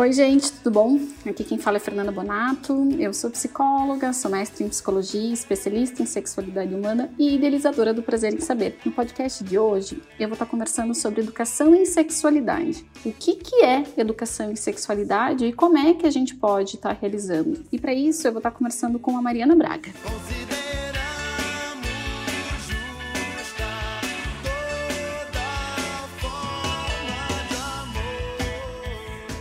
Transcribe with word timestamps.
Oi, 0.00 0.14
gente, 0.14 0.50
tudo 0.50 0.70
bom? 0.70 0.98
Aqui 1.26 1.44
quem 1.44 1.58
fala 1.58 1.76
é 1.76 1.78
Fernanda 1.78 2.10
Bonato. 2.10 2.88
Eu 2.98 3.12
sou 3.12 3.28
psicóloga, 3.28 4.14
sou 4.14 4.30
mestre 4.30 4.64
em 4.64 4.68
psicologia, 4.70 5.30
especialista 5.30 6.02
em 6.02 6.06
sexualidade 6.06 6.74
humana 6.74 7.12
e 7.18 7.34
idealizadora 7.34 7.92
do 7.92 8.02
Prazer 8.02 8.32
em 8.32 8.40
Saber. 8.40 8.78
No 8.82 8.92
podcast 8.92 9.44
de 9.44 9.58
hoje, 9.58 10.02
eu 10.18 10.26
vou 10.26 10.32
estar 10.32 10.46
conversando 10.46 10.94
sobre 10.94 11.20
educação 11.20 11.74
em 11.74 11.84
sexualidade. 11.84 12.82
O 13.04 13.12
que, 13.12 13.36
que 13.36 13.56
é 13.56 13.84
educação 13.98 14.50
em 14.50 14.56
sexualidade 14.56 15.44
e 15.44 15.52
como 15.52 15.76
é 15.76 15.92
que 15.92 16.06
a 16.06 16.10
gente 16.10 16.34
pode 16.34 16.76
estar 16.76 16.96
realizando. 16.98 17.62
E 17.70 17.78
para 17.78 17.92
isso, 17.92 18.26
eu 18.26 18.32
vou 18.32 18.38
estar 18.38 18.52
conversando 18.52 18.98
com 18.98 19.18
a 19.18 19.20
Mariana 19.20 19.54
Braga. 19.54 19.90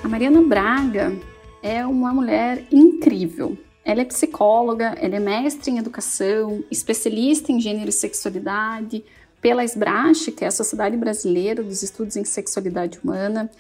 Mariana 0.09 0.41
Braga 0.41 1.15
é 1.61 1.85
uma 1.85 2.11
mulher 2.11 2.65
incrível. 2.71 3.55
Ela 3.85 4.01
é 4.01 4.05
psicóloga, 4.05 4.95
ela 4.99 5.17
é 5.17 5.19
mestre 5.19 5.69
em 5.69 5.77
educação, 5.77 6.63
especialista 6.71 7.51
em 7.51 7.61
gênero 7.61 7.89
e 7.89 7.93
sexualidade 7.93 9.05
pela 9.39 9.63
SBRASH, 9.63 10.31
que 10.35 10.43
é 10.43 10.47
a 10.47 10.51
Sociedade 10.51 10.97
Brasileira 10.97 11.61
dos 11.61 11.83
Estudos 11.83 12.17
em 12.17 12.25
Sexualidade 12.25 12.99
Humana, 13.03 13.51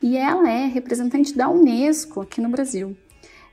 e 0.00 0.16
ela 0.16 0.50
é 0.50 0.64
representante 0.64 1.36
da 1.36 1.50
Unesco 1.50 2.22
aqui 2.22 2.40
no 2.40 2.48
Brasil. 2.48 2.96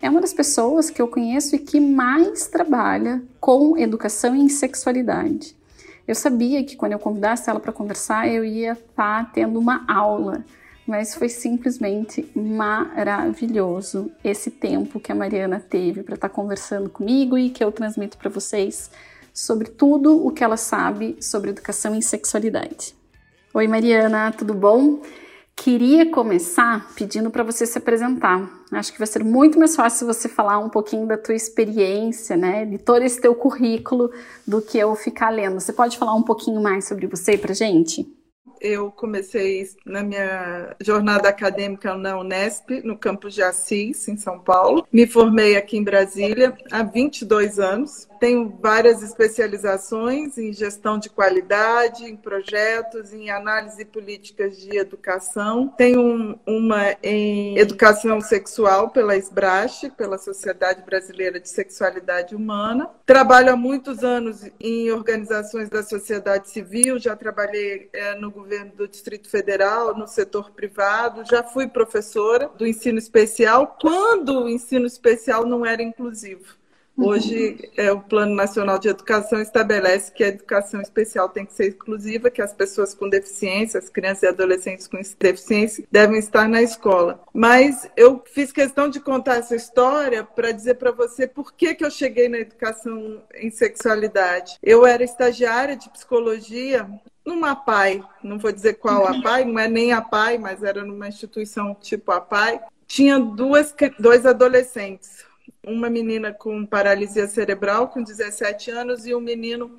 É 0.02 0.10
uma 0.10 0.22
das 0.22 0.34
pessoas 0.34 0.90
que 0.90 1.02
eu 1.02 1.10
conheço 1.10 1.58
e 1.58 1.60
que 1.60 1.82
mais 1.82 2.48
trabalha 2.48 3.22
com 3.38 3.78
educação 3.78 4.34
em 4.34 4.48
sexualidade. 4.48 5.54
Eu 6.08 6.16
sabia 6.16 6.64
que 6.64 6.78
quando 6.78 6.94
eu 6.94 7.00
convidasse 7.00 7.50
ela 7.50 7.60
para 7.60 7.74
conversar, 7.74 8.30
eu 8.30 8.46
ia 8.46 8.72
estar 8.72 9.26
tá 9.26 9.32
tendo 9.34 9.60
uma 9.60 9.84
aula 9.90 10.46
mas 10.88 11.16
foi 11.16 11.30
simplesmente 11.30 12.30
maravilhoso 12.36 14.12
esse 14.24 14.52
tempo 14.52 15.00
que 15.00 15.12
a 15.12 15.16
Mariana 15.16 15.60
teve 15.60 16.04
para 16.04 16.16
estar 16.16 16.30
tá 16.30 16.34
conversando 16.34 16.90
comigo 16.90 17.38
e 17.38 17.50
que 17.50 17.64
eu 17.64 17.72
transmito 17.72 18.18
para 18.18 18.30
vocês 18.30 18.92
sobre 19.34 19.70
tudo 19.70 20.26
o 20.26 20.32
que 20.32 20.44
ela 20.44 20.58
sabe 20.58 21.18
sobre 21.20 21.50
educação 21.50 21.96
em 21.96 22.02
sexualidade. 22.02 22.96
Oi, 23.54 23.68
Mariana, 23.68 24.32
tudo 24.32 24.54
bom? 24.54 25.02
Queria 25.56 26.12
começar 26.12 26.94
pedindo 26.96 27.32
para 27.32 27.42
você 27.42 27.66
se 27.66 27.78
apresentar. 27.78 28.48
Acho 28.72 28.92
que 28.92 29.00
vai 29.00 29.08
ser 29.08 29.24
muito 29.24 29.58
mais 29.58 29.76
fácil 29.76 30.06
você 30.06 30.28
falar 30.28 30.60
um 30.60 30.70
pouquinho 30.70 31.08
da 31.08 31.18
tua 31.18 31.34
experiência, 31.34 32.36
né, 32.36 32.66
de 32.66 32.78
todo 32.78 33.02
esse 33.02 33.20
teu 33.20 33.34
currículo, 33.34 34.12
do 34.46 34.62
que 34.62 34.78
eu 34.78 34.94
ficar 34.96 35.30
lendo. 35.30 35.60
Você 35.60 35.72
pode 35.74 35.98
falar 35.98 36.14
um 36.14 36.24
pouquinho 36.24 36.62
mais 36.62 36.86
sobre 36.86 37.08
você 37.08 37.38
para 37.38 37.54
gente? 37.54 38.06
Eu 38.66 38.92
comecei 38.92 39.68
na 39.86 40.02
minha 40.02 40.76
jornada 40.82 41.30
acadêmica 41.30 41.96
na 41.96 42.18
Unesp, 42.18 42.82
no 42.84 42.98
campus 42.98 43.36
de 43.36 43.44
Assis, 43.44 44.08
em 44.08 44.18
São 44.18 44.40
Paulo. 44.40 44.88
Me 44.92 45.06
formei 45.06 45.56
aqui 45.56 45.78
em 45.78 45.84
Brasília 45.84 46.58
há 46.72 46.82
22 46.82 47.60
anos. 47.60 48.08
Tenho 48.26 48.58
várias 48.60 49.04
especializações 49.04 50.36
em 50.40 50.52
gestão 50.52 50.98
de 50.98 51.12
qualidade, 51.12 52.06
em 52.06 52.16
projetos, 52.16 53.14
em 53.14 53.30
análise 53.30 53.86
políticas 53.86 54.58
de 54.58 54.76
educação. 54.76 55.68
Tenho 55.78 56.40
uma 56.44 56.96
em 57.04 57.56
educação 57.56 58.20
sexual 58.20 58.90
pela 58.90 59.16
SBRASH, 59.16 59.92
pela 59.96 60.18
Sociedade 60.18 60.82
Brasileira 60.82 61.40
de 61.40 61.48
Sexualidade 61.48 62.36
Humana. 62.36 62.90
Trabalho 63.06 63.54
há 63.54 63.56
muitos 63.56 64.04
anos 64.04 64.42
em 64.60 64.90
organizações 64.90 65.70
da 65.70 65.84
sociedade 65.84 66.50
civil, 66.50 66.98
já 66.98 67.16
trabalhei 67.16 67.92
é, 67.94 68.16
no 68.16 68.32
governo 68.32 68.72
do 68.76 68.88
Distrito 68.88 69.30
Federal, 69.30 69.96
no 69.96 70.08
setor 70.08 70.50
privado, 70.50 71.24
já 71.30 71.44
fui 71.44 71.68
professora 71.68 72.50
do 72.58 72.66
ensino 72.66 72.98
especial, 72.98 73.78
quando 73.80 74.46
o 74.46 74.50
ensino 74.50 74.88
especial 74.88 75.46
não 75.46 75.64
era 75.64 75.84
inclusivo. 75.84 76.65
Hoje, 76.98 77.70
é, 77.76 77.92
o 77.92 78.00
Plano 78.00 78.34
Nacional 78.34 78.80
de 78.80 78.88
Educação 78.88 79.42
estabelece 79.42 80.12
que 80.12 80.24
a 80.24 80.30
educação 80.30 80.80
especial 80.80 81.28
tem 81.28 81.46
que 81.46 81.54
ser 81.54 81.68
exclusiva, 81.68 82.30
que 82.30 82.42
as 82.42 82.54
pessoas 82.54 82.94
com 82.94 83.10
deficiência, 83.10 83.78
as 83.78 83.90
crianças 83.90 84.24
e 84.24 84.28
adolescentes 84.28 84.88
com 84.88 84.98
deficiência, 85.20 85.86
devem 85.92 86.18
estar 86.18 86.48
na 86.48 86.62
escola. 86.62 87.22
Mas 87.34 87.90
eu 87.98 88.24
fiz 88.26 88.52
questão 88.52 88.90
de 88.90 89.02
contar 89.02 89.36
essa 89.36 89.56
história 89.56 90.24
para 90.24 90.52
dizer 90.52 90.76
para 90.76 90.92
você 90.92 91.28
por 91.28 91.54
que, 91.54 91.76
que 91.76 91.84
eu 91.84 91.92
cheguei 91.92 92.30
na 92.30 92.40
educação 92.40 93.22
em 93.36 93.52
sexualidade. 93.52 94.58
Eu 94.64 94.86
era 94.86 95.04
estagiária 95.04 95.76
de 95.76 95.90
psicologia 95.90 96.90
numa 97.26 97.56
PAI, 97.56 98.04
não 98.24 98.38
vou 98.38 98.52
dizer 98.52 98.76
qual 98.76 99.06
a 99.06 99.22
PAI, 99.22 99.44
não 99.44 99.60
é 99.60 99.68
nem 99.68 99.92
a 99.92 100.02
PAI, 100.02 100.38
mas 100.38 100.64
era 100.64 100.86
numa 100.86 101.10
instituição 101.10 101.76
tipo 101.76 102.12
a 102.12 102.22
PAI. 102.22 102.62
Tinha 102.88 103.20
duas, 103.20 103.74
dois 104.00 104.26
adolescentes 104.26 105.26
uma 105.68 105.90
menina 105.90 106.32
com 106.32 106.66
paralisia 106.66 107.28
cerebral 107.28 107.88
com 107.90 108.04
17 108.04 108.72
anos 108.72 109.06
e 109.06 109.16
um 109.16 109.20
menino 109.20 109.72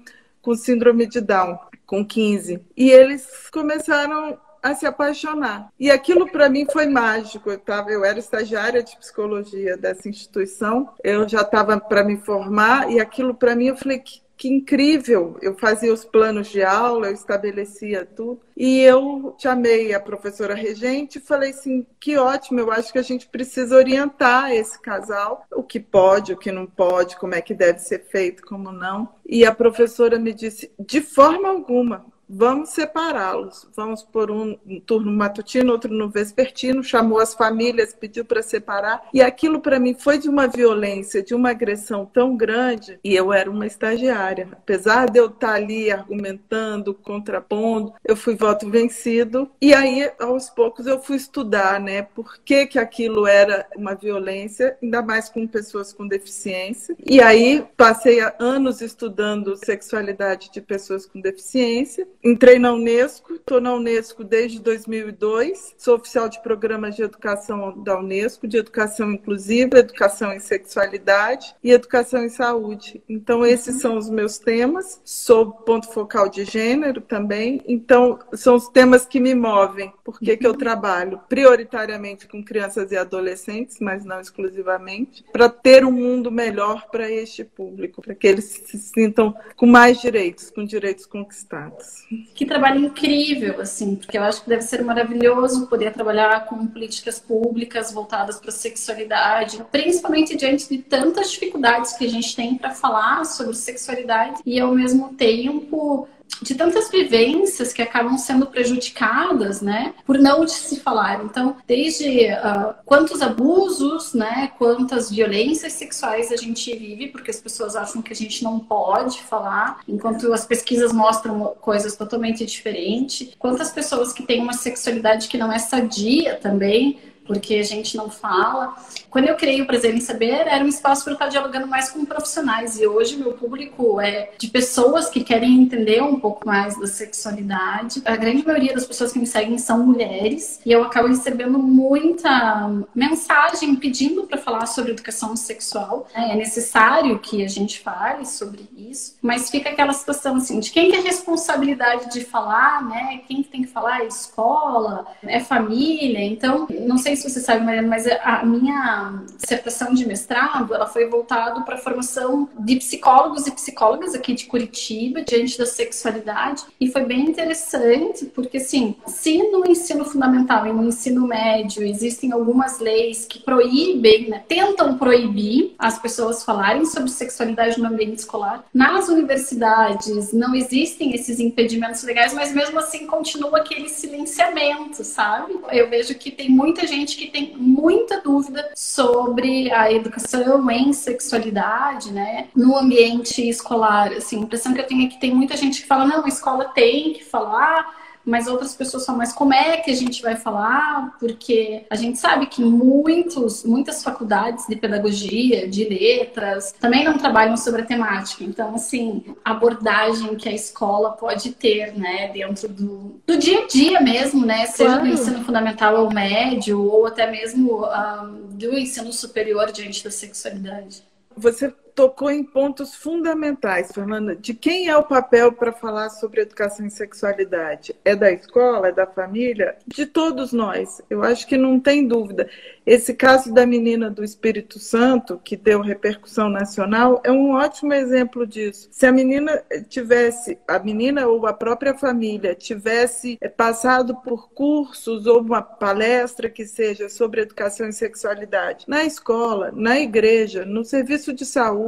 com 0.43 0.55
síndrome 0.55 1.07
de 1.07 1.21
Down 1.21 1.59
com 1.85 2.05
15. 2.05 2.65
E 2.77 2.91
eles 2.91 3.49
começaram 3.51 4.39
a 4.63 4.75
se 4.75 4.85
apaixonar. 4.85 5.69
E 5.79 5.91
aquilo 5.91 6.29
para 6.31 6.49
mim 6.49 6.67
foi 6.71 6.87
mágico. 6.87 7.51
Eu, 7.51 7.59
tava, 7.59 7.91
eu 7.91 8.05
era 8.05 8.19
estagiária 8.19 8.83
de 8.83 8.97
psicologia 8.97 9.77
dessa 9.77 10.09
instituição, 10.09 10.91
eu 11.05 11.29
já 11.29 11.43
estava 11.43 11.79
para 11.79 12.03
me 12.03 12.17
formar, 12.17 12.91
e 12.91 12.99
aquilo 12.99 13.35
para 13.35 13.55
mim 13.55 13.67
eu 13.67 13.77
falei: 13.77 14.01
que 14.01 14.21
que 14.37 14.49
incrível! 14.49 15.37
Eu 15.41 15.57
fazia 15.57 15.93
os 15.93 16.05
planos 16.05 16.49
de 16.49 16.63
aula, 16.63 17.09
eu 17.09 17.15
estabelecia 17.15 18.05
tudo. 18.05 18.41
E 18.57 18.81
eu 18.81 19.35
chamei 19.39 19.95
a 19.95 20.01
professora 20.01 20.55
regente 20.55 21.19
e 21.19 21.21
falei 21.21 21.51
assim: 21.51 21.87
que 21.99 22.17
ótimo, 22.17 22.61
eu 22.61 22.71
acho 22.71 22.93
que 22.93 22.99
a 22.99 23.03
gente 23.03 23.27
precisa 23.27 23.77
orientar 23.77 24.53
esse 24.53 24.81
casal, 24.81 25.47
o 25.51 25.63
que 25.63 25.81
pode, 25.81 26.33
o 26.33 26.37
que 26.37 26.53
não 26.53 26.67
pode, 26.67 27.17
como 27.17 27.35
é 27.35 27.41
que 27.41 27.55
deve 27.55 27.79
ser 27.79 28.05
feito, 28.05 28.43
como 28.43 28.71
não. 28.71 29.09
E 29.25 29.45
a 29.45 29.55
professora 29.55 30.19
me 30.19 30.33
disse: 30.33 30.71
de 30.79 31.01
forma 31.01 31.49
alguma, 31.49 32.07
vamos 32.29 32.71
separá-los. 32.71 33.69
Vamos 33.75 34.03
por 34.03 34.31
um, 34.31 34.57
turno 34.85 35.13
matutino, 35.13 35.73
outro 35.73 35.93
no 35.93 36.09
vespertino, 36.09 36.83
chamou 36.83 37.19
as 37.19 37.35
famílias, 37.35 37.95
pediu 37.95 38.25
para 38.25 38.43
separar. 38.43 39.09
E 39.13 39.23
aquilo 39.23 39.61
para 39.61 39.79
mim 39.79 39.95
foi 39.95 40.19
de 40.19 40.29
uma 40.29 40.47
violência, 40.47 41.23
de 41.23 41.35
uma 41.35 41.51
agressão 41.51 42.05
tão 42.05 42.37
grande. 42.37 42.99
E 43.03 43.15
eu 43.15 43.33
era 43.33 43.51
uma 43.51 43.67
estagiária. 43.67 44.49
Apesar 44.53 45.11
de 45.11 45.19
eu 45.19 45.27
estar 45.27 45.55
ali 45.55 45.91
argumentando, 45.91 46.95
contrapondo, 46.95 47.93
eu 48.05 48.17
fui 48.17 48.35
voto 48.35 48.69
vencido. 48.69 49.51
E 49.61 49.73
aí, 49.75 50.11
aos 50.19 50.51
poucos, 50.51 50.87
eu 50.87 51.01
fui 51.01 51.17
estudar, 51.17 51.81
né? 51.81 52.03
Por 52.03 52.39
que, 52.39 52.67
que 52.67 52.79
aquilo 52.79 53.27
era 53.27 53.67
uma 53.77 53.95
violência, 53.95 54.77
ainda 54.83 55.03
mais 55.03 55.29
com 55.29 55.47
pessoas 55.47 55.93
com 55.93 56.07
deficiência. 56.07 56.97
E 57.05 57.21
aí, 57.21 57.65
passei 57.77 58.21
anos 58.39 58.81
estudando 58.81 59.57
sexualidade 59.57 60.51
de 60.51 60.61
pessoas 60.61 61.07
com 61.07 61.21
deficiência 61.21 62.07
Entrei 62.27 62.59
na 62.59 62.73
Unesco, 62.73 63.35
estou 63.35 63.61
na 63.61 63.73
Unesco 63.73 64.25
desde 64.25 64.61
2002, 64.61 65.77
sou 65.79 65.95
oficial 65.95 66.29
de 66.29 66.43
programas 66.43 66.97
de 66.97 67.03
educação 67.05 67.81
da 67.85 67.97
Unesco, 67.97 68.49
de 68.49 68.57
educação 68.57 69.13
inclusiva, 69.13 69.79
educação 69.79 70.33
em 70.33 70.41
sexualidade 70.41 71.55
e 71.63 71.71
educação 71.71 72.25
em 72.25 72.29
saúde. 72.29 73.01
Então, 73.09 73.47
esses 73.47 73.81
são 73.81 73.97
os 73.97 74.11
meus 74.11 74.39
temas. 74.39 75.01
Sou 75.05 75.53
ponto 75.53 75.89
focal 75.93 76.29
de 76.29 76.45
gênero 76.45 77.01
também. 77.01 77.63
Então, 77.65 78.19
são 78.33 78.57
os 78.57 78.69
temas 78.71 79.07
que 79.07 79.21
me 79.21 79.33
movem. 79.33 79.93
Por 80.03 80.19
que, 80.19 80.37
que 80.37 80.47
eu 80.49 80.55
trabalho 80.55 81.21
prioritariamente 81.29 82.27
com 82.27 82.43
crianças 82.43 82.91
e 82.91 82.97
adolescentes, 82.97 83.79
mas 83.79 84.05
não 84.05 84.21
exclusivamente, 84.21 85.25
para 85.33 85.49
ter 85.49 85.85
um 85.85 85.93
mundo 85.93 86.33
melhor 86.33 86.89
para 86.91 87.09
este 87.09 87.45
público, 87.45 88.03
para 88.03 88.17
que 88.17 88.27
eles 88.27 88.47
se 88.47 88.79
sintam 88.79 89.33
com 89.55 89.67
mais 89.67 90.01
direitos, 90.01 90.51
com 90.51 90.65
direitos 90.65 91.07
conquistados. 91.07 92.05
Que 92.35 92.47
trabalho 92.47 92.85
incrível, 92.85 93.61
assim, 93.61 93.97
porque 93.97 94.17
eu 94.17 94.23
acho 94.23 94.43
que 94.43 94.49
deve 94.49 94.63
ser 94.63 94.83
maravilhoso 94.83 95.67
poder 95.67 95.93
trabalhar 95.93 96.47
com 96.47 96.67
políticas 96.67 97.19
públicas 97.19 97.93
voltadas 97.93 98.39
para 98.39 98.51
a 98.51 98.53
sexualidade, 98.53 99.63
principalmente 99.71 100.37
diante 100.37 100.69
de 100.69 100.79
tantas 100.79 101.31
dificuldades 101.31 101.93
que 101.95 102.05
a 102.05 102.11
gente 102.11 102.35
tem 102.35 102.57
para 102.57 102.71
falar 102.71 103.25
sobre 103.25 103.55
sexualidade 103.55 104.41
e 104.45 104.61
ao 104.61 104.75
mesmo 104.75 105.15
tempo 105.15 106.09
de 106.43 106.55
tantas 106.55 106.91
vivências 106.91 107.73
que 107.73 107.83
acabam 107.83 108.17
sendo 108.19 108.47
prejudicadas, 108.47 109.61
né, 109.61 109.95
por 110.05 110.19
não 110.19 110.47
se 110.47 110.81
falar. 110.81 111.25
Então, 111.25 111.57
desde 111.67 112.27
uh, 112.27 112.75
quantos 112.85 113.23
abusos, 113.23 114.15
né, 114.15 114.51
quantas 114.59 115.11
violências 115.11 115.73
sexuais 115.73 116.33
a 116.33 116.37
gente 116.37 116.75
vive, 116.77 117.09
porque 117.09 117.31
as 117.31 117.41
pessoas 117.41 117.77
acham 117.77 118.03
que 118.03 118.13
a 118.13 118.17
gente 118.17 118.43
não 118.43 118.59
pode 118.59 119.23
falar, 119.23 119.81
enquanto 119.89 120.33
as 120.33 120.47
pesquisas 120.47 120.93
mostram 120.93 121.55
coisas 121.61 121.97
totalmente 121.97 122.45
diferentes. 122.45 123.35
Quantas 123.39 123.71
pessoas 123.71 124.13
que 124.13 124.23
têm 124.23 124.43
uma 124.43 124.53
sexualidade 124.53 125.29
que 125.29 125.39
não 125.39 125.53
é 125.53 125.59
sadia 125.59 126.37
também, 126.37 126.99
porque 127.27 127.55
a 127.55 127.63
gente 127.63 127.97
não 127.97 128.11
fala. 128.11 128.75
Quando 129.11 129.29
eu 129.29 129.37
criei 129.37 129.63
o 129.63 129.67
Prazer 129.67 129.95
em 129.95 130.01
Saber, 130.01 130.47
era 130.47 130.65
um 130.65 130.69
espaço 130.69 131.05
para 131.05 131.13
eu 131.13 131.15
estar 131.15 131.29
dialogando 131.29 131.67
mais 131.67 131.91
com 131.91 132.05
profissionais. 132.05 132.79
E 132.79 132.87
hoje 132.87 133.17
meu 133.17 133.33
público 133.33 134.01
é 134.01 134.31
de 134.39 134.49
pessoas 134.49 135.09
que 135.09 135.25
querem 135.25 135.61
entender 135.61 136.03
um 136.03 136.21
pouco 136.21 136.47
mais 136.47 136.79
da 136.79 136.87
sexualidade. 136.87 138.03
A 138.05 138.17
grande 138.17 138.47
maioria 138.47 138.75
das 138.75 138.87
pessoas 138.87 139.13
que 139.13 139.19
me 139.19 139.27
seguem 139.27 139.59
são 139.59 139.85
mulheres. 139.85 140.61
E 140.65 140.73
eu 140.73 140.83
acabo 140.85 141.09
recebendo 141.09 141.59
muita 141.59 142.71
mensagem 142.95 143.75
pedindo 143.77 144.25
para 144.25 144.39
falar 144.39 144.67
sobre 144.67 144.93
educação 144.93 145.35
sexual. 145.37 146.09
É 146.15 146.35
necessário 146.37 147.19
que 147.19 147.45
a 147.45 147.49
gente 147.49 147.81
fale 147.81 148.25
sobre 148.25 148.69
isso. 148.77 149.17
Mas 149.21 149.51
fica 149.51 149.71
aquela 149.71 149.93
situação 149.93 150.37
assim, 150.37 150.61
de 150.61 150.71
quem 150.71 150.91
tem 150.91 151.01
a 151.01 151.03
responsabilidade 151.03 152.13
de 152.13 152.25
falar, 152.25 152.85
né? 152.85 153.21
Quem 153.27 153.43
tem 153.43 153.63
que 153.63 153.69
falar 153.69 154.03
é 154.03 154.07
escola, 154.07 155.07
é 155.23 155.41
família. 155.41 156.23
Então, 156.23 156.67
não 156.87 156.99
sei 156.99 157.16
se 157.17 157.29
você 157.29 157.41
sabe, 157.41 157.65
Mariana, 157.65 157.89
mas 157.89 158.07
a 158.07 158.45
minha 158.45 159.23
dissertação 159.41 159.95
de 159.95 160.07
mestrado, 160.07 160.75
ela 160.75 160.87
foi 160.87 161.07
voltada 161.09 161.61
para 161.63 161.77
a 161.77 161.79
formação 161.79 162.49
de 162.59 162.77
psicólogos 162.77 163.47
e 163.47 163.51
psicólogas 163.51 164.15
aqui 164.15 164.35
de 164.35 164.47
Curitiba, 164.47 165.23
diante 165.23 165.59
da 165.59 165.67
sexualidade, 165.67 166.65
e 166.81 166.91
foi 166.91 167.05
bem 167.05 167.21
interessante, 167.21 168.27
porque 168.27 168.59
assim, 168.59 168.97
se 169.07 169.39
no 169.51 169.67
ensino 169.67 170.05
fundamental 170.05 170.67
e 170.67 170.73
no 170.73 170.85
ensino 170.85 171.27
médio 171.27 171.83
existem 171.83 172.33
algumas 172.33 172.79
leis 172.79 173.25
que 173.25 173.39
proíbem, 173.39 174.29
né, 174.29 174.43
tentam 174.47 174.97
proibir 174.99 175.75
as 175.79 175.99
pessoas 175.99 176.43
falarem 176.43 176.85
sobre 176.85 177.11
sexualidade 177.11 177.81
no 177.81 177.89
ambiente 177.89 178.19
escolar, 178.19 178.65
nas 178.73 179.09
universidades 179.09 180.33
não 180.33 180.55
existem 180.55 181.15
esses 181.15 181.41
impedimentos 181.41 182.03
legais, 182.03 182.33
mas 182.33 182.53
mesmo 182.53 182.79
assim 182.79 183.07
continua 183.07 183.59
aquele 183.59 183.89
silenciamento, 183.89 185.05
sabe? 185.05 185.59
Eu 185.71 185.89
vejo 185.89 186.15
que 186.15 186.31
tem 186.31 186.49
muita 186.49 186.87
gente 186.87 187.06
que 187.15 187.31
tem 187.31 187.55
muita 187.55 188.23
dúvida 188.23 188.71
sobre 188.75 189.71
a 189.71 189.93
educação 189.93 190.71
em 190.71 190.95
sexualidade, 190.95 192.11
né? 192.11 192.49
No 192.57 192.75
ambiente 192.75 193.47
escolar, 193.47 194.13
assim, 194.13 194.39
a 194.39 194.43
impressão 194.43 194.73
que 194.73 194.81
eu 194.81 194.87
tenho 194.87 195.07
é 195.07 195.09
que 195.11 195.21
tem 195.21 195.35
muita 195.35 195.57
gente 195.57 195.83
que 195.83 195.87
fala, 195.87 196.07
não, 196.07 196.25
a 196.25 196.29
escola 196.29 196.65
tem 196.75 197.13
que 197.13 197.23
falar, 197.23 198.06
mas 198.27 198.49
outras 198.49 198.75
pessoas 198.75 199.05
são 199.05 199.17
mais 199.17 199.33
como 199.33 199.55
é 199.55 199.77
que 199.77 199.91
a 199.91 199.95
gente 199.95 200.21
vai 200.21 200.35
falar, 200.35 201.17
porque 201.21 201.87
a 201.89 201.95
gente 201.95 202.19
sabe 202.19 202.47
que 202.47 202.61
muitos, 202.61 203.63
muitas 203.65 204.03
faculdades 204.03 204.67
de 204.67 204.75
pedagogia, 204.75 205.69
de 205.69 205.85
letras, 205.85 206.75
também 206.81 207.05
não 207.05 207.17
trabalham 207.17 207.57
sobre 207.57 207.83
a 207.83 207.87
temática. 207.87 208.43
Então, 208.43 208.75
assim, 208.75 209.25
a 209.45 209.53
abordagem 209.53 210.35
que 210.35 210.49
a 210.49 210.53
escola 210.53 211.13
pode 211.13 211.53
ter, 211.53 211.97
né, 211.97 212.29
dentro 212.33 212.69
do, 212.69 213.21
do 213.25 213.39
dia 213.39 213.61
a 213.61 213.67
dia 213.69 214.01
mesmo, 214.01 214.45
né, 214.45 214.67
seja 214.67 214.91
claro. 214.91 215.07
do 215.07 215.13
ensino 215.13 215.45
fundamental 215.45 216.03
ou 216.03 216.13
médio, 216.13 216.83
ou 216.83 217.07
até 217.07 217.31
mesmo 217.31 217.87
um, 217.87 218.49
do 218.51 218.77
ensino 218.77 219.13
superior 219.13 219.71
diante 219.71 220.03
da 220.03 220.11
sexualidade. 220.11 221.05
Você 221.37 221.73
tocou 221.97 222.31
em 222.31 222.45
pontos 222.45 222.95
fundamentais, 222.95 223.91
Fernanda, 223.91 224.37
de 224.37 224.53
quem 224.53 224.87
é 224.87 224.97
o 224.97 225.03
papel 225.03 225.51
para 225.51 225.73
falar 225.73 226.11
sobre 226.11 226.43
educação 226.43 226.87
e 226.87 226.91
sexualidade? 226.91 227.97
É 228.05 228.15
da 228.15 228.31
escola, 228.31 228.89
é 228.89 228.93
da 228.93 229.07
família? 229.07 229.77
De 229.87 230.05
todos 230.05 230.53
nós, 230.53 231.01
eu 231.09 231.23
acho 231.23 231.47
que 231.47 231.57
não 231.57 231.81
tem 231.81 232.07
dúvida. 232.07 232.49
Esse 232.85 233.15
caso 233.15 233.53
da 233.53 233.67
menina 233.67 234.11
do 234.11 234.23
Espírito 234.23 234.79
Santo, 234.79 235.41
que 235.43 235.57
deu 235.57 235.81
repercussão 235.81 236.51
nacional, 236.51 237.21
é 237.25 237.33
um 237.33 237.53
ótimo 237.53 237.95
exemplo 237.95 238.47
disso. 238.47 238.89
Se 238.93 239.07
a 239.07 239.11
menina 239.11 239.65
tivesse, 239.89 240.59
a 240.69 240.79
menina 240.79 241.27
ou 241.27 241.47
a 241.47 241.53
própria 241.55 241.95
família 241.95 242.55
tivesse 242.55 243.39
eh, 243.41 243.49
passado 243.49 244.15
por 244.17 244.51
cursos 244.51 245.27
ou 245.27 245.41
uma 245.41 245.63
palestra 245.63 246.51
que 246.51 246.67
seja 246.67 247.09
sobre 247.09 247.41
educação 247.41 247.89
e 247.89 247.93
sexualidade 247.93 248.85
na 248.87 249.03
escola, 249.05 249.73
na 249.75 249.99
igreja, 249.99 250.67
no 250.67 250.85
serviço 250.85 251.33
de 251.33 251.47
saúde, 251.47 251.86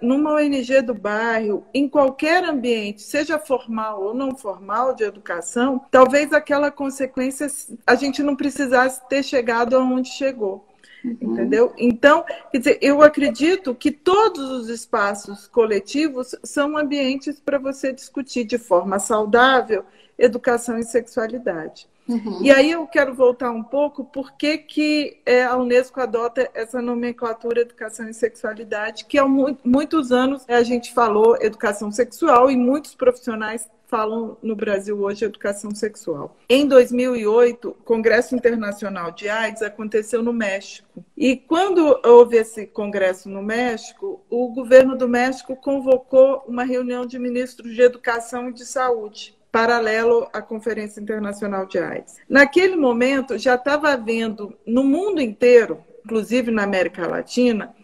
numa 0.00 0.34
ONG 0.34 0.82
do 0.82 0.94
bairro, 0.94 1.64
em 1.74 1.88
qualquer 1.88 2.44
ambiente, 2.44 3.02
seja 3.02 3.38
formal 3.38 4.02
ou 4.02 4.14
não 4.14 4.34
formal 4.34 4.94
de 4.94 5.04
educação, 5.04 5.80
talvez 5.90 6.32
aquela 6.32 6.70
consequência 6.70 7.46
a 7.86 7.94
gente 7.94 8.22
não 8.22 8.36
precisasse 8.36 9.06
ter 9.08 9.22
chegado 9.22 9.76
aonde 9.76 10.08
chegou 10.08 10.28
chegou. 10.38 10.66
Uhum. 11.04 11.16
Entendeu? 11.20 11.72
Então, 11.78 12.24
quer 12.50 12.58
dizer, 12.58 12.78
eu 12.82 13.02
acredito 13.02 13.74
que 13.74 13.90
todos 13.90 14.50
os 14.50 14.68
espaços 14.68 15.46
coletivos 15.46 16.34
são 16.42 16.76
ambientes 16.76 17.40
para 17.40 17.58
você 17.58 17.92
discutir 17.92 18.44
de 18.44 18.58
forma 18.58 18.98
saudável 18.98 19.84
educação 20.18 20.78
e 20.78 20.84
sexualidade. 20.84 21.88
Uhum. 22.08 22.42
E 22.42 22.50
aí 22.50 22.70
eu 22.70 22.86
quero 22.86 23.14
voltar 23.14 23.50
um 23.50 23.62
pouco 23.62 24.02
por 24.02 24.32
que, 24.32 24.56
que 24.56 25.18
é, 25.26 25.44
a 25.44 25.56
Unesco 25.56 26.00
adota 26.00 26.50
essa 26.54 26.80
nomenclatura 26.80 27.60
educação 27.60 28.08
e 28.08 28.14
sexualidade, 28.14 29.04
que 29.04 29.18
há 29.18 29.26
muitos 29.26 30.10
anos 30.10 30.42
a 30.48 30.62
gente 30.62 30.94
falou 30.94 31.36
educação 31.38 31.92
sexual 31.92 32.50
e 32.50 32.56
muitos 32.56 32.94
profissionais 32.94 33.68
falam 33.88 34.36
no 34.42 34.54
Brasil 34.54 35.00
hoje 35.00 35.24
educação 35.24 35.74
sexual. 35.74 36.36
Em 36.48 36.66
2008, 36.66 37.68
o 37.70 37.72
Congresso 37.72 38.34
Internacional 38.34 39.10
de 39.10 39.30
AIDS 39.30 39.62
aconteceu 39.62 40.22
no 40.22 40.32
México. 40.32 41.02
E 41.16 41.36
quando 41.36 41.98
houve 42.04 42.36
esse 42.36 42.66
congresso 42.66 43.30
no 43.30 43.42
México, 43.42 44.20
o 44.28 44.48
governo 44.48 44.96
do 44.96 45.08
México 45.08 45.56
convocou 45.56 46.44
uma 46.46 46.64
reunião 46.64 47.06
de 47.06 47.18
ministros 47.18 47.74
de 47.74 47.80
educação 47.80 48.50
e 48.50 48.52
de 48.52 48.66
saúde 48.66 49.37
paralelo 49.50 50.28
à 50.32 50.42
Conferência 50.42 51.00
Internacional 51.00 51.66
de 51.66 51.78
AIDS. 51.78 52.16
Naquele 52.28 52.76
momento, 52.76 53.38
já 53.38 53.54
estava 53.54 53.92
havendo 53.92 54.56
no 54.66 54.84
mundo 54.84 55.20
inteiro, 55.20 55.82
inclusive 56.04 56.50
na 56.50 56.64
América 56.64 57.06
Latina, 57.06 57.74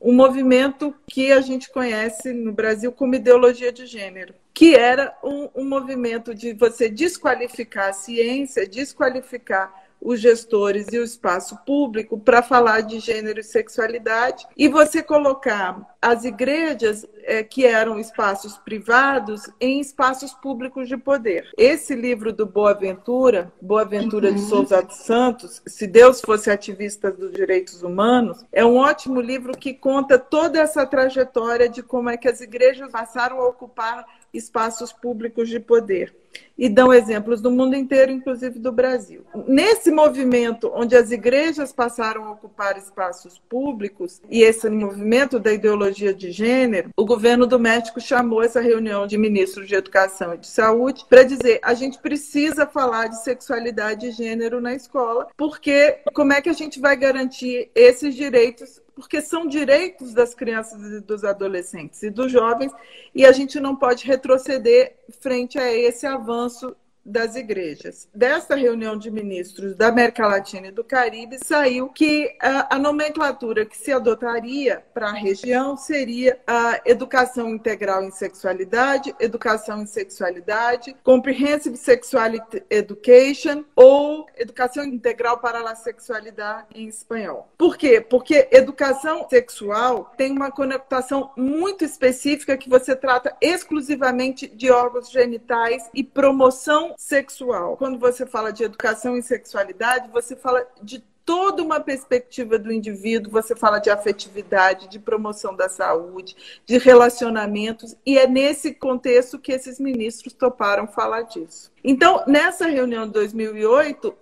um 0.00 0.12
movimento 0.12 0.94
que 1.06 1.32
a 1.32 1.40
gente 1.40 1.70
conhece 1.70 2.32
no 2.32 2.52
Brasil 2.52 2.92
como 2.92 3.14
ideologia 3.14 3.72
de 3.72 3.86
gênero, 3.86 4.34
que 4.52 4.74
era 4.74 5.16
um, 5.24 5.48
um 5.54 5.64
movimento 5.64 6.34
de 6.34 6.52
você 6.52 6.90
desqualificar 6.90 7.88
a 7.88 7.92
ciência, 7.94 8.68
desqualificar 8.68 9.83
os 10.04 10.20
gestores 10.20 10.92
e 10.92 10.98
o 10.98 11.02
espaço 11.02 11.56
público 11.64 12.18
para 12.18 12.42
falar 12.42 12.82
de 12.82 13.00
gênero 13.00 13.40
e 13.40 13.42
sexualidade 13.42 14.46
e 14.54 14.68
você 14.68 15.02
colocar 15.02 15.96
as 16.00 16.24
igrejas 16.24 17.06
é, 17.22 17.42
que 17.42 17.64
eram 17.64 17.98
espaços 17.98 18.58
privados 18.58 19.48
em 19.58 19.80
espaços 19.80 20.34
públicos 20.34 20.86
de 20.86 20.98
poder. 20.98 21.48
Esse 21.56 21.94
livro 21.94 22.30
do 22.30 22.44
Boaventura, 22.44 23.50
Boaventura 23.60 24.28
uhum. 24.28 24.34
de 24.34 24.40
Souza 24.42 24.82
dos 24.82 24.96
Santos, 24.96 25.62
Se 25.66 25.86
Deus 25.86 26.20
fosse 26.20 26.50
ativista 26.50 27.10
dos 27.10 27.32
direitos 27.32 27.82
humanos, 27.82 28.44
é 28.52 28.62
um 28.62 28.76
ótimo 28.76 29.18
livro 29.18 29.56
que 29.56 29.72
conta 29.72 30.18
toda 30.18 30.60
essa 30.60 30.84
trajetória 30.84 31.68
de 31.68 31.82
como 31.82 32.10
é 32.10 32.18
que 32.18 32.28
as 32.28 32.42
igrejas 32.42 32.90
passaram 32.92 33.40
a 33.40 33.48
ocupar 33.48 34.04
espaços 34.34 34.92
públicos 34.92 35.48
de 35.48 35.60
poder. 35.60 36.14
E 36.58 36.68
dão 36.68 36.92
exemplos 36.92 37.40
do 37.40 37.50
mundo 37.50 37.76
inteiro, 37.76 38.10
inclusive 38.10 38.58
do 38.58 38.72
Brasil. 38.72 39.24
Nesse 39.46 39.90
movimento, 39.90 40.70
onde 40.74 40.96
as 40.96 41.10
igrejas 41.10 41.72
passaram 41.72 42.24
a 42.24 42.32
ocupar 42.32 42.76
espaços 42.76 43.40
públicos, 43.48 44.20
e 44.28 44.42
esse 44.42 44.68
movimento 44.68 45.38
da 45.38 45.52
ideologia 45.52 46.12
de 46.12 46.32
gênero, 46.32 46.90
o 46.96 47.04
governo 47.04 47.46
do 47.46 47.58
México 47.58 48.00
chamou 48.00 48.42
essa 48.42 48.60
reunião 48.60 49.06
de 49.06 49.16
ministros 49.16 49.68
de 49.68 49.74
Educação 49.74 50.34
e 50.34 50.38
de 50.38 50.46
Saúde 50.46 51.04
para 51.08 51.22
dizer: 51.22 51.60
a 51.62 51.74
gente 51.74 51.98
precisa 51.98 52.66
falar 52.66 53.08
de 53.08 53.22
sexualidade 53.22 54.06
e 54.06 54.12
gênero 54.12 54.60
na 54.60 54.74
escola, 54.74 55.28
porque 55.36 55.98
como 56.12 56.32
é 56.32 56.40
que 56.40 56.48
a 56.48 56.54
gente 56.54 56.80
vai 56.80 56.96
garantir 56.96 57.70
esses 57.74 58.14
direitos 58.14 58.80
porque 58.94 59.20
são 59.20 59.46
direitos 59.46 60.14
das 60.14 60.34
crianças 60.34 60.80
e 60.80 61.00
dos 61.00 61.24
adolescentes 61.24 62.02
e 62.02 62.10
dos 62.10 62.30
jovens, 62.30 62.72
e 63.14 63.24
a 63.26 63.32
gente 63.32 63.58
não 63.58 63.74
pode 63.74 64.06
retroceder 64.06 64.96
frente 65.20 65.58
a 65.58 65.72
esse 65.72 66.06
avanço 66.06 66.76
das 67.04 67.36
igrejas. 67.36 68.08
Dessa 68.14 68.54
reunião 68.54 68.96
de 68.96 69.10
ministros 69.10 69.74
da 69.76 69.88
América 69.88 70.26
Latina 70.26 70.68
e 70.68 70.70
do 70.70 70.82
Caribe, 70.82 71.38
saiu 71.44 71.88
que 71.88 72.34
a, 72.40 72.76
a 72.76 72.78
nomenclatura 72.78 73.66
que 73.66 73.76
se 73.76 73.92
adotaria 73.92 74.82
para 74.94 75.08
a 75.08 75.12
região 75.12 75.76
seria 75.76 76.40
a 76.46 76.80
educação 76.84 77.50
integral 77.50 78.02
em 78.02 78.10
sexualidade, 78.10 79.14
educação 79.20 79.82
em 79.82 79.86
sexualidade, 79.86 80.96
comprehensive 81.02 81.76
sexuality 81.76 82.62
education 82.70 83.64
ou 83.76 84.26
educação 84.36 84.84
integral 84.84 85.38
para 85.38 85.64
a 85.70 85.74
sexualidade 85.74 86.66
em 86.74 86.88
espanhol. 86.88 87.48
Por 87.56 87.76
quê? 87.76 88.00
Porque 88.00 88.48
educação 88.50 89.26
sexual 89.28 90.12
tem 90.16 90.32
uma 90.32 90.50
conotação 90.50 91.30
muito 91.36 91.84
específica 91.84 92.56
que 92.56 92.68
você 92.68 92.96
trata 92.96 93.36
exclusivamente 93.40 94.46
de 94.46 94.70
órgãos 94.70 95.10
genitais 95.10 95.88
e 95.94 96.02
promoção 96.02 96.93
sexual. 96.96 97.76
Quando 97.76 97.98
você 97.98 98.26
fala 98.26 98.52
de 98.52 98.64
educação 98.64 99.16
em 99.16 99.22
sexualidade, 99.22 100.10
você 100.10 100.36
fala 100.36 100.66
de 100.82 101.02
toda 101.24 101.62
uma 101.62 101.80
perspectiva 101.80 102.58
do 102.58 102.70
indivíduo, 102.70 103.32
você 103.32 103.56
fala 103.56 103.78
de 103.78 103.90
afetividade, 103.90 104.88
de 104.88 104.98
promoção 104.98 105.56
da 105.56 105.68
saúde, 105.68 106.36
de 106.66 106.78
relacionamentos, 106.78 107.96
e 108.04 108.18
é 108.18 108.26
nesse 108.26 108.74
contexto 108.74 109.38
que 109.38 109.52
esses 109.52 109.80
ministros 109.80 110.32
toparam 110.34 110.86
falar 110.86 111.22
disso. 111.22 111.72
Então, 111.82 112.22
nessa 112.26 112.66
reunião 112.66 113.06
de 113.06 113.12
2008, 113.12 114.14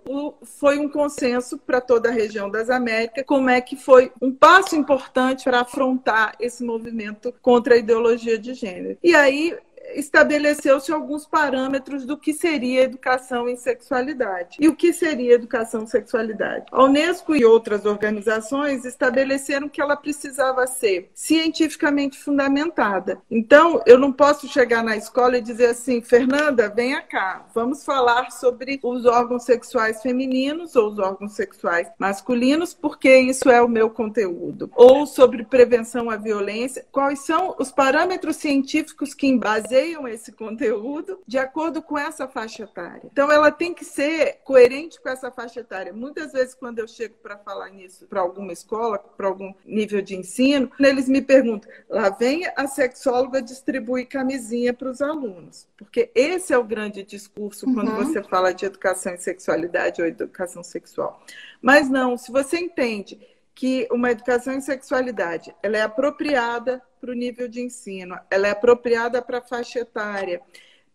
foi 0.43 0.79
um 0.79 0.89
consenso 0.89 1.57
para 1.57 1.81
toda 1.81 2.09
a 2.09 2.11
região 2.11 2.49
das 2.49 2.69
Américas, 2.69 3.23
como 3.25 3.49
é 3.49 3.59
que 3.61 3.75
foi 3.75 4.11
um 4.21 4.33
passo 4.33 4.75
importante 4.75 5.45
para 5.45 5.61
afrontar 5.61 6.35
esse 6.39 6.63
movimento 6.63 7.33
contra 7.41 7.75
a 7.75 7.77
ideologia 7.77 8.37
de 8.37 8.53
gênero. 8.53 8.97
E 9.03 9.15
aí 9.15 9.57
estabeleceu-se 9.95 10.91
alguns 10.91 11.25
parâmetros 11.25 12.05
do 12.05 12.17
que 12.17 12.33
seria 12.33 12.83
educação 12.83 13.47
em 13.47 13.55
sexualidade. 13.55 14.57
E 14.59 14.67
o 14.67 14.75
que 14.75 14.93
seria 14.93 15.33
educação 15.33 15.83
em 15.83 15.87
sexualidade? 15.87 16.65
A 16.71 16.83
Unesco 16.83 17.35
e 17.35 17.45
outras 17.45 17.85
organizações 17.85 18.85
estabeleceram 18.85 19.69
que 19.69 19.81
ela 19.81 19.95
precisava 19.95 20.65
ser 20.67 21.09
cientificamente 21.13 22.17
fundamentada. 22.17 23.19
Então, 23.29 23.81
eu 23.85 23.99
não 23.99 24.11
posso 24.11 24.47
chegar 24.47 24.83
na 24.83 24.95
escola 24.95 25.37
e 25.37 25.41
dizer 25.41 25.67
assim, 25.67 26.01
Fernanda, 26.01 26.69
venha 26.69 27.01
cá, 27.01 27.45
vamos 27.53 27.83
falar 27.83 28.31
sobre 28.31 28.79
os 28.83 29.05
órgãos 29.05 29.43
sexuais 29.43 30.01
femininos 30.01 30.75
ou 30.75 30.89
os 30.89 30.99
órgãos 30.99 31.33
sexuais 31.33 31.87
masculinos, 31.99 32.73
porque 32.73 33.15
isso 33.17 33.49
é 33.49 33.61
o 33.61 33.67
meu 33.67 33.89
conteúdo. 33.89 34.71
Ou 34.75 35.05
sobre 35.05 35.43
prevenção 35.43 36.09
à 36.09 36.15
violência. 36.15 36.85
Quais 36.91 37.19
são 37.25 37.55
os 37.59 37.71
parâmetros 37.71 38.37
científicos 38.37 39.13
que 39.13 39.27
embaseiam 39.27 39.72
baseiam 39.73 40.07
esse 40.07 40.31
conteúdo 40.31 41.19
de 41.27 41.37
acordo 41.37 41.81
com 41.81 41.97
essa 41.97 42.27
faixa 42.27 42.63
etária. 42.63 43.09
Então, 43.11 43.31
ela 43.31 43.51
tem 43.51 43.73
que 43.73 43.83
ser 43.83 44.39
coerente 44.43 45.01
com 45.01 45.09
essa 45.09 45.31
faixa 45.31 45.61
etária. 45.61 45.91
Muitas 45.91 46.31
vezes, 46.31 46.53
quando 46.53 46.79
eu 46.79 46.87
chego 46.87 47.15
para 47.21 47.37
falar 47.37 47.69
nisso 47.69 48.05
para 48.07 48.21
alguma 48.21 48.53
escola, 48.53 48.99
para 48.99 49.27
algum 49.27 49.53
nível 49.65 50.01
de 50.01 50.15
ensino, 50.15 50.71
eles 50.79 51.09
me 51.09 51.21
perguntam: 51.21 51.71
lá 51.89 52.09
vem 52.09 52.43
a 52.55 52.67
sexóloga 52.67 53.41
distribuir 53.41 54.07
camisinha 54.07 54.73
para 54.73 54.89
os 54.89 55.01
alunos. 55.01 55.67
Porque 55.75 56.11
esse 56.13 56.53
é 56.53 56.57
o 56.57 56.63
grande 56.63 57.03
discurso 57.03 57.65
quando 57.73 57.89
uhum. 57.89 57.97
você 57.97 58.21
fala 58.21 58.53
de 58.53 58.65
educação 58.65 59.13
em 59.13 59.17
sexualidade 59.17 60.01
ou 60.01 60.07
educação 60.07 60.63
sexual. 60.63 61.21
Mas 61.61 61.89
não, 61.89 62.17
se 62.17 62.31
você 62.31 62.57
entende 62.57 63.19
que 63.55 63.87
uma 63.91 64.11
educação 64.11 64.53
em 64.53 64.61
sexualidade 64.61 65.53
ela 65.61 65.77
é 65.77 65.81
apropriada 65.81 66.81
para 66.99 67.11
o 67.11 67.15
nível 67.15 67.47
de 67.47 67.61
ensino, 67.61 68.17
ela 68.31 68.47
é 68.47 68.51
apropriada 68.51 69.21
para 69.21 69.39
a 69.39 69.41
faixa 69.41 69.79
etária, 69.79 70.41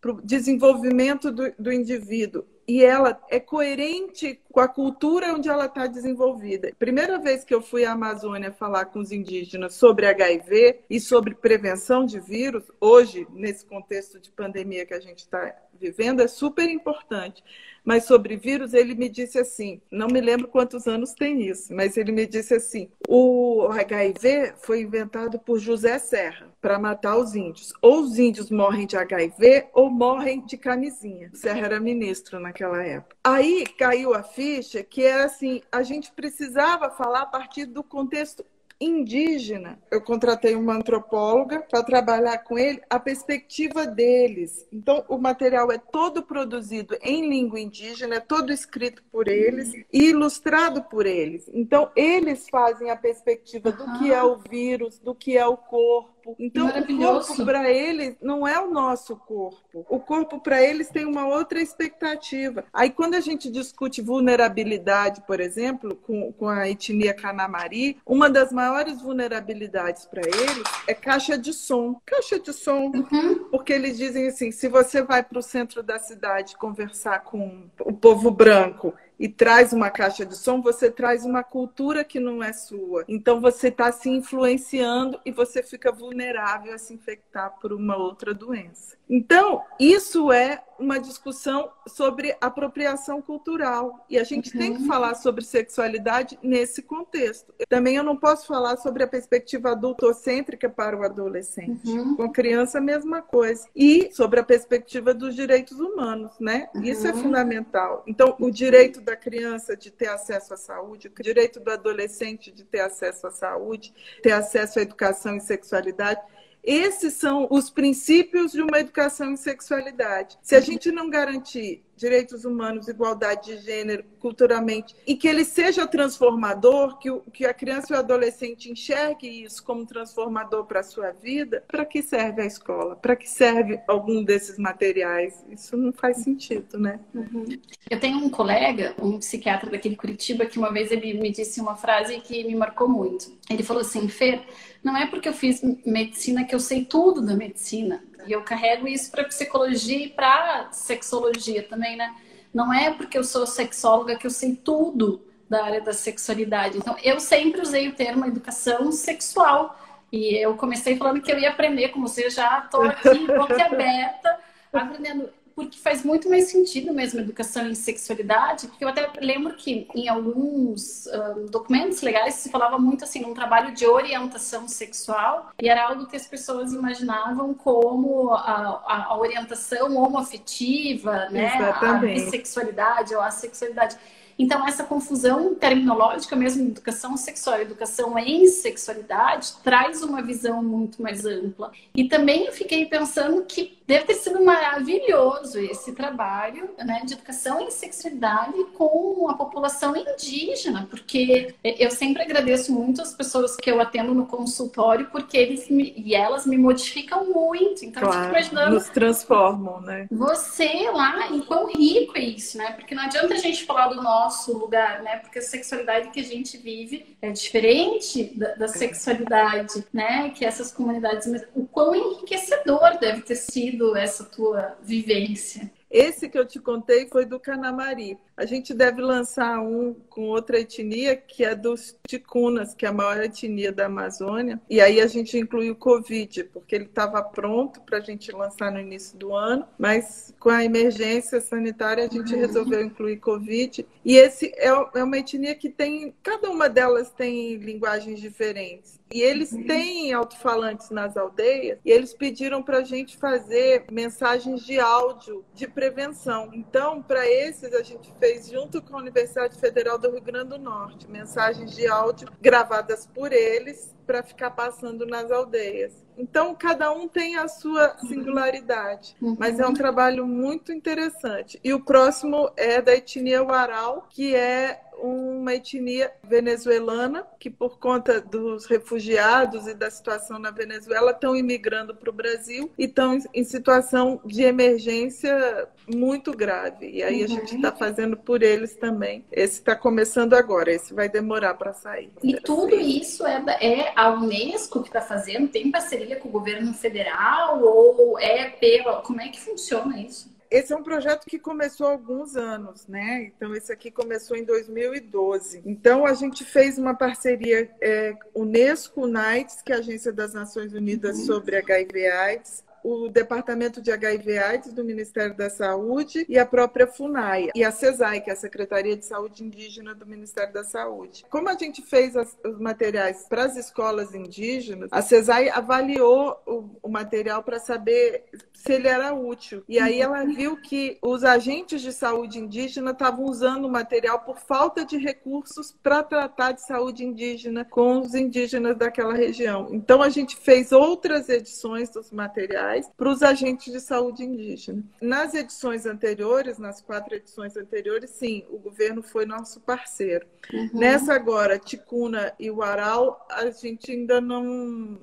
para 0.00 0.12
o 0.12 0.22
desenvolvimento 0.22 1.30
do, 1.30 1.52
do 1.58 1.72
indivíduo 1.72 2.44
e 2.68 2.84
ela 2.84 3.18
é 3.30 3.40
coerente 3.40 4.38
com 4.52 4.60
a 4.60 4.68
cultura 4.68 5.32
onde 5.32 5.48
ela 5.48 5.64
está 5.64 5.86
desenvolvida. 5.86 6.70
Primeira 6.78 7.18
vez 7.18 7.42
que 7.42 7.54
eu 7.54 7.62
fui 7.62 7.86
à 7.86 7.92
Amazônia 7.92 8.52
falar 8.52 8.84
com 8.86 8.98
os 8.98 9.10
indígenas 9.10 9.74
sobre 9.74 10.06
HIV 10.06 10.80
e 10.90 11.00
sobre 11.00 11.34
prevenção 11.34 12.04
de 12.04 12.20
vírus, 12.20 12.64
hoje, 12.78 13.26
nesse 13.32 13.64
contexto 13.64 14.20
de 14.20 14.30
pandemia 14.30 14.84
que 14.84 14.92
a 14.92 15.00
gente 15.00 15.20
está 15.20 15.56
vivendo, 15.80 16.20
é 16.20 16.28
super 16.28 16.68
importante 16.68 17.42
mas 17.88 18.04
sobre 18.04 18.36
vírus, 18.36 18.74
ele 18.74 18.94
me 18.94 19.08
disse 19.08 19.38
assim: 19.38 19.80
não 19.90 20.08
me 20.08 20.20
lembro 20.20 20.46
quantos 20.46 20.86
anos 20.86 21.14
tem 21.14 21.48
isso, 21.48 21.74
mas 21.74 21.96
ele 21.96 22.12
me 22.12 22.26
disse 22.26 22.52
assim: 22.52 22.90
o 23.08 23.66
HIV 23.70 24.52
foi 24.58 24.82
inventado 24.82 25.38
por 25.38 25.58
José 25.58 25.98
Serra 25.98 26.52
para 26.60 26.78
matar 26.78 27.16
os 27.16 27.34
índios. 27.34 27.72
Ou 27.80 28.00
os 28.00 28.18
índios 28.18 28.50
morrem 28.50 28.86
de 28.86 28.94
HIV 28.94 29.68
ou 29.72 29.88
morrem 29.88 30.44
de 30.44 30.58
camisinha. 30.58 31.30
Serra 31.32 31.64
era 31.64 31.80
ministro 31.80 32.38
naquela 32.38 32.84
época. 32.84 33.16
Aí 33.24 33.64
caiu 33.78 34.12
a 34.12 34.22
ficha 34.22 34.84
que 34.84 35.02
era 35.02 35.24
assim: 35.24 35.62
a 35.72 35.82
gente 35.82 36.12
precisava 36.12 36.90
falar 36.90 37.22
a 37.22 37.26
partir 37.26 37.64
do 37.64 37.82
contexto 37.82 38.44
indígena. 38.80 39.78
Eu 39.90 40.00
contratei 40.00 40.54
uma 40.54 40.74
antropóloga 40.74 41.60
para 41.60 41.82
trabalhar 41.82 42.38
com 42.38 42.58
ele 42.58 42.80
a 42.88 42.98
perspectiva 42.98 43.86
deles. 43.86 44.66
Então, 44.72 45.04
o 45.08 45.18
material 45.18 45.70
é 45.72 45.78
todo 45.78 46.22
produzido 46.22 46.96
em 47.02 47.28
língua 47.28 47.60
indígena, 47.60 48.16
é 48.16 48.20
todo 48.20 48.52
escrito 48.52 49.02
por 49.10 49.28
eles 49.28 49.72
e 49.92 50.10
ilustrado 50.10 50.82
por 50.84 51.06
eles. 51.06 51.50
Então, 51.52 51.90
eles 51.96 52.48
fazem 52.48 52.90
a 52.90 52.96
perspectiva 52.96 53.72
do 53.72 53.98
que 53.98 54.12
é 54.12 54.22
o 54.22 54.36
vírus, 54.36 54.98
do 54.98 55.14
que 55.14 55.36
é 55.36 55.46
o 55.46 55.56
corpo 55.56 56.17
corpo. 56.28 56.36
Então, 56.38 56.68
o 56.68 56.96
corpo 56.98 57.44
para 57.44 57.70
eles 57.70 58.16
não 58.20 58.46
é 58.46 58.60
o 58.60 58.70
nosso 58.70 59.16
corpo. 59.16 59.86
O 59.88 59.98
corpo 59.98 60.40
para 60.40 60.62
eles 60.62 60.88
tem 60.88 61.04
uma 61.04 61.26
outra 61.26 61.60
expectativa. 61.60 62.64
Aí, 62.72 62.90
quando 62.90 63.14
a 63.14 63.20
gente 63.20 63.50
discute 63.50 64.02
vulnerabilidade, 64.02 65.22
por 65.26 65.40
exemplo, 65.40 65.96
com, 65.96 66.32
com 66.32 66.48
a 66.48 66.68
etnia 66.68 67.14
Canamari, 67.14 67.98
uma 68.04 68.28
das 68.28 68.52
maiores 68.52 69.00
vulnerabilidades 69.00 70.06
para 70.06 70.22
eles 70.22 70.64
é 70.86 70.94
caixa 70.94 71.38
de 71.38 71.52
som. 71.52 72.00
Caixa 72.04 72.38
de 72.38 72.52
som. 72.52 72.92
Uhum. 72.94 73.48
Porque 73.50 73.72
eles 73.72 73.96
dizem 73.96 74.28
assim: 74.28 74.50
se 74.50 74.68
você 74.68 75.02
vai 75.02 75.22
para 75.22 75.38
o 75.38 75.42
centro 75.42 75.82
da 75.82 75.98
cidade 75.98 76.56
conversar 76.56 77.20
com 77.20 77.68
o 77.80 77.92
povo 77.92 78.30
branco 78.30 78.94
e 79.18 79.28
traz 79.28 79.72
uma 79.72 79.90
caixa 79.90 80.24
de 80.24 80.36
som, 80.36 80.62
você 80.62 80.90
traz 80.90 81.24
uma 81.24 81.42
cultura 81.42 82.04
que 82.04 82.20
não 82.20 82.42
é 82.42 82.52
sua. 82.52 83.04
Então 83.08 83.40
você 83.40 83.68
está 83.68 83.90
se 83.90 84.08
influenciando 84.08 85.20
e 85.24 85.32
você 85.32 85.62
fica 85.62 85.90
vulnerável 85.90 86.74
a 86.74 86.78
se 86.78 86.94
infectar 86.94 87.58
por 87.60 87.72
uma 87.72 87.96
outra 87.96 88.32
doença. 88.32 88.98
Então, 89.08 89.62
isso 89.80 90.30
é 90.30 90.62
uma 90.78 91.00
discussão 91.00 91.70
sobre 91.86 92.36
apropriação 92.40 93.22
cultural. 93.22 94.04
E 94.08 94.18
a 94.18 94.22
gente 94.22 94.52
uhum. 94.52 94.60
tem 94.60 94.74
que 94.74 94.82
uhum. 94.82 94.86
falar 94.86 95.14
sobre 95.14 95.44
sexualidade 95.44 96.38
nesse 96.42 96.82
contexto. 96.82 97.52
Também 97.68 97.96
eu 97.96 98.04
não 98.04 98.16
posso 98.16 98.46
falar 98.46 98.76
sobre 98.76 99.02
a 99.02 99.08
perspectiva 99.08 99.70
adultocêntrica 99.70 100.68
para 100.68 100.96
o 100.96 101.02
adolescente. 101.02 101.88
Uhum. 101.88 102.16
Com 102.16 102.22
a 102.24 102.32
criança, 102.32 102.78
a 102.78 102.82
mesma 102.82 103.22
coisa. 103.22 103.66
E 103.74 104.10
sobre 104.12 104.40
a 104.40 104.44
perspectiva 104.44 105.14
dos 105.14 105.34
direitos 105.34 105.80
humanos, 105.80 106.32
né? 106.38 106.68
Uhum. 106.74 106.82
Isso 106.84 107.06
é 107.06 107.12
uhum. 107.12 107.22
fundamental. 107.22 108.04
Então, 108.06 108.36
o 108.38 108.50
direito 108.50 109.00
da 109.08 109.16
criança 109.16 109.76
de 109.76 109.90
ter 109.90 110.08
acesso 110.08 110.52
à 110.52 110.56
saúde, 110.56 111.08
o 111.08 111.22
direito 111.22 111.58
do 111.58 111.70
adolescente 111.70 112.50
de 112.50 112.62
ter 112.64 112.80
acesso 112.80 113.26
à 113.26 113.30
saúde, 113.30 113.94
ter 114.22 114.32
acesso 114.32 114.78
à 114.78 114.82
educação 114.82 115.36
e 115.36 115.40
sexualidade 115.40 116.20
esses 116.62 117.14
são 117.14 117.48
os 117.50 117.70
princípios 117.70 118.52
de 118.52 118.60
uma 118.60 118.78
educação 118.78 119.32
em 119.32 119.36
sexualidade. 119.36 120.38
Se 120.42 120.54
a 120.54 120.60
gente 120.60 120.92
não 120.92 121.08
garantir 121.08 121.82
direitos 121.98 122.44
humanos, 122.44 122.88
igualdade 122.88 123.56
de 123.56 123.58
gênero, 123.58 124.04
culturalmente, 124.18 124.94
e 125.06 125.14
que 125.16 125.28
ele 125.28 125.44
seja 125.44 125.86
transformador, 125.86 126.98
que, 126.98 127.10
o, 127.10 127.20
que 127.20 127.44
a 127.44 127.52
criança 127.52 127.92
e 127.92 127.96
o 127.96 127.98
adolescente 127.98 128.70
enxergue 128.70 129.44
isso 129.44 129.62
como 129.64 129.84
transformador 129.84 130.64
para 130.64 130.80
a 130.80 130.82
sua 130.82 131.10
vida, 131.10 131.64
para 131.66 131.84
que 131.84 132.02
serve 132.02 132.42
a 132.42 132.46
escola? 132.46 132.96
Para 132.96 133.16
que 133.16 133.28
serve 133.28 133.80
algum 133.86 134.22
desses 134.22 134.58
materiais? 134.58 135.44
Isso 135.50 135.76
não 135.76 135.92
faz 135.92 136.18
sentido, 136.18 136.78
né? 136.78 137.00
Uhum. 137.14 137.46
Eu 137.90 138.00
tenho 138.00 138.18
um 138.18 138.30
colega, 138.30 138.94
um 139.00 139.18
psiquiatra 139.18 139.70
daqui 139.70 139.88
de 139.88 139.96
Curitiba, 139.96 140.46
que 140.46 140.58
uma 140.58 140.72
vez 140.72 140.90
ele 140.90 141.14
me 141.14 141.30
disse 141.30 141.60
uma 141.60 141.76
frase 141.76 142.20
que 142.20 142.44
me 142.44 142.54
marcou 142.54 142.88
muito. 142.88 143.36
Ele 143.50 143.62
falou 143.62 143.82
assim, 143.82 144.08
Fer, 144.08 144.42
não 144.82 144.96
é 144.96 145.06
porque 145.06 145.28
eu 145.28 145.32
fiz 145.32 145.62
medicina 145.84 146.44
que 146.44 146.54
eu 146.54 146.60
sei 146.60 146.84
tudo 146.84 147.20
da 147.20 147.34
medicina. 147.34 148.02
E 148.28 148.32
eu 148.32 148.42
carrego 148.42 148.86
isso 148.86 149.10
para 149.10 149.24
psicologia 149.24 150.04
e 150.04 150.08
para 150.08 150.68
sexologia 150.70 151.62
também, 151.62 151.96
né? 151.96 152.14
Não 152.52 152.72
é 152.72 152.92
porque 152.92 153.16
eu 153.16 153.24
sou 153.24 153.46
sexóloga 153.46 154.16
que 154.16 154.26
eu 154.26 154.30
sei 154.30 154.54
tudo 154.54 155.22
da 155.48 155.64
área 155.64 155.80
da 155.80 155.92
sexualidade. 155.92 156.76
Então, 156.76 156.96
eu 157.02 157.18
sempre 157.18 157.60
usei 157.60 157.88
o 157.88 157.94
termo 157.94 158.26
educação 158.26 158.92
sexual. 158.92 159.78
E 160.12 160.36
eu 160.36 160.54
comecei 160.56 160.96
falando 160.96 161.22
que 161.22 161.32
eu 161.32 161.38
ia 161.38 161.50
aprender, 161.50 161.88
como 161.88 162.06
você 162.06 162.28
já 162.28 162.60
estou 162.64 162.82
aqui, 162.82 163.26
boca 163.26 163.56
aberta, 163.64 164.38
aprendendo 164.72 165.30
porque 165.58 165.76
faz 165.76 166.04
muito 166.04 166.30
mais 166.30 166.44
sentido 166.44 166.94
mesmo 166.94 167.18
educação 167.18 167.66
em 167.66 167.74
sexualidade, 167.74 168.68
porque 168.68 168.84
eu 168.84 168.88
até 168.88 169.10
lembro 169.20 169.56
que 169.56 169.88
em 169.92 170.08
alguns 170.08 171.08
um, 171.08 171.46
documentos 171.46 172.00
legais 172.00 172.34
se 172.34 172.48
falava 172.48 172.78
muito 172.78 173.02
assim, 173.02 173.22
num 173.22 173.34
trabalho 173.34 173.74
de 173.74 173.84
orientação 173.84 174.68
sexual, 174.68 175.50
e 175.60 175.68
era 175.68 175.88
algo 175.88 176.06
que 176.06 176.14
as 176.14 176.28
pessoas 176.28 176.72
imaginavam 176.72 177.52
como 177.54 178.30
a, 178.30 179.08
a, 179.08 179.18
orientação 179.18 179.96
homoafetiva, 179.96 181.28
né, 181.28 181.56
Exatamente. 181.56 182.20
a 182.20 182.24
bissexualidade 182.24 183.16
ou 183.16 183.20
a 183.20 183.32
sexualidade. 183.32 183.96
Então, 184.38 184.64
essa 184.64 184.84
confusão 184.84 185.56
terminológica, 185.56 186.36
mesmo 186.36 186.68
educação 186.68 187.16
sexual, 187.16 187.60
educação 187.60 188.16
em 188.16 188.46
sexualidade, 188.46 189.54
traz 189.64 190.04
uma 190.04 190.22
visão 190.22 190.62
muito 190.62 191.02
mais 191.02 191.26
ampla. 191.26 191.72
E 191.92 192.04
também 192.04 192.44
eu 192.44 192.52
fiquei 192.52 192.86
pensando 192.86 193.44
que 193.44 193.77
deve 193.88 194.04
ter 194.04 194.14
sido 194.16 194.44
maravilhoso 194.44 195.58
esse 195.58 195.92
trabalho 195.92 196.68
né, 196.76 197.00
de 197.06 197.14
educação 197.14 197.58
em 197.58 197.70
sexualidade 197.70 198.62
com 198.74 199.26
a 199.30 199.34
população 199.34 199.96
indígena, 199.96 200.86
porque 200.90 201.54
eu 201.64 201.90
sempre 201.90 202.22
agradeço 202.22 202.70
muito 202.70 203.00
as 203.00 203.14
pessoas 203.14 203.56
que 203.56 203.70
eu 203.70 203.80
atendo 203.80 204.12
no 204.12 204.26
consultório, 204.26 205.08
porque 205.10 205.38
eles 205.38 205.70
me, 205.70 205.94
e 205.96 206.14
elas 206.14 206.44
me 206.44 206.58
modificam 206.58 207.32
muito. 207.32 207.82
Então, 207.82 208.02
claro, 208.02 208.18
eu 208.18 208.22
fico 208.24 208.36
imaginando. 208.36 208.74
Nos 208.74 208.88
transformam, 208.90 209.80
né? 209.80 210.06
Você 210.10 210.90
lá, 210.92 211.30
e 211.32 211.40
quão 211.40 211.66
rico 211.72 212.18
é 212.18 212.20
isso, 212.20 212.58
né? 212.58 212.72
Porque 212.72 212.94
não 212.94 213.04
adianta 213.04 213.32
a 213.32 213.38
gente 213.38 213.64
falar 213.64 213.88
do 213.88 214.02
nosso 214.02 214.52
lugar, 214.52 215.02
né? 215.02 215.16
Porque 215.16 215.38
a 215.38 215.42
sexualidade 215.42 216.10
que 216.10 216.20
a 216.20 216.24
gente 216.24 216.58
vive 216.58 217.16
é 217.22 217.30
diferente 217.30 218.24
da, 218.36 218.54
da 218.54 218.68
sexualidade, 218.68 219.82
né? 219.94 220.28
Que 220.28 220.44
essas 220.44 220.70
comunidades, 220.70 221.26
o 221.54 221.66
quão 221.66 221.94
enriquecedor 221.94 222.98
deve 223.00 223.22
ter 223.22 223.36
sido 223.36 223.77
essa 223.96 224.24
tua 224.24 224.76
vivência. 224.82 225.70
Esse 225.90 226.28
que 226.28 226.38
eu 226.38 226.46
te 226.46 226.60
contei 226.60 227.08
foi 227.08 227.24
do 227.24 227.40
Canamari. 227.40 228.18
A 228.38 228.46
gente 228.46 228.72
deve 228.72 229.02
lançar 229.02 229.60
um 229.60 229.92
com 230.08 230.28
outra 230.28 230.60
etnia, 230.60 231.16
que 231.16 231.44
é 231.44 231.56
dos 231.56 231.98
ticunas, 232.06 232.72
que 232.72 232.86
é 232.86 232.88
a 232.88 232.92
maior 232.92 233.20
etnia 233.20 233.72
da 233.72 233.86
Amazônia. 233.86 234.60
E 234.70 234.80
aí 234.80 235.00
a 235.00 235.08
gente 235.08 235.36
inclui 235.36 235.72
o 235.72 235.74
Covid, 235.74 236.44
porque 236.44 236.76
ele 236.76 236.84
estava 236.84 237.20
pronto 237.20 237.80
para 237.80 237.98
a 237.98 238.00
gente 238.00 238.30
lançar 238.30 238.70
no 238.70 238.78
início 238.78 239.18
do 239.18 239.34
ano, 239.34 239.66
mas 239.76 240.32
com 240.38 240.50
a 240.50 240.64
emergência 240.64 241.40
sanitária 241.40 242.04
a 242.04 242.08
gente 242.08 242.32
resolveu 242.36 242.80
incluir 242.80 243.16
Covid. 243.16 243.84
E 244.04 244.16
esse 244.16 244.52
é, 244.56 244.68
é 244.68 245.02
uma 245.02 245.18
etnia 245.18 245.56
que 245.56 245.68
tem, 245.68 246.14
cada 246.22 246.48
uma 246.48 246.68
delas 246.68 247.10
tem 247.10 247.56
linguagens 247.56 248.20
diferentes. 248.20 248.98
E 249.12 249.22
eles 249.22 249.50
têm 249.66 250.12
alto-falantes 250.12 250.90
nas 250.90 251.16
aldeias 251.16 251.78
e 251.82 251.90
eles 251.90 252.12
pediram 252.12 252.62
para 252.62 252.78
a 252.78 252.84
gente 252.84 253.16
fazer 253.16 253.86
mensagens 253.90 254.64
de 254.66 254.78
áudio 254.78 255.42
de 255.54 255.66
prevenção. 255.66 256.50
Então, 256.52 257.02
para 257.02 257.26
esses, 257.26 257.72
a 257.72 257.82
gente 257.82 258.12
fez 258.20 258.27
junto 258.36 258.82
com 258.82 258.96
a 258.96 259.00
Universidade 259.00 259.58
Federal 259.58 259.98
do 259.98 260.10
Rio 260.10 260.20
Grande 260.20 260.50
do 260.50 260.58
Norte 260.58 261.08
mensagens 261.10 261.74
de 261.74 261.86
áudio 261.86 262.28
gravadas 262.40 263.06
por 263.06 263.32
eles 263.32 263.94
para 264.08 264.22
ficar 264.22 264.52
passando 264.52 265.04
nas 265.04 265.30
aldeias. 265.30 265.92
Então, 266.16 266.54
cada 266.54 266.90
um 266.90 267.06
tem 267.06 267.36
a 267.36 267.46
sua 267.46 267.94
singularidade, 267.98 269.14
uhum. 269.20 269.36
mas 269.38 269.60
é 269.60 269.66
um 269.66 269.74
trabalho 269.74 270.26
muito 270.26 270.72
interessante. 270.72 271.60
E 271.62 271.74
o 271.74 271.80
próximo 271.80 272.50
é 272.56 272.80
da 272.80 272.94
etnia 272.94 273.44
Waral, 273.44 274.08
que 274.10 274.34
é 274.34 274.80
uma 275.00 275.54
etnia 275.54 276.10
venezuelana 276.24 277.24
que, 277.38 277.48
por 277.48 277.78
conta 277.78 278.20
dos 278.20 278.66
refugiados 278.66 279.66
e 279.66 279.74
da 279.74 279.90
situação 279.90 280.38
na 280.38 280.50
Venezuela, 280.50 281.12
estão 281.12 281.36
imigrando 281.36 281.94
para 281.94 282.10
o 282.10 282.12
Brasil 282.12 282.70
e 282.76 282.84
estão 282.84 283.18
em 283.32 283.44
situação 283.44 284.20
de 284.24 284.42
emergência 284.42 285.68
muito 285.94 286.32
grave. 286.32 286.90
E 286.90 287.02
aí 287.02 287.18
uhum. 287.18 287.24
a 287.24 287.28
gente 287.28 287.56
está 287.56 287.72
fazendo 287.72 288.16
por 288.16 288.42
eles 288.42 288.74
também. 288.76 289.24
Esse 289.30 289.60
está 289.60 289.76
começando 289.76 290.34
agora, 290.34 290.72
esse 290.72 290.92
vai 290.92 291.08
demorar 291.08 291.54
para 291.54 291.72
sair. 291.72 292.10
E 292.22 292.34
tudo 292.40 292.74
isso 292.74 293.26
é, 293.26 293.42
é 293.60 293.92
a 293.98 294.10
Unesco 294.10 294.80
que 294.80 294.88
está 294.88 295.00
fazendo? 295.00 295.48
Tem 295.48 295.72
parceria 295.72 296.14
com 296.14 296.28
o 296.28 296.32
governo 296.32 296.72
federal 296.72 297.60
ou 297.60 298.16
é 298.16 298.48
pela. 298.48 299.02
Como 299.02 299.20
é 299.20 299.28
que 299.28 299.40
funciona 299.40 300.00
isso? 300.00 300.30
esse 300.50 300.72
é 300.72 300.76
um 300.76 300.82
projeto 300.82 301.26
que 301.26 301.38
começou 301.38 301.86
há 301.86 301.90
alguns 301.90 302.34
anos, 302.34 302.86
né? 302.86 303.24
Então, 303.24 303.54
esse 303.54 303.70
aqui 303.70 303.90
começou 303.90 304.34
em 304.34 304.44
2012. 304.44 305.62
Então, 305.66 306.06
a 306.06 306.14
gente 306.14 306.42
fez 306.42 306.78
uma 306.78 306.94
parceria 306.94 307.70
é, 307.82 308.16
Unesco-UNAIDS, 308.34 309.60
que 309.60 309.72
é 309.72 309.76
a 309.76 309.78
Agência 309.78 310.10
das 310.10 310.32
Nações 310.32 310.72
Unidas 310.72 311.18
uhum. 311.18 311.26
sobre 311.26 311.56
HIV/AIDS, 311.56 312.64
o 312.82 313.08
Departamento 313.08 313.80
de 313.80 313.90
HIV/AIDS 313.90 314.72
do 314.72 314.84
Ministério 314.84 315.36
da 315.36 315.50
Saúde 315.50 316.24
e 316.28 316.38
a 316.38 316.46
própria 316.46 316.86
FUNAI 316.86 317.50
e 317.54 317.64
a 317.64 317.70
CESAI, 317.70 318.20
que 318.20 318.30
é 318.30 318.32
a 318.32 318.36
Secretaria 318.36 318.96
de 318.96 319.04
Saúde 319.04 319.44
Indígena 319.44 319.94
do 319.94 320.06
Ministério 320.06 320.52
da 320.52 320.64
Saúde. 320.64 321.24
Como 321.30 321.48
a 321.48 321.54
gente 321.54 321.82
fez 321.82 322.16
as, 322.16 322.36
os 322.44 322.58
materiais 322.58 323.26
para 323.28 323.44
as 323.44 323.56
escolas 323.56 324.14
indígenas, 324.14 324.88
a 324.92 325.02
CESAI 325.02 325.48
avaliou 325.50 326.40
o, 326.46 326.70
o 326.82 326.88
material 326.88 327.42
para 327.42 327.58
saber 327.58 328.24
se 328.52 328.72
ele 328.72 328.88
era 328.88 329.14
útil. 329.14 329.62
E 329.68 329.78
aí 329.78 330.00
ela 330.00 330.24
viu 330.24 330.56
que 330.56 330.98
os 331.02 331.24
agentes 331.24 331.80
de 331.80 331.92
saúde 331.92 332.38
indígena 332.38 332.90
estavam 332.90 333.24
usando 333.24 333.64
o 333.64 333.70
material 333.70 334.20
por 334.20 334.38
falta 334.38 334.84
de 334.84 334.96
recursos 334.98 335.74
para 335.82 336.02
tratar 336.02 336.52
de 336.52 336.62
saúde 336.62 337.04
indígena 337.04 337.64
com 337.64 338.00
os 338.00 338.14
indígenas 338.14 338.76
daquela 338.76 339.14
região. 339.14 339.68
Então 339.72 340.02
a 340.02 340.08
gente 340.08 340.36
fez 340.36 340.72
outras 340.72 341.28
edições 341.28 341.88
dos 341.90 342.10
materiais 342.10 342.67
para 342.96 343.08
os 343.10 343.22
agentes 343.22 343.72
de 343.72 343.80
saúde 343.80 344.24
indígena. 344.24 344.82
Nas 345.00 345.34
edições 345.34 345.86
anteriores, 345.86 346.58
nas 346.58 346.80
quatro 346.80 347.14
edições 347.14 347.56
anteriores, 347.56 348.10
sim, 348.10 348.44
o 348.50 348.58
governo 348.58 349.02
foi 349.02 349.26
nosso 349.26 349.60
parceiro. 349.60 350.26
Uhum. 350.52 350.70
Nessa 350.72 351.14
agora, 351.14 351.58
Ticuna 351.58 352.32
e 352.38 352.50
o 352.50 352.62
Aral, 352.62 353.26
a 353.30 353.50
gente 353.50 353.92
ainda 353.92 354.20
não, 354.20 354.44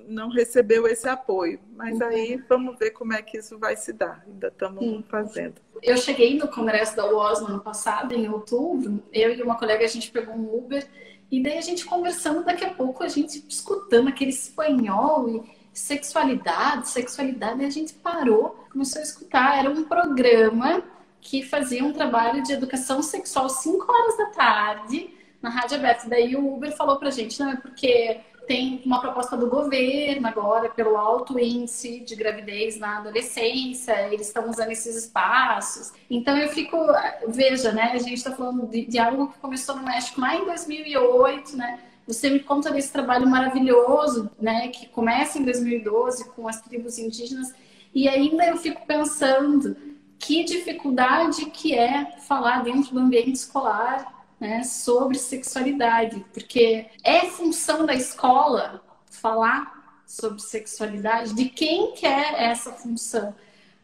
não 0.08 0.30
recebeu 0.30 0.88
esse 0.88 1.08
apoio. 1.08 1.60
Mas 1.76 2.00
uhum. 2.00 2.08
aí 2.08 2.44
vamos 2.48 2.78
ver 2.78 2.92
como 2.92 3.14
é 3.14 3.22
que 3.22 3.38
isso 3.38 3.58
vai 3.58 3.76
se 3.76 3.94
dar. 3.94 4.24
Ainda 4.28 4.48
estamos 4.48 5.06
fazendo. 5.08 5.56
Eu 5.82 5.98
cheguei 5.98 6.38
no 6.38 6.48
congresso 6.48 6.96
da 6.96 7.06
UOS 7.06 7.42
no 7.42 7.48
ano 7.48 7.60
passado, 7.60 8.14
em 8.14 8.28
outubro. 8.30 9.04
Eu 9.12 9.34
e 9.34 9.42
uma 9.42 9.58
colega, 9.58 9.84
a 9.84 9.88
gente 9.88 10.12
pegou 10.12 10.36
um 10.36 10.56
Uber. 10.56 10.88
E 11.32 11.42
daí 11.42 11.58
a 11.58 11.62
gente 11.62 11.86
conversando, 11.86 12.46
daqui 12.46 12.64
a 12.64 12.74
pouco 12.74 13.04
a 13.04 13.08
gente 13.08 13.44
escutando 13.50 14.08
aquele 14.08 14.30
espanhol 14.30 15.28
e 15.28 15.44
sexualidade, 15.76 16.88
sexualidade, 16.88 17.62
e 17.62 17.66
a 17.66 17.70
gente 17.70 17.94
parou, 17.94 18.66
começou 18.72 19.02
a 19.02 19.04
escutar. 19.04 19.60
Era 19.60 19.70
um 19.70 19.84
programa 19.84 20.82
que 21.20 21.44
fazia 21.44 21.84
um 21.84 21.92
trabalho 21.92 22.42
de 22.42 22.54
educação 22.54 23.04
sexual 23.04 23.50
5 23.50 23.92
horas 23.92 24.18
da 24.18 24.26
tarde 24.28 25.10
na 25.42 25.50
rádio 25.50 25.78
aberta. 25.78 26.08
Daí 26.08 26.36
o 26.36 26.56
Uber 26.56 26.76
falou 26.76 26.98
pra 26.98 27.12
gente, 27.12 27.40
não 27.40 27.52
é 27.52 27.56
porque 27.58 28.22
tem 28.48 28.82
uma 28.86 29.02
proposta 29.02 29.36
do 29.36 29.50
governo 29.50 30.28
agora 30.28 30.70
pelo 30.70 30.96
alto 30.96 31.38
índice 31.40 32.00
de 32.02 32.16
gravidez 32.16 32.78
na 32.78 33.00
adolescência, 33.00 34.08
eles 34.08 34.28
estão 34.28 34.50
usando 34.50 34.72
esses 34.72 34.96
espaços. 34.96 35.92
Então 36.10 36.38
eu 36.38 36.50
fico, 36.50 36.78
veja, 37.28 37.72
né, 37.72 37.92
a 37.94 37.98
gente 37.98 38.14
está 38.14 38.32
falando 38.32 38.68
de, 38.68 38.86
de, 38.86 39.00
algo 39.00 39.30
que 39.30 39.40
começou 39.40 39.76
no 39.76 39.84
México 39.84 40.22
lá 40.22 40.36
em 40.36 40.46
2008, 40.46 41.58
né? 41.58 41.80
Você 42.08 42.30
me 42.30 42.40
conta 42.40 42.72
desse 42.72 42.92
trabalho 42.92 43.28
maravilhoso, 43.28 44.30
né, 44.40 44.68
que 44.68 44.88
começa 44.88 45.40
em 45.40 45.44
2012 45.44 46.30
com 46.32 46.48
as 46.48 46.62
tribos 46.62 47.00
indígenas, 47.00 47.54
e 47.94 48.08
ainda 48.08 48.46
eu 48.46 48.58
fico 48.58 48.86
pensando 48.86 49.76
que 50.20 50.44
dificuldade 50.44 51.46
que 51.48 51.74
é 51.74 52.18
falar 52.28 52.64
dentro 52.64 52.94
do 52.94 53.00
ambiente 53.00 53.34
escolar, 53.34 54.26
né, 54.40 54.64
sobre 54.64 55.18
sexualidade, 55.18 56.24
porque 56.34 56.88
é 57.04 57.22
função 57.26 57.86
da 57.86 57.94
escola 57.94 58.84
falar 59.10 60.02
sobre 60.06 60.42
sexualidade, 60.42 61.34
de 61.34 61.46
quem 61.46 61.94
quer 61.94 62.36
é 62.36 62.46
essa 62.52 62.72
função? 62.72 63.34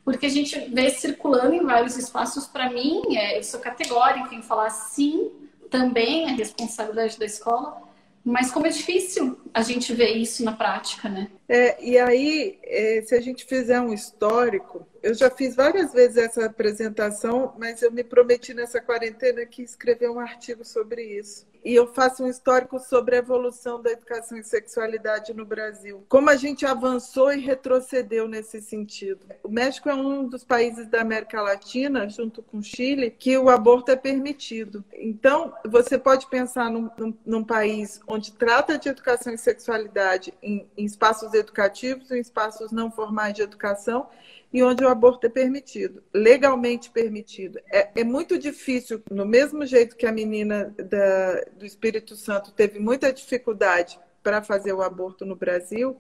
Porque 0.04 0.26
a 0.26 0.30
gente 0.30 0.60
vê 0.70 0.90
circulando 0.90 1.54
em 1.54 1.64
vários 1.64 1.98
espaços, 1.98 2.48
para 2.48 2.70
mim, 2.70 3.16
é, 3.16 3.38
eu 3.38 3.44
sou 3.44 3.60
categórica 3.60 4.34
em 4.36 4.42
falar 4.42 4.70
sim, 4.70 5.32
também 5.70 6.26
é 6.26 6.32
responsabilidade 6.32 7.18
da 7.18 7.26
escola, 7.26 7.82
mas 8.24 8.52
como 8.52 8.68
é 8.68 8.70
difícil 8.70 9.40
a 9.54 9.62
gente 9.62 9.94
ver 9.94 10.12
isso 10.12 10.44
na 10.44 10.54
prática, 10.54 11.10
né? 11.10 11.30
É, 11.48 11.84
e 11.84 11.98
aí, 11.98 12.60
é, 12.64 13.02
se 13.02 13.16
a 13.16 13.22
gente 13.22 13.46
fizer 13.46 13.82
um 13.82 13.94
histórico, 13.94 14.88
eu 15.02 15.14
já 15.14 15.30
fiz 15.30 15.56
várias 15.56 15.94
vezes 15.94 16.18
essa 16.18 16.46
apresentação, 16.46 17.54
mas 17.58 17.82
eu 17.82 17.92
me 17.92 18.04
prometi 18.04 18.54
nessa 18.54 18.80
quarentena 18.80 19.46
que 19.46 19.62
escrever 19.62 20.10
um 20.10 20.20
artigo 20.20 20.64
sobre 20.64 21.04
isso 21.04 21.51
e 21.64 21.74
eu 21.76 21.88
faço 21.88 22.24
um 22.24 22.28
histórico 22.28 22.80
sobre 22.80 23.16
a 23.16 23.20
evolução 23.20 23.82
da 23.82 23.92
educação 23.92 24.38
em 24.38 24.44
sexualidade 24.44 25.34
no 25.34 25.46
Brasil. 25.46 26.06
Como 26.10 26.30
a 26.30 26.36
gente 26.36 26.66
avançou 26.66 27.32
e 27.32 27.40
retrocedeu 27.40 28.28
nesse 28.28 28.62
sentido. 28.62 29.26
O 29.44 29.50
México 29.50 29.90
é 29.90 29.94
um 29.94 30.28
dos 30.28 30.44
países 30.44 30.88
da 30.88 31.02
América 31.02 31.42
Latina, 31.42 32.10
junto 32.10 32.42
com 32.42 32.58
o 32.58 32.64
Chile, 32.64 33.12
que 33.12 33.38
o 33.38 33.50
aborto 33.50 33.92
é 33.92 33.96
permitido. 33.96 34.84
Então, 34.94 35.54
você 35.66 35.98
pode 35.98 36.28
pensar 36.28 36.70
num, 36.70 36.90
num, 36.98 37.14
num 37.26 37.44
país 37.44 38.02
onde 38.08 38.32
trata 38.32 38.78
de 38.78 38.90
educação 38.90 39.34
em 39.34 39.38
sexualidade 39.38 40.34
em, 40.42 40.68
em 40.78 40.86
espaços 40.86 41.34
educativos, 41.34 42.12
em 42.12 42.20
espaços 42.20 42.72
não 42.72 42.92
formais 42.92 43.34
de 43.34 43.42
educação, 43.42 44.08
e 44.54 44.62
onde 44.62 44.84
o 44.84 44.90
aborto 44.90 45.28
é 45.28 45.30
permitido, 45.30 46.04
legalmente 46.14 46.90
permitido. 46.90 47.60
É, 47.72 48.02
é 48.02 48.04
muito 48.04 48.38
difícil, 48.38 49.02
no 49.10 49.26
mesmo 49.26 49.66
jeito 49.66 49.96
que 49.96 50.06
a 50.06 50.12
menina 50.12 50.74
da, 50.78 51.42
do 51.58 51.66
Espírito 51.66 52.16
Santo 52.16 52.52
teve 52.52 52.80
muita 52.80 53.14
dificuldade 53.14 54.00
para 54.22 54.42
fazer 54.42 54.74
o 54.74 54.82
aborto 54.82 55.26
no 55.26 55.36
Brasil, 55.36 55.96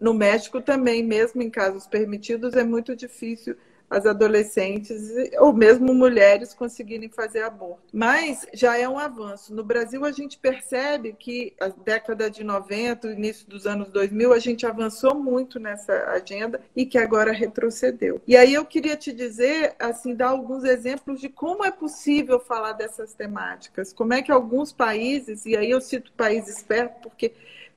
no 0.00 0.12
México 0.12 0.60
também, 0.60 1.02
mesmo 1.02 1.40
em 1.40 1.48
casos 1.48 1.86
permitidos, 1.86 2.54
é 2.54 2.64
muito 2.64 2.96
difícil 2.96 3.56
as 3.94 4.06
adolescentes 4.06 5.12
ou 5.38 5.52
mesmo 5.52 5.94
mulheres 5.94 6.52
conseguirem 6.52 7.08
fazer 7.08 7.42
aborto. 7.42 7.84
Mas 7.92 8.46
já 8.52 8.76
é 8.76 8.88
um 8.88 8.98
avanço. 8.98 9.54
No 9.54 9.62
Brasil, 9.62 10.04
a 10.04 10.10
gente 10.10 10.38
percebe 10.38 11.14
que 11.18 11.54
a 11.60 11.68
década 11.68 12.30
de 12.30 12.42
90, 12.42 13.12
início 13.12 13.48
dos 13.48 13.66
anos 13.66 13.88
2000, 13.90 14.32
a 14.32 14.38
gente 14.38 14.66
avançou 14.66 15.14
muito 15.14 15.60
nessa 15.60 15.92
agenda 16.10 16.60
e 16.74 16.84
que 16.84 16.98
agora 16.98 17.32
retrocedeu. 17.32 18.20
E 18.26 18.36
aí 18.36 18.52
eu 18.52 18.64
queria 18.64 18.96
te 18.96 19.12
dizer, 19.12 19.74
assim, 19.78 20.14
dar 20.14 20.28
alguns 20.28 20.64
exemplos 20.64 21.20
de 21.20 21.28
como 21.28 21.64
é 21.64 21.70
possível 21.70 22.40
falar 22.40 22.72
dessas 22.72 23.14
temáticas, 23.14 23.92
como 23.92 24.12
é 24.12 24.22
que 24.22 24.32
alguns 24.32 24.72
países, 24.72 25.46
e 25.46 25.56
aí 25.56 25.70
eu 25.70 25.80
cito 25.80 26.12
países 26.12 26.62
perto, 26.62 27.02
porque 27.02 27.32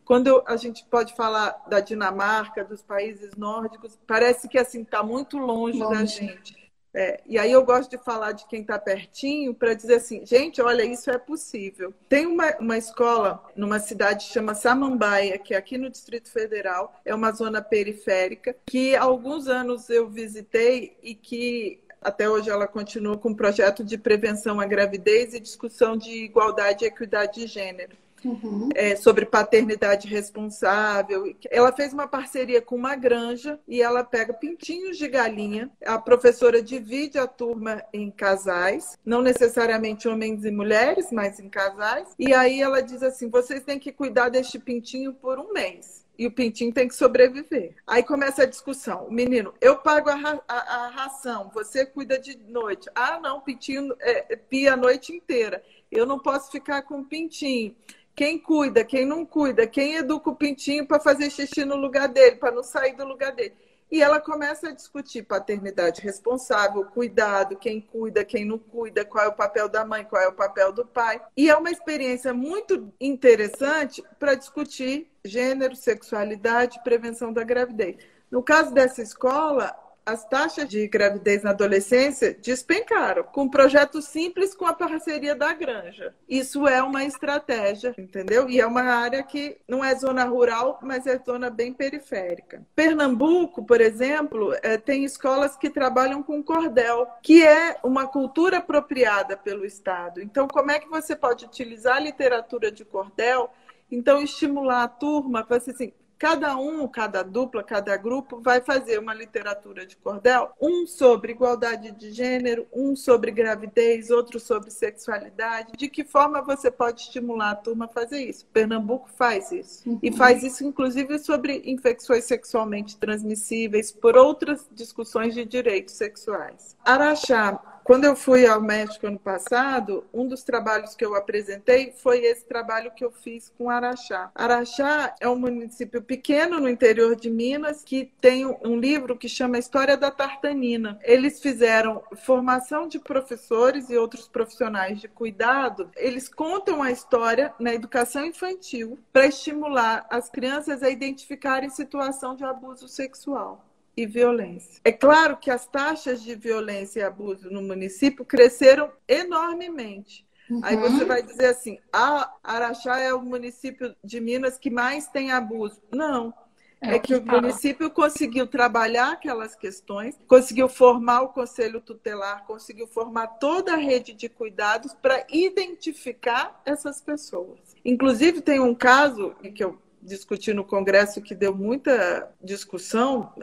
quando 0.07 0.41
a 0.47 0.55
gente 0.55 0.85
pode 0.85 1.13
falar 1.13 1.65
da 1.67 1.81
Dinamarca, 1.81 2.63
dos 2.63 2.81
países 2.81 3.35
nórdicos, 3.35 3.99
parece 4.07 4.47
que 4.47 4.57
assim 4.57 4.81
está 4.81 5.03
muito 5.03 5.37
longe, 5.37 5.77
longe, 5.77 5.99
da 5.99 6.05
gente. 6.05 6.71
É, 6.93 7.19
e 7.27 7.37
aí 7.37 7.51
eu 7.51 7.63
gosto 7.65 7.91
de 7.91 7.97
falar 7.97 8.31
de 8.31 8.47
quem 8.47 8.61
está 8.61 8.79
pertinho 8.79 9.53
para 9.53 9.73
dizer 9.73 9.95
assim, 9.95 10.25
gente, 10.25 10.61
olha, 10.61 10.83
isso 10.83 11.11
é 11.11 11.17
possível. 11.17 11.93
Tem 12.07 12.25
uma, 12.25 12.55
uma 12.57 12.77
escola 12.77 13.43
numa 13.53 13.79
cidade 13.79 14.25
que 14.25 14.31
chama 14.31 14.55
Samambaia, 14.55 15.37
que 15.37 15.53
é 15.53 15.57
aqui 15.57 15.77
no 15.77 15.89
Distrito 15.89 16.31
Federal, 16.31 16.95
é 17.03 17.13
uma 17.13 17.33
zona 17.33 17.61
periférica, 17.61 18.55
que 18.65 18.95
há 18.95 19.03
alguns 19.03 19.49
anos 19.49 19.89
eu 19.89 20.07
visitei 20.07 20.95
e 21.03 21.13
que 21.13 21.81
até 22.01 22.29
hoje 22.29 22.49
ela 22.49 22.65
continua 22.65 23.17
com 23.17 23.29
um 23.29 23.35
projeto 23.35 23.83
de 23.83 23.97
prevenção 23.97 24.61
à 24.61 24.65
gravidez 24.65 25.33
e 25.33 25.39
discussão 25.41 25.97
de 25.97 26.23
igualdade 26.23 26.85
e 26.85 26.87
equidade 26.87 27.41
de 27.41 27.47
gênero. 27.47 28.06
Uhum. 28.27 28.69
É, 28.75 28.95
sobre 28.95 29.25
paternidade 29.25 30.07
responsável. 30.07 31.33
Ela 31.49 31.71
fez 31.71 31.93
uma 31.93 32.07
parceria 32.07 32.61
com 32.61 32.75
uma 32.75 32.95
granja 32.95 33.59
e 33.67 33.81
ela 33.81 34.03
pega 34.03 34.33
pintinhos 34.33 34.97
de 34.97 35.07
galinha. 35.07 35.71
A 35.85 35.97
professora 35.97 36.61
divide 36.61 37.17
a 37.17 37.25
turma 37.25 37.81
em 37.93 38.11
casais, 38.11 38.97
não 39.05 39.21
necessariamente 39.21 40.07
homens 40.07 40.43
e 40.43 40.51
mulheres, 40.51 41.11
mas 41.11 41.39
em 41.39 41.49
casais. 41.49 42.09
E 42.19 42.33
aí 42.33 42.61
ela 42.61 42.81
diz 42.81 43.01
assim: 43.01 43.29
vocês 43.29 43.63
têm 43.63 43.79
que 43.79 43.91
cuidar 43.91 44.29
deste 44.29 44.59
pintinho 44.59 45.13
por 45.13 45.39
um 45.39 45.53
mês 45.53 46.05
e 46.17 46.25
o 46.25 46.31
pintinho 46.31 46.73
tem 46.73 46.87
que 46.87 46.95
sobreviver. 46.95 47.75
Aí 47.85 48.03
começa 48.03 48.43
a 48.43 48.47
discussão. 48.47 49.05
O 49.05 49.13
menino, 49.13 49.53
eu 49.61 49.77
pago 49.77 50.09
a, 50.09 50.15
ra 50.15 50.41
a, 50.47 50.55
a 50.55 50.87
ração, 50.89 51.51
você 51.53 51.85
cuida 51.85 52.17
de 52.17 52.37
noite. 52.37 52.89
Ah, 52.95 53.19
não, 53.21 53.39
pintinho 53.39 53.95
é, 53.99 54.35
pia 54.35 54.73
a 54.73 54.77
noite 54.77 55.13
inteira. 55.13 55.63
Eu 55.91 56.05
não 56.05 56.19
posso 56.19 56.51
ficar 56.51 56.81
com 56.81 56.99
o 56.99 57.05
pintinho. 57.05 57.75
Quem 58.17 58.39
cuida, 58.39 58.83
quem 58.83 59.05
não 59.05 59.23
cuida, 59.23 59.67
quem 59.67 59.93
educa 59.93 60.31
o 60.31 60.35
pintinho 60.35 60.87
para 60.87 60.99
fazer 60.99 61.29
xixi 61.29 61.63
no 61.63 61.75
lugar 61.75 62.07
dele, 62.07 62.37
para 62.37 62.49
não 62.49 62.63
sair 62.63 62.95
do 62.95 63.05
lugar 63.05 63.31
dele. 63.31 63.53
E 63.91 64.01
ela 64.01 64.19
começa 64.19 64.69
a 64.69 64.71
discutir 64.71 65.21
paternidade 65.21 66.01
responsável, 66.01 66.83
cuidado, 66.85 67.55
quem 67.55 67.79
cuida, 67.79 68.25
quem 68.25 68.43
não 68.43 68.57
cuida, 68.57 69.05
qual 69.05 69.25
é 69.25 69.27
o 69.27 69.35
papel 69.35 69.69
da 69.69 69.85
mãe, 69.85 70.03
qual 70.03 70.19
é 70.19 70.27
o 70.27 70.33
papel 70.33 70.73
do 70.73 70.83
pai. 70.83 71.21
E 71.37 71.47
é 71.47 71.55
uma 71.55 71.69
experiência 71.69 72.33
muito 72.33 72.91
interessante 72.99 74.03
para 74.17 74.33
discutir 74.33 75.11
gênero, 75.23 75.75
sexualidade, 75.75 76.81
prevenção 76.83 77.31
da 77.31 77.43
gravidez. 77.43 77.97
No 78.31 78.41
caso 78.41 78.73
dessa 78.73 78.99
escola, 78.99 79.75
as 80.07 80.23
taxas 80.23 80.69
de 80.69 80.87
gravidez 80.87 81.43
na 81.43 81.49
adolescência 81.49 82.33
despencaram, 82.41 83.23
com 83.23 83.43
um 83.43 83.49
projeto 83.49 84.01
simples 84.01 84.55
com 84.55 84.65
a 84.65 84.71
parceria 84.73 85.35
da 85.35 85.51
granja. 85.51 86.15
Isso 86.29 86.65
é 86.65 86.81
uma 86.81 87.03
estratégia, 87.03 87.93
entendeu? 87.97 88.49
E 88.49 88.61
é 88.61 88.65
uma 88.65 88.83
área 88.83 89.21
que 89.21 89.57
não 89.67 89.83
é 89.83 89.93
zona 89.93 90.23
rural, 90.23 90.79
mas 90.81 91.05
é 91.05 91.19
zona 91.19 91.49
bem 91.49 91.73
periférica. 91.73 92.65
Pernambuco, 92.73 93.65
por 93.65 93.81
exemplo, 93.81 94.55
é, 94.63 94.77
tem 94.77 95.03
escolas 95.03 95.57
que 95.57 95.69
trabalham 95.69 96.23
com 96.23 96.41
cordel, 96.41 97.05
que 97.21 97.45
é 97.45 97.77
uma 97.83 98.07
cultura 98.07 98.59
apropriada 98.59 99.35
pelo 99.35 99.65
Estado. 99.65 100.21
Então, 100.21 100.47
como 100.47 100.71
é 100.71 100.79
que 100.79 100.87
você 100.87 101.17
pode 101.17 101.43
utilizar 101.43 101.97
a 101.97 101.99
literatura 101.99 102.71
de 102.71 102.85
cordel? 102.85 103.49
Então, 103.91 104.21
estimular 104.21 104.83
a 104.83 104.87
turma 104.87 105.43
para 105.43 105.57
assim, 105.57 105.91
Cada 106.17 106.57
um, 106.57 106.87
cada 106.87 107.21
dupla, 107.21 107.63
cada 107.63 107.95
grupo 107.95 108.41
vai 108.41 108.59
fazer 108.61 108.97
uma 108.99 109.13
literatura 109.13 109.85
de 109.85 109.95
cordel, 109.97 110.51
um 110.59 110.87
sobre 110.87 111.31
igualdade 111.31 111.91
de 111.91 112.11
gênero, 112.11 112.67
um 112.73 112.95
sobre 112.95 113.29
gravidez, 113.31 114.09
outro 114.09 114.39
sobre 114.39 114.71
sexualidade. 114.71 115.73
De 115.77 115.87
que 115.87 116.03
forma 116.03 116.41
você 116.41 116.71
pode 116.71 117.01
estimular 117.01 117.51
a 117.51 117.55
turma 117.55 117.85
a 117.85 117.87
fazer 117.87 118.19
isso? 118.19 118.47
Pernambuco 118.51 119.09
faz 119.15 119.51
isso. 119.51 119.87
Uhum. 119.87 119.99
E 120.01 120.11
faz 120.11 120.43
isso, 120.43 120.65
inclusive, 120.65 121.19
sobre 121.19 121.61
infecções 121.65 122.23
sexualmente 122.23 122.97
transmissíveis, 122.97 123.91
por 123.91 124.17
outras 124.17 124.67
discussões 124.71 125.35
de 125.35 125.45
direitos 125.45 125.93
sexuais. 125.93 126.75
Araxá 126.83 127.76
quando 127.87 128.03
eu 128.03 128.17
fui 128.17 128.45
ao 128.45 128.61
México 128.61 129.07
ano 129.07 129.17
passado, 129.17 130.03
um 130.13 130.27
dos 130.27 130.43
trabalhos 130.43 130.93
que 130.93 131.05
eu 131.05 131.15
apresentei 131.15 131.93
foi 131.95 132.19
esse 132.25 132.43
trabalho 132.43 132.91
que 132.91 133.01
eu 133.01 133.09
fiz 133.09 133.49
com 133.57 133.69
Araxá. 133.69 134.29
Araxá 134.35 135.15
é 135.21 135.29
um 135.29 135.39
município 135.39 136.01
pequeno 136.01 136.59
no 136.59 136.67
interior 136.67 137.15
de 137.15 137.29
Minas 137.29 137.85
que 137.85 138.11
tem 138.19 138.45
um 138.45 138.77
livro 138.77 139.15
que 139.15 139.29
chama 139.29 139.57
História 139.57 139.95
da 139.95 140.11
Tartanina. 140.11 140.99
Eles 141.01 141.39
fizeram 141.41 142.03
formação 142.25 142.89
de 142.89 142.99
professores 142.99 143.89
e 143.89 143.95
outros 143.95 144.27
profissionais 144.27 144.99
de 144.99 145.07
cuidado. 145.07 145.89
Eles 145.95 146.27
contam 146.27 146.83
a 146.83 146.91
história 146.91 147.53
na 147.57 147.73
educação 147.73 148.25
infantil 148.25 148.99
para 149.13 149.27
estimular 149.27 150.05
as 150.09 150.29
crianças 150.29 150.83
a 150.83 150.89
identificarem 150.89 151.69
situação 151.69 152.35
de 152.35 152.43
abuso 152.43 152.89
sexual 152.89 153.63
e 153.97 154.05
violência. 154.05 154.79
É 154.85 154.91
claro 154.91 155.35
que 155.35 155.49
as 155.49 155.65
taxas 155.65 156.21
de 156.21 156.35
violência 156.35 156.99
e 156.99 157.03
abuso 157.03 157.49
no 157.49 157.63
município 157.63 158.23
cresceram 158.23 158.91
enormemente. 159.07 160.23
Uhum. 160.49 160.61
Aí 160.63 160.77
você 160.77 161.03
vai 161.03 161.23
dizer 161.23 161.47
assim: 161.47 161.79
ah, 161.91 162.31
Araxá 162.43 162.99
é 162.99 163.11
o 163.11 163.21
município 163.21 163.95
de 164.03 164.21
Minas 164.21 164.59
que 164.59 164.69
mais 164.69 165.07
tem 165.07 165.31
abuso. 165.31 165.81
Não. 165.91 166.33
É, 166.79 166.95
é 166.95 166.99
que 166.99 167.15
o 167.15 167.25
município 167.25 167.89
conseguiu 167.89 168.45
trabalhar 168.45 169.13
aquelas 169.13 169.55
questões, 169.55 170.15
conseguiu 170.27 170.69
formar 170.69 171.21
o 171.21 171.29
conselho 171.29 171.81
tutelar, 171.81 172.45
conseguiu 172.45 172.85
formar 172.85 173.25
toda 173.39 173.73
a 173.73 173.77
rede 173.77 174.13
de 174.13 174.29
cuidados 174.29 174.93
para 174.93 175.25
identificar 175.33 176.61
essas 176.63 177.01
pessoas. 177.01 177.57
Inclusive, 177.83 178.41
tem 178.41 178.59
um 178.59 178.75
caso 178.75 179.33
que 179.55 179.63
eu 179.63 179.79
discuti 180.03 180.53
no 180.53 180.63
Congresso 180.63 181.21
que 181.21 181.33
deu 181.33 181.53
muita 181.53 182.31
discussão, 182.43 183.33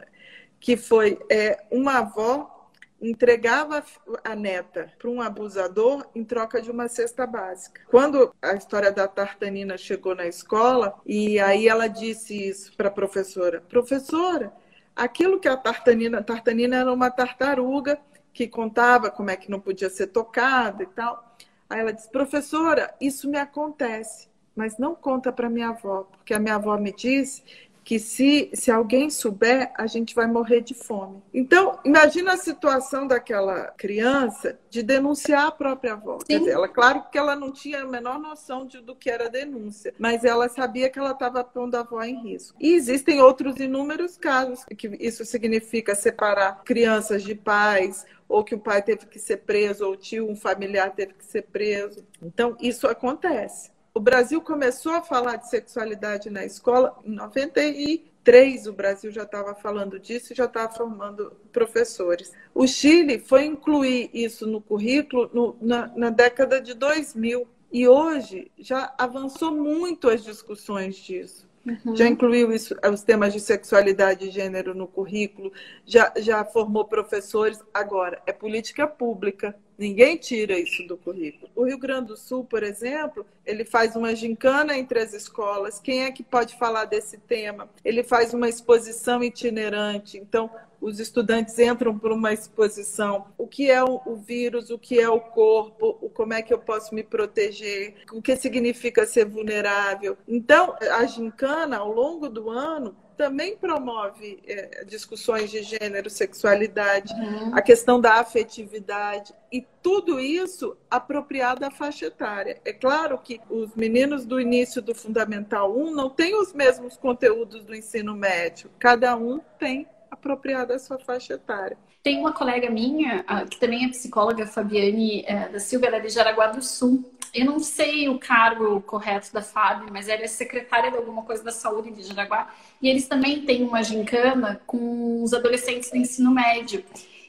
que 0.64 0.78
foi 0.78 1.18
é, 1.30 1.62
uma 1.70 1.98
avó 1.98 2.70
entregava 2.98 3.84
a 4.24 4.34
neta 4.34 4.90
para 4.98 5.10
um 5.10 5.20
abusador 5.20 6.06
em 6.14 6.24
troca 6.24 6.62
de 6.62 6.70
uma 6.70 6.88
cesta 6.88 7.26
básica. 7.26 7.82
Quando 7.90 8.34
a 8.40 8.54
história 8.54 8.90
da 8.90 9.06
tartanina 9.06 9.76
chegou 9.76 10.14
na 10.14 10.26
escola, 10.26 10.98
e 11.04 11.38
aí 11.38 11.68
ela 11.68 11.86
disse 11.86 12.48
isso 12.48 12.74
para 12.78 12.88
a 12.88 12.90
professora: 12.90 13.60
professora, 13.60 14.54
aquilo 14.96 15.38
que 15.38 15.48
a 15.48 15.56
tartanina, 15.58 16.20
a 16.20 16.22
tartanina 16.22 16.76
era 16.76 16.90
uma 16.90 17.10
tartaruga 17.10 18.00
que 18.32 18.48
contava 18.48 19.10
como 19.10 19.28
é 19.28 19.36
que 19.36 19.50
não 19.50 19.60
podia 19.60 19.90
ser 19.90 20.06
tocada 20.06 20.82
e 20.82 20.86
tal. 20.86 21.36
Aí 21.68 21.80
ela 21.80 21.92
disse: 21.92 22.10
professora, 22.10 22.94
isso 22.98 23.28
me 23.28 23.36
acontece, 23.36 24.30
mas 24.56 24.78
não 24.78 24.94
conta 24.94 25.30
para 25.30 25.50
minha 25.50 25.68
avó, 25.68 26.04
porque 26.04 26.32
a 26.32 26.38
minha 26.38 26.54
avó 26.54 26.74
me 26.78 26.90
disse 26.90 27.42
que 27.84 27.98
se, 27.98 28.50
se 28.54 28.70
alguém 28.70 29.10
souber, 29.10 29.70
a 29.76 29.86
gente 29.86 30.14
vai 30.14 30.26
morrer 30.26 30.62
de 30.62 30.72
fome. 30.72 31.22
Então, 31.32 31.78
imagina 31.84 32.32
a 32.32 32.36
situação 32.36 33.06
daquela 33.06 33.66
criança 33.76 34.58
de 34.70 34.82
denunciar 34.82 35.48
a 35.48 35.52
própria 35.52 35.92
avó. 35.92 36.18
Quer 36.26 36.38
dizer, 36.38 36.52
ela, 36.52 36.66
claro 36.66 37.04
que 37.12 37.18
ela 37.18 37.36
não 37.36 37.52
tinha 37.52 37.82
a 37.82 37.86
menor 37.86 38.18
noção 38.18 38.66
de, 38.66 38.80
do 38.80 38.96
que 38.96 39.10
era 39.10 39.28
denúncia, 39.28 39.94
mas 39.98 40.24
ela 40.24 40.48
sabia 40.48 40.88
que 40.88 40.98
ela 40.98 41.10
estava 41.10 41.44
pondo 41.44 41.74
a 41.76 41.80
avó 41.80 42.02
em 42.02 42.22
risco. 42.22 42.56
E 42.58 42.72
existem 42.72 43.20
outros 43.20 43.60
inúmeros 43.60 44.16
casos 44.16 44.64
que 44.64 44.96
isso 44.98 45.24
significa 45.24 45.94
separar 45.94 46.62
crianças 46.64 47.22
de 47.22 47.34
pais, 47.34 48.06
ou 48.26 48.42
que 48.42 48.54
o 48.54 48.58
pai 48.58 48.80
teve 48.82 49.04
que 49.06 49.18
ser 49.18 49.38
preso, 49.38 49.84
ou 49.84 49.92
o 49.92 49.96
tio, 49.96 50.28
um 50.28 50.34
familiar 50.34 50.90
teve 50.90 51.12
que 51.12 51.24
ser 51.24 51.42
preso. 51.42 52.04
Então, 52.22 52.56
isso 52.58 52.86
acontece 52.86 53.73
o 53.94 54.00
Brasil 54.00 54.40
começou 54.40 54.92
a 54.92 55.00
falar 55.00 55.36
de 55.36 55.48
sexualidade 55.48 56.28
na 56.28 56.44
escola 56.44 56.98
em 57.04 57.12
93. 57.12 58.66
O 58.66 58.72
Brasil 58.72 59.12
já 59.12 59.22
estava 59.22 59.54
falando 59.54 60.00
disso 60.00 60.32
e 60.32 60.36
já 60.36 60.46
estava 60.46 60.74
formando 60.74 61.32
professores. 61.52 62.32
O 62.52 62.66
Chile 62.66 63.20
foi 63.20 63.44
incluir 63.44 64.10
isso 64.12 64.48
no 64.48 64.60
currículo 64.60 65.30
no, 65.32 65.56
na, 65.60 65.86
na 65.94 66.10
década 66.10 66.60
de 66.60 66.74
2000 66.74 67.46
e 67.72 67.86
hoje 67.86 68.50
já 68.58 68.92
avançou 68.98 69.52
muito 69.52 70.08
as 70.10 70.24
discussões 70.24 70.96
disso. 70.96 71.48
Uhum. 71.64 71.96
Já 71.96 72.06
incluiu 72.06 72.52
isso, 72.52 72.76
os 72.92 73.02
temas 73.02 73.32
de 73.32 73.40
sexualidade 73.40 74.26
e 74.26 74.30
gênero 74.30 74.74
no 74.74 74.86
currículo, 74.86 75.52
já, 75.86 76.12
já 76.16 76.44
formou 76.44 76.84
professores. 76.84 77.62
Agora, 77.72 78.20
é 78.26 78.32
política 78.32 78.86
pública. 78.86 79.56
Ninguém 79.76 80.16
tira 80.16 80.58
isso 80.58 80.86
do 80.86 80.96
currículo. 80.96 81.50
O 81.54 81.64
Rio 81.64 81.78
Grande 81.78 82.08
do 82.08 82.16
Sul, 82.16 82.44
por 82.44 82.62
exemplo, 82.62 83.26
ele 83.44 83.64
faz 83.64 83.96
uma 83.96 84.14
gincana 84.14 84.76
entre 84.78 85.00
as 85.00 85.12
escolas. 85.12 85.80
Quem 85.80 86.04
é 86.04 86.12
que 86.12 86.22
pode 86.22 86.56
falar 86.56 86.84
desse 86.84 87.18
tema? 87.18 87.68
Ele 87.84 88.02
faz 88.02 88.32
uma 88.32 88.48
exposição 88.48 89.22
itinerante. 89.22 90.16
Então, 90.16 90.50
os 90.80 91.00
estudantes 91.00 91.58
entram 91.58 91.98
por 91.98 92.12
uma 92.12 92.32
exposição. 92.32 93.26
O 93.38 93.46
que 93.46 93.70
é 93.70 93.82
o 93.82 94.16
vírus? 94.16 94.70
O 94.70 94.78
que 94.78 95.00
é 95.00 95.08
o 95.08 95.20
corpo? 95.20 95.94
Como 96.12 96.34
é 96.34 96.42
que 96.42 96.52
eu 96.52 96.58
posso 96.58 96.94
me 96.94 97.02
proteger? 97.02 97.94
O 98.12 98.20
que 98.20 98.36
significa 98.36 99.06
ser 99.06 99.24
vulnerável? 99.24 100.16
Então, 100.28 100.76
a 100.92 101.04
gincana, 101.06 101.78
ao 101.78 101.92
longo 101.92 102.28
do 102.28 102.50
ano, 102.50 102.94
também 103.16 103.56
promove 103.56 104.42
é, 104.46 104.84
discussões 104.84 105.50
de 105.50 105.62
gênero, 105.62 106.10
sexualidade, 106.10 107.12
uhum. 107.14 107.54
a 107.54 107.62
questão 107.62 108.00
da 108.00 108.14
afetividade 108.14 109.32
e 109.52 109.64
tudo 109.82 110.20
isso 110.20 110.76
apropriado 110.90 111.64
à 111.64 111.70
faixa 111.70 112.06
etária. 112.06 112.60
É 112.64 112.72
claro 112.72 113.18
que 113.18 113.40
os 113.48 113.74
meninos 113.74 114.24
do 114.24 114.40
início 114.40 114.82
do 114.82 114.94
Fundamental 114.94 115.76
1 115.76 115.94
não 115.94 116.10
têm 116.10 116.34
os 116.40 116.52
mesmos 116.52 116.96
conteúdos 116.96 117.64
do 117.64 117.74
ensino 117.74 118.14
médio, 118.14 118.70
cada 118.78 119.16
um 119.16 119.40
tem 119.58 119.86
apropriado 120.10 120.72
à 120.72 120.78
sua 120.78 120.98
faixa 120.98 121.34
etária. 121.34 121.76
Tem 122.04 122.20
uma 122.20 122.34
colega 122.34 122.68
minha, 122.68 123.24
que 123.50 123.58
também 123.58 123.86
é 123.86 123.88
psicóloga, 123.88 124.46
Fabiane 124.46 125.24
é, 125.26 125.48
da 125.48 125.58
Silva, 125.58 125.86
ela 125.86 125.96
é 125.96 126.00
de 126.00 126.10
Jaraguá 126.10 126.48
do 126.48 126.62
Sul. 126.62 127.02
Eu 127.34 127.46
não 127.46 127.58
sei 127.58 128.08
o 128.08 128.18
cargo 128.18 128.80
correto 128.82 129.32
da 129.32 129.42
Fábio, 129.42 129.88
mas 129.92 130.08
ela 130.08 130.22
é 130.22 130.28
secretária 130.28 130.90
de 130.90 130.96
alguma 130.96 131.22
coisa 131.22 131.42
da 131.42 131.50
saúde 131.50 131.90
de 131.90 132.04
Jaraguá. 132.04 132.48
E 132.80 132.88
eles 132.88 133.08
também 133.08 133.42
têm 133.42 133.64
uma 133.64 133.82
gincana 133.82 134.60
com 134.66 135.22
os 135.22 135.34
adolescentes 135.34 135.90
do 135.90 135.96
ensino 135.96 136.30
médio. 136.30 136.84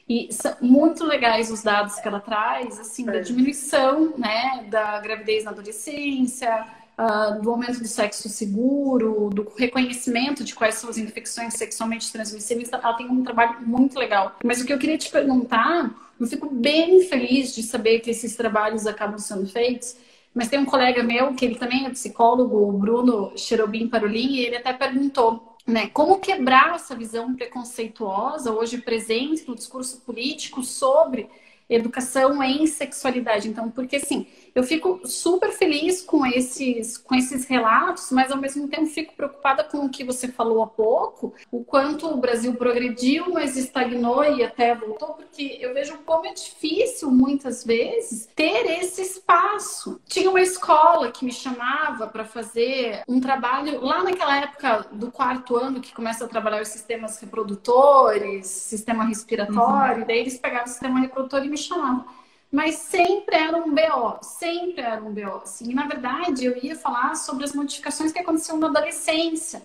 E 0.08 0.32
são 0.32 0.54
muito 0.60 1.04
legais 1.04 1.50
os 1.50 1.62
dados 1.62 1.96
que 1.96 2.06
ela 2.06 2.20
traz, 2.20 2.78
assim, 2.78 3.04
da 3.04 3.16
é. 3.16 3.20
diminuição, 3.20 4.14
né, 4.16 4.64
da 4.70 5.00
gravidez 5.00 5.42
na 5.42 5.50
adolescência, 5.50 6.64
uh, 6.96 7.42
do 7.42 7.50
aumento 7.50 7.80
do 7.80 7.88
sexo 7.88 8.28
seguro, 8.28 9.30
do 9.30 9.52
reconhecimento 9.56 10.44
de 10.44 10.54
quais 10.54 10.76
são 10.76 10.88
as 10.88 10.98
infecções 10.98 11.54
sexualmente 11.54 12.12
transmissíveis. 12.12 12.70
Ela 12.72 12.94
tem 12.94 13.08
um 13.08 13.24
trabalho 13.24 13.60
muito 13.66 13.98
legal. 13.98 14.36
Mas 14.44 14.60
o 14.60 14.64
que 14.64 14.72
eu 14.72 14.78
queria 14.78 14.96
te 14.96 15.10
perguntar, 15.10 15.90
eu 16.18 16.26
fico 16.26 16.48
bem 16.50 17.02
feliz 17.02 17.54
de 17.54 17.62
saber 17.62 18.00
que 18.00 18.10
esses 18.10 18.36
trabalhos 18.36 18.86
acabam 18.86 19.18
sendo 19.18 19.46
feitos, 19.46 19.96
mas 20.34 20.48
tem 20.48 20.58
um 20.58 20.64
colega 20.64 21.02
meu, 21.02 21.34
que 21.34 21.44
ele 21.44 21.56
também 21.56 21.86
é 21.86 21.90
psicólogo, 21.90 22.68
o 22.68 22.72
Bruno 22.72 23.32
Cherubim 23.36 23.88
Parolin, 23.88 24.34
e 24.34 24.46
ele 24.46 24.56
até 24.56 24.72
perguntou 24.72 25.56
né? 25.66 25.88
Como 25.88 26.20
quebrar 26.20 26.76
essa 26.76 26.94
visão 26.94 27.34
preconceituosa 27.34 28.52
hoje 28.52 28.78
presente 28.78 29.46
no 29.48 29.54
discurso 29.56 30.00
político 30.02 30.62
sobre 30.62 31.28
educação 31.68 32.40
em 32.42 32.66
sexualidade. 32.68 33.48
Então, 33.48 33.68
porque 33.68 33.96
assim, 33.96 34.26
eu 34.56 34.62
fico 34.62 35.02
super 35.04 35.52
feliz 35.52 36.00
com 36.00 36.24
esses, 36.24 36.96
com 36.96 37.14
esses 37.14 37.44
relatos, 37.44 38.10
mas 38.10 38.32
ao 38.32 38.38
mesmo 38.38 38.66
tempo 38.68 38.86
fico 38.86 39.12
preocupada 39.14 39.62
com 39.62 39.84
o 39.84 39.90
que 39.90 40.02
você 40.02 40.28
falou 40.28 40.62
há 40.62 40.66
pouco, 40.66 41.34
o 41.52 41.62
quanto 41.62 42.06
o 42.06 42.16
Brasil 42.16 42.54
progrediu, 42.54 43.30
mas 43.34 43.54
estagnou 43.54 44.24
e 44.24 44.42
até 44.42 44.74
voltou, 44.74 45.08
porque 45.08 45.58
eu 45.60 45.74
vejo 45.74 45.98
como 46.06 46.24
é 46.24 46.32
difícil 46.32 47.10
muitas 47.10 47.66
vezes 47.66 48.30
ter 48.34 48.64
esse 48.80 49.02
espaço. 49.02 50.00
Tinha 50.06 50.30
uma 50.30 50.40
escola 50.40 51.12
que 51.12 51.26
me 51.26 51.32
chamava 51.32 52.06
para 52.06 52.24
fazer 52.24 53.02
um 53.06 53.20
trabalho 53.20 53.84
lá 53.84 54.02
naquela 54.02 54.38
época 54.38 54.86
do 54.90 55.10
quarto 55.10 55.54
ano 55.56 55.82
que 55.82 55.94
começa 55.94 56.24
a 56.24 56.28
trabalhar 56.28 56.62
os 56.62 56.68
sistemas 56.68 57.20
reprodutores, 57.20 58.46
sistema 58.46 59.04
respiratório, 59.04 60.00
uhum. 60.00 60.06
daí 60.06 60.20
eles 60.20 60.38
pegavam 60.38 60.64
o 60.64 60.70
sistema 60.70 60.98
reprodutor 60.98 61.44
e 61.44 61.48
me 61.50 61.58
chamavam 61.58 62.15
mas 62.50 62.76
sempre 62.76 63.36
era 63.36 63.56
um 63.56 63.74
BO, 63.74 64.18
sempre 64.22 64.80
era 64.80 65.02
um 65.02 65.12
BO. 65.12 65.42
Assim. 65.42 65.70
E, 65.70 65.74
na 65.74 65.86
verdade, 65.86 66.44
eu 66.44 66.56
ia 66.56 66.76
falar 66.76 67.14
sobre 67.16 67.44
as 67.44 67.54
modificações 67.54 68.12
que 68.12 68.18
aconteceram 68.18 68.58
na 68.58 68.68
adolescência, 68.68 69.62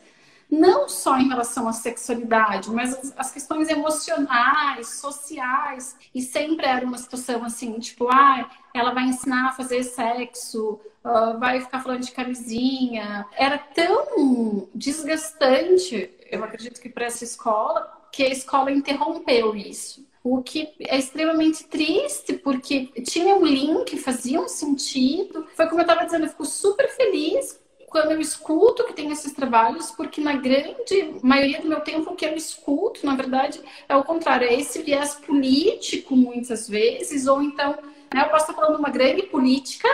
não 0.50 0.89
só 0.89 1.17
em 1.17 1.30
relação 1.30 1.67
à 1.67 1.74
sexualidade, 1.74 2.70
mas 2.70 2.94
as, 2.94 3.13
as 3.17 3.32
questões 3.32 3.70
emocionais, 3.70 4.96
sociais, 5.00 5.96
e 6.13 6.22
sempre 6.22 6.65
era 6.65 6.86
uma 6.86 6.98
situação 6.98 7.44
assim, 7.44 7.80
tipo, 7.80 8.10
ah, 8.12 8.50
ela 8.74 8.94
vai 8.94 9.06
ensinar 9.06 9.50
a 9.50 9.52
fazer 9.54 9.84
sexo, 9.84 10.80
uh, 11.06 11.39
vai 11.39 11.62
ficar 11.62 11.82
falando 11.82 12.02
de 12.02 12.12
camisinha. 12.12 13.26
Era 13.38 13.58
tão 13.58 14.67
desgastante, 14.74 16.10
eu 16.30 16.44
acredito 16.44 16.82
que 16.82 16.89
para 16.89 17.06
essa 17.06 17.24
escola, 17.24 18.02
que 18.12 18.24
a 18.24 18.30
escola 18.30 18.72
interrompeu 18.72 19.56
isso. 19.56 20.06
O 20.23 20.41
que 20.43 20.69
é 20.79 20.97
extremamente 20.97 21.63
triste, 21.63 22.34
porque 22.34 22.88
tinha 23.03 23.36
um 23.36 23.45
link, 23.45 23.97
fazia 23.97 24.39
um 24.39 24.47
sentido. 24.47 25.47
Foi 25.55 25.67
como 25.67 25.79
eu 25.79 25.86
estava 25.86 26.05
dizendo, 26.05 26.25
eu 26.25 26.29
fico 26.29 26.45
super 26.45 26.88
feliz 26.89 27.60
quando 27.91 28.12
eu 28.13 28.21
escuto 28.21 28.86
que 28.86 28.93
tem 28.93 29.12
esses 29.12 29.34
trabalhos, 29.34 29.91
porque 29.91 30.21
na 30.21 30.34
grande 30.34 31.13
maioria 31.21 31.60
do 31.60 31.67
meu 31.67 31.81
tempo 31.81 32.12
o 32.12 32.15
que 32.15 32.25
eu 32.25 32.34
escuto, 32.36 33.05
na 33.05 33.15
verdade, 33.15 33.60
é 33.88 33.95
o 33.95 34.03
contrário, 34.03 34.47
é 34.47 34.53
esse 34.53 34.81
viés 34.81 35.15
político 35.15 36.15
muitas 36.15 36.69
vezes, 36.69 37.27
ou 37.27 37.41
então, 37.41 37.77
né, 38.13 38.21
eu 38.23 38.29
posso 38.29 38.49
estar 38.49 38.53
falando 38.53 38.79
uma 38.79 38.89
grande 38.89 39.23
política, 39.23 39.89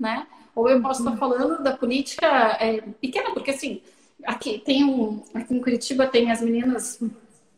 né? 0.00 0.26
Ou 0.54 0.68
eu 0.68 0.80
posso 0.80 1.04
estar 1.04 1.16
falando 1.18 1.62
da 1.62 1.76
política 1.76 2.26
é, 2.58 2.80
pequena, 3.00 3.32
porque 3.32 3.50
assim, 3.50 3.82
aqui 4.24 4.58
tem 4.58 4.84
um, 4.84 5.22
aqui 5.34 5.54
em 5.54 5.60
Curitiba 5.60 6.06
tem 6.06 6.30
as 6.30 6.40
meninas 6.40 6.98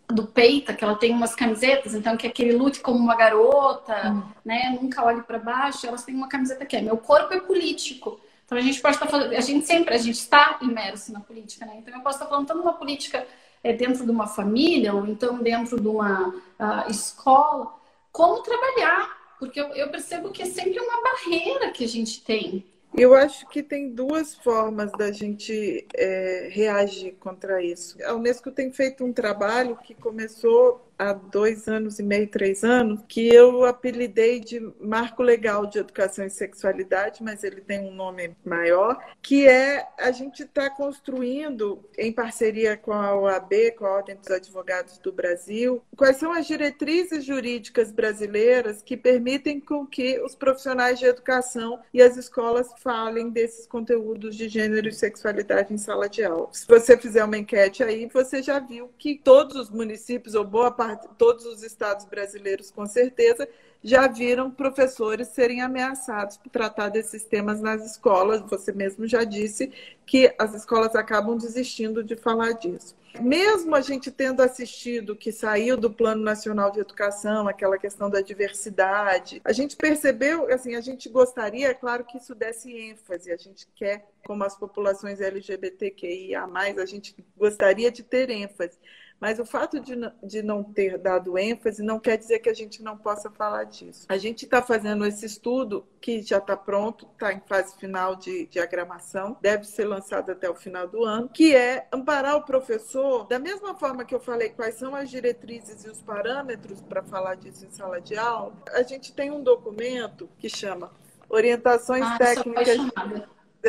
do 0.09 0.27
Peita, 0.27 0.75
que 0.75 0.85
ela 0.85 0.97
tem 0.97 1.12
umas 1.12 1.35
camisetas, 1.35 1.95
então 1.95 2.17
que 2.17 2.27
é 2.27 2.31
aquele 2.31 2.53
lute 2.53 2.81
como 2.81 2.99
uma 2.99 3.17
garota, 3.17 4.11
hum. 4.11 4.23
né? 4.45 4.79
Nunca 4.81 5.05
olhe 5.05 5.23
para 5.23 5.38
baixo. 5.38 5.87
Elas 5.87 6.05
têm 6.05 6.14
uma 6.14 6.29
camiseta 6.29 6.67
que 6.67 6.77
é 6.77 6.81
meu 6.81 6.97
corpo 6.97 7.33
é 7.33 7.40
político. 7.40 8.21
Então 8.45 8.59
a 8.59 8.61
gente 8.61 8.81
pode 8.81 8.97
estar 8.97 9.07
falando, 9.07 9.33
a 9.33 9.40
gente 9.40 9.67
sempre, 9.67 9.95
a 9.95 9.99
gente 9.99 10.17
está 10.17 10.59
imerso 10.61 11.12
na 11.12 11.21
política, 11.21 11.64
né? 11.64 11.77
Então 11.79 11.95
eu 11.95 12.01
posso 12.01 12.19
estar 12.19 12.27
falando 12.27 12.47
tanto 12.47 12.61
uma 12.61 12.75
política 12.75 13.27
é, 13.62 13.73
dentro 13.73 14.05
de 14.05 14.11
uma 14.11 14.27
família 14.27 14.95
ou 14.95 15.07
então 15.07 15.38
dentro 15.38 15.81
de 15.81 15.88
uma 15.88 16.29
uh, 16.29 16.90
escola, 16.90 17.75
como 18.12 18.43
trabalhar, 18.43 19.35
porque 19.38 19.59
eu, 19.59 19.69
eu 19.69 19.88
percebo 19.88 20.31
que 20.31 20.43
é 20.43 20.47
sempre 20.47 20.79
uma 20.79 21.03
barreira 21.03 21.71
que 21.71 21.85
a 21.85 21.88
gente 21.88 22.23
tem. 22.23 22.64
Eu 22.96 23.12
acho 23.12 23.48
que 23.48 23.61
tem 23.61 23.90
duas 23.90 24.37
formas 24.37 24.92
da 24.92 25.11
gente 25.11 25.85
é, 25.94 26.48
reagir 26.50 27.16
contra 27.18 27.61
isso. 27.61 27.96
A 28.04 28.14
Unesco 28.14 28.52
tem 28.52 28.72
feito 28.72 29.04
um 29.04 29.12
trabalho 29.12 29.76
que 29.76 29.94
começou 29.94 30.80
há 30.98 31.12
dois 31.12 31.68
anos 31.68 31.98
e 31.98 32.02
meio, 32.02 32.28
três 32.28 32.64
anos, 32.64 33.00
que 33.09 33.28
eu 33.28 33.64
apelidei 33.64 34.40
de 34.40 34.61
Marco 34.80 35.22
Legal 35.22 35.66
de 35.66 35.78
Educação 35.78 36.24
e 36.24 36.30
Sexualidade, 36.30 37.22
mas 37.22 37.44
ele 37.44 37.61
tem 37.61 37.80
um 37.80 37.94
nome 37.94 38.37
maior, 38.44 38.98
que 39.20 39.46
é 39.46 39.87
a 39.98 40.11
gente 40.11 40.42
está 40.42 40.70
construindo, 40.70 41.85
em 41.98 42.12
parceria 42.12 42.76
com 42.76 42.92
a 42.92 43.14
OAB, 43.16 43.72
com 43.76 43.87
a 43.87 43.96
Ordem 43.96 44.16
dos 44.16 44.30
Advogados 44.30 44.98
do 44.98 45.12
Brasil, 45.12 45.83
quais 45.96 46.16
são 46.16 46.33
as 46.33 46.46
diretrizes 46.46 47.24
jurídicas 47.24 47.90
brasileiras 47.90 48.83
que 48.83 48.96
permitem 48.96 49.61
com 49.61 49.87
que 49.87 50.20
os 50.20 50.35
profissionais 50.35 50.98
de 50.98 51.07
educação 51.07 51.80
e 51.92 52.00
as 52.00 52.16
escolas 52.16 52.68
falem 52.78 53.30
desses 53.30 53.66
conteúdos 53.66 54.37
de 54.37 54.48
gênero 54.48 54.88
e 54.88 54.92
sexualidade 54.92 55.72
em 55.72 55.78
sala 55.78 56.09
de 56.09 56.24
aula. 56.24 56.48
Se 56.52 56.66
você 56.66 56.96
fizer 56.96 57.24
uma 57.24 57.38
enquete 57.38 57.83
aí, 57.83 58.09
você 58.12 58.42
já 58.42 58.59
viu 58.59 58.90
que 58.98 59.18
todos 59.22 59.57
os 59.57 59.70
municípios, 59.70 60.35
ou 60.35 60.44
boa 60.44 60.70
parte 60.70 60.84
todos 61.18 61.44
os 61.47 61.62
estados 61.62 62.05
brasileiros, 62.07 62.70
com 62.70 62.87
certeza, 62.87 63.49
já 63.83 64.09
viram 64.09 64.51
professores 64.51 65.29
serem 65.29 65.61
ameaçados 65.61 66.38
por 66.38 66.49
tratar 66.49 66.88
desses 66.88 67.23
temas 67.23 67.61
nas 67.61 67.85
escolas. 67.85 68.40
Você 68.49 68.73
mesmo 68.73 69.07
já 69.07 69.25
disse 69.25 69.70
que 70.07 70.35
as 70.38 70.55
escolas 70.55 70.97
acabam 70.97 71.37
desistindo 71.37 72.03
de 72.03 72.16
falar 72.16 72.53
disso. 72.53 72.97
Mesmo 73.20 73.77
a 73.77 73.81
gente 73.81 74.11
tendo 74.11 74.40
assistido 74.40 75.14
que 75.14 75.31
saiu 75.31 75.77
do 75.77 75.88
Plano 75.88 76.23
Nacional 76.23 76.73
de 76.73 76.81
Educação, 76.81 77.47
aquela 77.47 77.79
questão 77.79 78.11
da 78.11 78.20
diversidade, 78.20 79.40
a 79.44 79.53
gente 79.53 79.77
percebeu, 79.77 80.53
assim, 80.53 80.75
a 80.75 80.81
gente 80.81 81.09
gostaria, 81.09 81.68
é 81.68 81.75
claro, 81.75 82.05
que 82.05 82.18
isso 82.18 82.35
desse 82.35 82.73
ênfase. 82.77 83.31
A 83.31 83.37
gente 83.37 83.68
quer, 83.77 84.09
como 84.27 84.42
as 84.42 84.57
populações 84.57 85.20
LGBTQIA+, 85.20 86.44
a 86.44 86.87
gente 86.87 87.14
gostaria 87.37 87.90
de 87.92 88.03
ter 88.03 88.31
ênfase. 88.31 88.77
Mas 89.24 89.38
o 89.38 89.46
fato 89.46 89.80
de, 89.80 89.94
de 90.22 90.42
não 90.42 90.62
ter 90.62 90.98
dado 90.98 91.38
ênfase 91.38 91.82
não 91.82 91.98
quer 91.98 92.18
dizer 92.18 92.40
que 92.40 92.50
a 92.50 92.52
gente 92.52 92.82
não 92.82 92.94
possa 92.94 93.30
falar 93.30 93.64
disso. 93.64 94.04
A 94.06 94.18
gente 94.18 94.44
está 94.44 94.60
fazendo 94.60 95.06
esse 95.06 95.24
estudo 95.24 95.88
que 95.98 96.20
já 96.20 96.37
está 96.37 96.54
pronto, 96.54 97.08
está 97.10 97.32
em 97.32 97.40
fase 97.46 97.74
final 97.78 98.16
de 98.16 98.44
diagramação, 98.48 99.38
deve 99.40 99.64
ser 99.64 99.87
lançado 99.87 100.30
até 100.30 100.50
o 100.50 100.54
final 100.54 100.87
do 100.87 101.04
ano, 101.04 101.30
que 101.30 101.56
é 101.56 101.88
amparar 101.90 102.37
o 102.37 102.42
professor, 102.42 103.26
da 103.26 103.38
mesma 103.38 103.74
forma 103.74 104.04
que 104.04 104.14
eu 104.14 104.20
falei 104.20 104.50
quais 104.50 104.74
são 104.74 104.94
as 104.94 105.08
diretrizes 105.08 105.87
e 105.87 105.88
os 105.88 106.02
parâmetros 106.02 106.82
para 106.82 107.02
falar 107.02 107.37
disso 107.37 107.64
em 107.64 107.70
sala 107.70 108.02
de 108.02 108.18
aula, 108.18 108.52
a 108.72 108.82
gente 108.82 109.10
tem 109.10 109.30
um 109.30 109.42
documento 109.42 110.28
que 110.38 110.50
chama 110.50 110.92
Orientações 111.30 112.04
ah, 112.04 112.18
Técnicas 112.18 112.76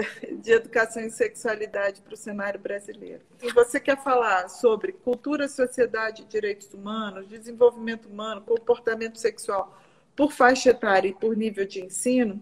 de 0.41 0.51
educação 0.51 1.03
e 1.03 1.10
sexualidade 1.10 2.01
para 2.01 2.13
o 2.13 2.17
cenário 2.17 2.60
brasileiro. 2.60 3.21
Se 3.39 3.51
você 3.53 3.79
quer 3.79 4.01
falar 4.03 4.49
sobre 4.49 4.91
cultura, 4.91 5.47
sociedade 5.47 6.25
direitos 6.25 6.73
humanos, 6.73 7.27
desenvolvimento 7.27 8.08
humano, 8.08 8.41
comportamento 8.41 9.17
sexual 9.17 9.79
por 10.15 10.31
faixa 10.31 10.69
etária 10.69 11.10
e 11.10 11.13
por 11.13 11.36
nível 11.36 11.65
de 11.65 11.84
ensino, 11.84 12.41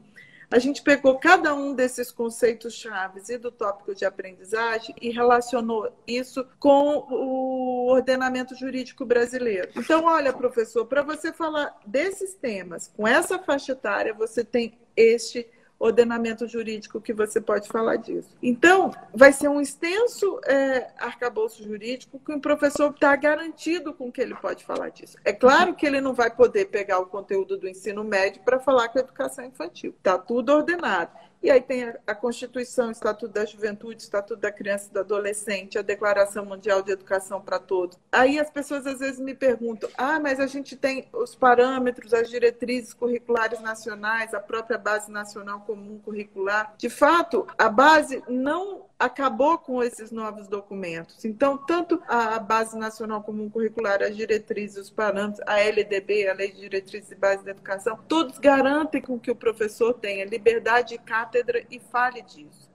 a 0.52 0.60
gente 0.60 0.84
pegou 0.84 1.18
cada 1.18 1.56
um 1.56 1.74
desses 1.74 2.12
conceitos 2.12 2.76
chaves 2.76 3.28
e 3.30 3.40
do 3.40 3.52
tópico 3.52 3.96
de 3.96 4.06
aprendizagem 4.06 4.94
e 5.02 5.10
relacionou 5.10 5.92
isso 6.06 6.46
com 6.60 7.08
o 7.10 7.88
ordenamento 7.92 8.54
jurídico 8.54 9.04
brasileiro. 9.04 9.72
Então, 9.76 10.06
olha, 10.06 10.32
professor, 10.32 10.86
para 10.86 11.02
você 11.02 11.34
falar 11.34 11.76
desses 11.88 12.36
temas 12.36 12.88
com 12.96 13.08
essa 13.08 13.40
faixa 13.40 13.72
etária, 13.72 14.14
você 14.14 14.44
tem 14.44 14.78
este 14.96 15.48
ordenamento 15.84 16.48
jurídico 16.48 17.02
que 17.02 17.14
você 17.14 17.42
pode 17.42 17.68
falar 17.68 17.98
disso. 17.98 18.30
Então, 18.42 18.92
vai 19.14 19.34
ser 19.34 19.50
um 19.50 19.60
extenso 19.60 20.40
é, 20.46 20.92
arcabouço 20.98 21.62
jurídico 21.64 22.20
que 22.20 22.32
o 22.32 22.40
professor 22.40 22.92
está 22.92 23.16
garantido 23.16 23.94
com 23.94 24.12
que 24.12 24.22
ele 24.22 24.34
pode 24.36 24.64
falar 24.64 24.90
disso. 24.90 25.18
É 25.26 25.34
claro 25.34 25.76
que 25.76 25.86
ele 25.86 26.00
não 26.00 26.14
vai 26.14 26.34
poder 26.34 26.66
pegar 26.66 27.00
o 27.00 27.06
conteúdo 27.06 27.58
do 27.58 27.68
ensino 27.68 28.04
médio 28.04 28.42
para 28.44 28.60
falar 28.60 28.88
com 28.90 28.98
a 28.98 29.02
educação 29.02 29.44
infantil. 29.44 29.94
Está 29.98 30.18
tudo 30.18 30.54
ordenado. 30.54 31.12
E 31.44 31.52
aí 31.52 31.60
tem 31.60 31.94
a, 32.08 32.16
Constituição, 32.16 32.88
o 32.88 32.92
Estatuto 32.92 33.34
da 33.34 33.44
Juventude, 33.44 33.98
o 33.98 34.06
Estatuto 34.06 34.40
da 34.40 34.50
Criança 34.50 34.88
e 34.90 34.94
do 34.94 35.00
Adolescente, 35.02 35.78
a 35.78 35.82
Declaração 35.82 36.46
Mundial 36.46 36.82
de 36.82 36.94
Educação 36.94 37.42
para 37.42 37.60
Todos. 37.60 38.00
Aí 38.10 38.40
as 38.40 38.50
pessoas 38.50 38.88
às 38.88 39.00
vezes 39.00 39.20
me 39.20 39.36
perguntam: 39.36 39.90
ah, 39.98 40.22
mas 40.22 40.40
a 40.40 40.48
gente 40.48 40.78
tem 40.78 41.10
os 41.12 41.36
parâmetros, 41.36 42.14
as 42.14 42.30
diretrizes 42.30 42.94
curriculares 42.94 43.60
nacionais, 43.60 44.34
a 44.34 44.40
própria 44.40 44.78
Base 44.78 45.12
Nacional 45.12 45.60
Comum 45.62 46.00
Curricular. 46.00 46.74
De 46.78 46.90
fato, 46.90 47.46
a 47.58 47.68
base 47.68 48.24
não 48.30 48.86
acabou 48.98 49.58
com 49.58 49.84
esses 49.84 50.12
novos 50.12 50.48
documentos. 50.48 51.26
Então, 51.26 51.58
tanto 51.58 52.02
a 52.08 52.40
Base 52.40 52.78
Nacional 52.78 53.22
Comum 53.22 53.50
Curricular, 53.50 54.02
as 54.02 54.16
diretrizes, 54.16 54.78
os 54.78 54.90
parâmetros, 54.90 55.42
a 55.48 55.60
LDB, 55.60 56.28
a 56.28 56.34
Lei 56.34 56.52
de 56.52 56.62
Diretrizes 56.62 57.12
e 57.12 57.16
Bases 57.16 57.44
da 57.44 57.52
Educação, 57.52 58.00
todos 58.08 58.40
garantem 58.40 59.02
com 59.02 59.20
que 59.20 59.32
o 59.32 59.36
professor 59.36 59.94
tenha 59.94 60.26
liberdade 60.26 60.90
de 60.90 60.98
cátedra 61.00 61.66
e 61.70 61.80
fale 61.80 62.22
disso. 62.22 62.72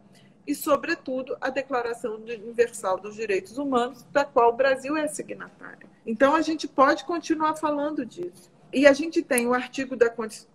E, 0.46 0.54
sobretudo, 0.54 1.36
a 1.40 1.50
Declaração 1.50 2.14
Universal 2.14 2.98
dos 2.98 3.14
Direitos 3.14 3.58
Humanos, 3.58 4.04
da 4.10 4.24
qual 4.24 4.50
o 4.50 4.56
Brasil 4.56 4.96
é 4.96 5.06
signatário. 5.06 5.88
Então, 6.06 6.34
a 6.34 6.40
gente 6.40 6.66
pode 6.66 7.04
continuar 7.04 7.54
falando 7.56 8.04
disso. 8.04 8.50
E 8.72 8.86
a 8.86 8.92
gente 8.92 9.22
tem 9.22 9.46
o 9.46 9.54
artigo 9.54 9.96
da 9.96 10.10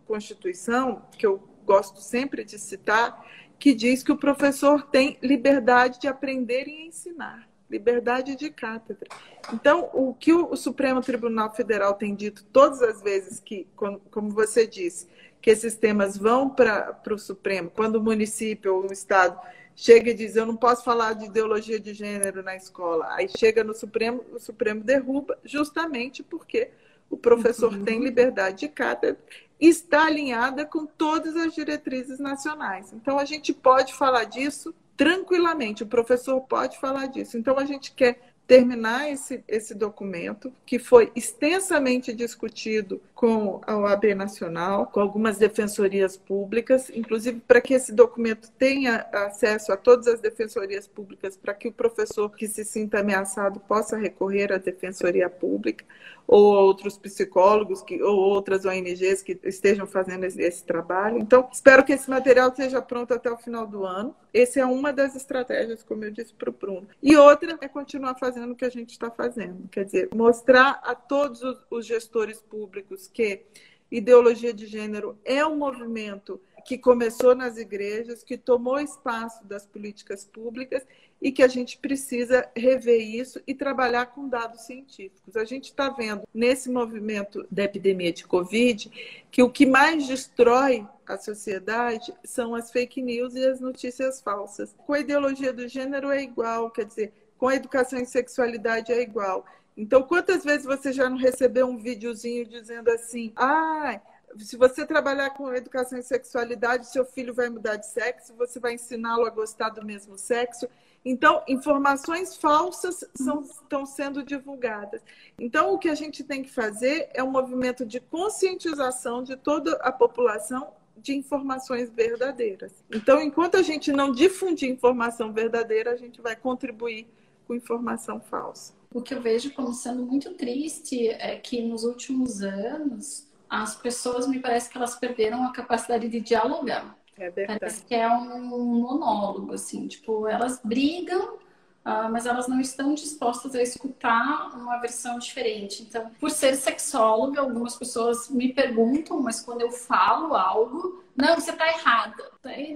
Constituição, 0.06 1.04
que 1.18 1.26
eu 1.26 1.42
gosto 1.66 2.00
sempre 2.00 2.44
de 2.44 2.60
citar, 2.60 3.24
que 3.60 3.74
diz 3.74 4.04
que 4.04 4.12
o 4.12 4.18
professor 4.18 4.84
tem 4.88 5.18
liberdade 5.22 6.00
de 6.00 6.08
aprender 6.08 6.68
e 6.68 6.88
ensinar, 6.88 7.48
liberdade 7.70 8.36
de 8.36 8.50
cátedra. 8.50 9.08
Então, 9.54 9.90
o 9.94 10.14
que 10.14 10.34
o 10.34 10.56
Supremo 10.56 11.02
Tribunal 11.02 11.54
Federal 11.54 11.94
tem 11.94 12.16
dito 12.16 12.44
todas 12.52 12.82
as 12.82 13.02
vezes 13.02 13.40
que, 13.40 13.68
como 13.76 14.30
você 14.30 14.68
disse, 14.68 15.08
que 15.42 15.50
esses 15.50 15.76
temas 15.76 16.18
vão 16.18 16.50
para 16.50 16.98
o 17.12 17.18
Supremo, 17.18 17.70
quando 17.70 17.98
o 17.98 18.04
município 18.04 18.76
ou 18.76 18.90
o 18.90 18.94
Estado 18.94 19.40
chega 19.76 20.12
e 20.12 20.14
diz 20.14 20.36
eu 20.36 20.46
não 20.46 20.56
posso 20.56 20.84
falar 20.84 21.14
de 21.14 21.26
ideologia 21.26 21.80
de 21.80 21.94
gênero 21.94 22.44
na 22.44 22.56
escola, 22.56 23.08
aí 23.10 23.28
chega 23.28 23.64
no 23.64 23.74
Supremo, 23.74 24.24
o 24.32 24.40
Supremo 24.40 24.82
derruba, 24.82 25.38
justamente 25.44 26.24
porque 26.24 26.70
o 27.10 27.18
professor 27.18 27.74
uhum. 27.74 27.84
tem 27.84 28.00
liberdade 28.00 28.60
de 28.60 28.68
cátedra 28.70 29.20
está 29.68 30.06
alinhada 30.06 30.66
com 30.66 30.86
todas 30.86 31.36
as 31.36 31.54
diretrizes 31.54 32.20
nacionais. 32.20 32.92
Então, 32.94 33.18
a 33.18 33.26
gente 33.26 33.54
pode 33.54 33.94
falar 33.94 34.26
disso 34.26 34.74
tranquilamente, 34.96 35.84
o 35.84 35.88
professor 35.88 36.40
pode 36.42 36.80
falar 36.80 37.08
disso. 37.08 37.38
Então, 37.38 37.58
a 37.58 37.66
gente 37.66 37.92
quer 37.94 38.34
terminar 38.46 39.10
esse, 39.10 39.44
esse 39.48 39.74
documento, 39.74 40.54
que 40.66 40.78
foi 40.78 41.12
extensamente 41.16 42.14
discutido 42.14 43.02
com 43.24 43.62
a 43.66 43.78
OAB 43.78 44.14
Nacional, 44.16 44.88
com 44.88 45.00
algumas 45.00 45.38
defensorias 45.38 46.18
públicas, 46.18 46.92
inclusive 46.94 47.40
para 47.48 47.62
que 47.62 47.74
esse 47.74 47.94
documento 47.94 48.52
tenha 48.60 49.08
acesso 49.14 49.72
a 49.72 49.78
todas 49.78 50.08
as 50.08 50.20
defensorias 50.20 50.90
públicas, 50.90 51.38
para 51.38 51.54
que 51.54 51.70
o 51.70 51.72
professor 51.72 52.30
que 52.30 52.50
se 52.50 52.66
sinta 52.66 53.00
ameaçado 53.00 53.62
possa 53.62 53.96
recorrer 53.96 54.52
à 54.52 54.58
defensoria 54.58 55.30
pública 55.30 55.86
ou 56.28 56.44
outros 56.46 56.98
psicólogos 56.98 57.82
que, 57.82 58.02
ou 58.02 58.18
outras 58.18 58.66
ONGs 58.66 59.22
que 59.22 59.40
estejam 59.44 59.86
fazendo 59.86 60.24
esse, 60.24 60.42
esse, 60.42 60.64
trabalho. 60.64 61.20
Então, 61.20 61.48
espero 61.52 61.84
que 61.84 61.94
esse 61.94 62.10
material 62.10 62.50
esteja 62.50 62.82
pronto 62.82 63.14
até 63.14 63.30
o 63.32 63.38
final 63.38 63.68
do 63.68 63.86
ano. 63.86 64.16
Essa 64.34 64.62
é 64.62 64.66
uma 64.66 64.92
das 64.92 65.16
estratégias, 65.16 65.84
como 65.84 66.06
eu 66.06 66.12
disse 66.12 66.34
para 66.34 66.50
o 66.50 66.54
Bruno. 66.54 66.88
E 67.02 67.16
outra 67.16 67.58
é 67.62 67.68
continuar 67.68 68.16
fazendo 68.16 68.54
o 68.54 68.56
que 68.56 68.66
a 68.66 68.70
gente 68.70 68.92
está 68.92 69.12
fazendo, 69.12 69.68
quer 69.70 69.86
dizer, 69.86 70.10
mostrar 70.14 70.82
a 70.84 70.96
todos 70.96 71.42
os, 71.70 71.84
gestores 71.84 72.40
públicos 72.40 73.10
que 73.14 73.44
ideologia 73.92 74.54
de 74.54 74.66
gênero 74.66 75.18
é 75.24 75.46
um 75.46 75.56
movimento 75.56 76.42
que 76.66 76.78
começou 76.78 77.36
nas 77.36 77.58
igrejas, 77.58 78.24
que 78.24 78.38
tomou 78.38 78.80
espaço 78.80 79.46
das 79.46 79.66
políticas 79.66 80.26
públicas 80.26 80.84
e 81.22 81.32
que 81.32 81.44
a 81.44 81.48
gente 81.48 81.78
precisa 81.78 82.50
rever 82.56 83.00
isso 83.00 83.42
e 83.48 83.54
trabalhar 83.54 84.08
com 84.08 84.28
dados 84.28 84.62
científicos. 84.64 85.38
A 85.38 85.46
gente 85.46 85.66
está 85.66 85.90
vendo 85.90 86.24
nesse 86.34 86.70
movimento 86.70 87.46
da 87.50 87.64
epidemia 87.64 88.12
de 88.12 88.26
Covid 88.26 88.92
que 89.32 89.42
o 89.42 89.50
que 89.50 89.66
mais 89.66 90.06
destrói 90.08 90.86
a 91.08 91.18
sociedade 91.18 92.14
são 92.26 92.56
as 92.56 92.72
fake 92.72 93.02
news 93.02 93.36
e 93.36 93.46
as 93.46 93.62
notícias 93.62 94.22
falsas. 94.22 94.76
Com 94.86 94.94
a 94.94 95.00
ideologia 95.00 95.54
do 95.54 95.68
gênero 95.68 96.12
é 96.12 96.22
igual, 96.22 96.70
quer 96.72 96.86
dizer, 96.86 97.14
com 97.38 97.48
a 97.48 97.56
educação 97.56 98.00
em 98.00 98.06
sexualidade 98.06 98.92
é 98.92 99.02
igual. 99.02 99.46
Então, 99.76 100.04
quantas 100.04 100.44
vezes 100.44 100.66
você 100.66 100.94
já 100.94 101.10
não 101.10 101.18
recebeu 101.18 101.68
um 101.68 101.78
videozinho 101.78 102.46
dizendo 102.46 102.90
assim: 102.90 103.34
ah, 103.36 104.00
se 104.38 104.56
você 104.56 104.86
trabalhar 104.86 105.32
com 105.32 105.54
educação 105.54 105.98
em 105.98 106.04
sexualidade, 106.04 106.88
seu 106.88 107.06
filho 107.06 107.34
vai 107.34 107.50
mudar 107.50 107.76
de 107.76 107.88
sexo, 107.88 108.34
você 108.36 108.60
vai 108.60 108.74
ensiná-lo 108.74 109.26
a 109.26 109.30
gostar 109.30 109.70
do 109.70 109.86
mesmo 109.86 110.18
sexo. 110.18 110.68
Então, 111.06 111.44
informações 111.48 112.38
falsas 112.38 113.04
são, 113.14 113.42
estão 113.42 113.86
sendo 113.86 114.24
divulgadas. 114.24 115.02
Então, 115.38 115.74
o 115.74 115.78
que 115.78 115.90
a 115.90 115.96
gente 115.96 116.24
tem 116.24 116.42
que 116.42 116.50
fazer 116.50 117.10
é 117.14 117.22
um 117.22 117.30
movimento 117.30 117.86
de 117.86 118.00
conscientização 118.00 119.22
de 119.22 119.36
toda 119.36 119.74
a 119.78 119.92
população 119.92 120.72
de 120.96 121.14
informações 121.14 121.90
verdadeiras. 121.90 122.72
Então, 122.90 123.22
enquanto 123.22 123.58
a 123.58 123.62
gente 123.62 123.92
não 123.92 124.12
difundir 124.12 124.70
informação 124.70 125.34
verdadeira, 125.34 125.92
a 125.92 125.98
gente 125.98 126.22
vai 126.22 126.36
contribuir 126.36 127.08
com 127.46 127.54
informação 127.54 128.22
falsa. 128.22 128.74
O 128.94 129.02
que 129.02 129.14
eu 129.14 129.22
vejo 129.22 129.52
como 129.54 129.74
sendo 129.74 130.06
muito 130.06 130.34
triste 130.36 131.10
é 131.10 131.36
que 131.36 131.62
nos 131.62 131.84
últimos 131.84 132.42
anos 132.44 133.28
as 133.50 133.76
pessoas 133.76 134.28
me 134.28 134.40
parece 134.40 134.70
que 134.70 134.78
elas 134.78 134.96
perderam 134.96 135.44
a 135.44 135.52
capacidade 135.52 136.08
de 136.08 136.20
dialogar. 136.20 136.96
É 137.18 137.30
verdade. 137.30 137.60
Parece 137.60 137.86
que 137.86 137.94
é 137.94 138.08
um 138.10 138.44
monólogo, 138.46 139.54
assim, 139.54 139.88
tipo, 139.88 140.28
elas 140.28 140.60
brigam, 140.64 141.36
uh, 141.36 142.10
mas 142.12 142.26
elas 142.26 142.48
não 142.48 142.60
estão 142.60 142.94
dispostas 142.94 143.54
a 143.54 143.62
escutar 143.62 144.56
uma 144.56 144.80
versão 144.80 145.20
diferente. 145.20 145.84
Então, 145.84 146.10
por 146.20 146.32
ser 146.32 146.56
sexóloga, 146.56 147.42
algumas 147.42 147.76
pessoas 147.76 148.30
me 148.30 148.52
perguntam, 148.52 149.22
mas 149.22 149.42
quando 149.42 149.62
eu 149.62 149.72
falo 149.72 150.36
algo, 150.36 151.04
não, 151.16 151.36
você 151.36 151.52
está 151.52 151.68
errada. 151.68 152.32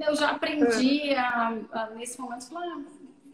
Eu 0.07 0.15
já 0.15 0.31
aprendi 0.31 1.09
é. 1.09 1.17
a, 1.17 1.57
a, 1.71 1.89
nesse 1.95 2.19
momento, 2.19 2.47
falar, 2.47 2.81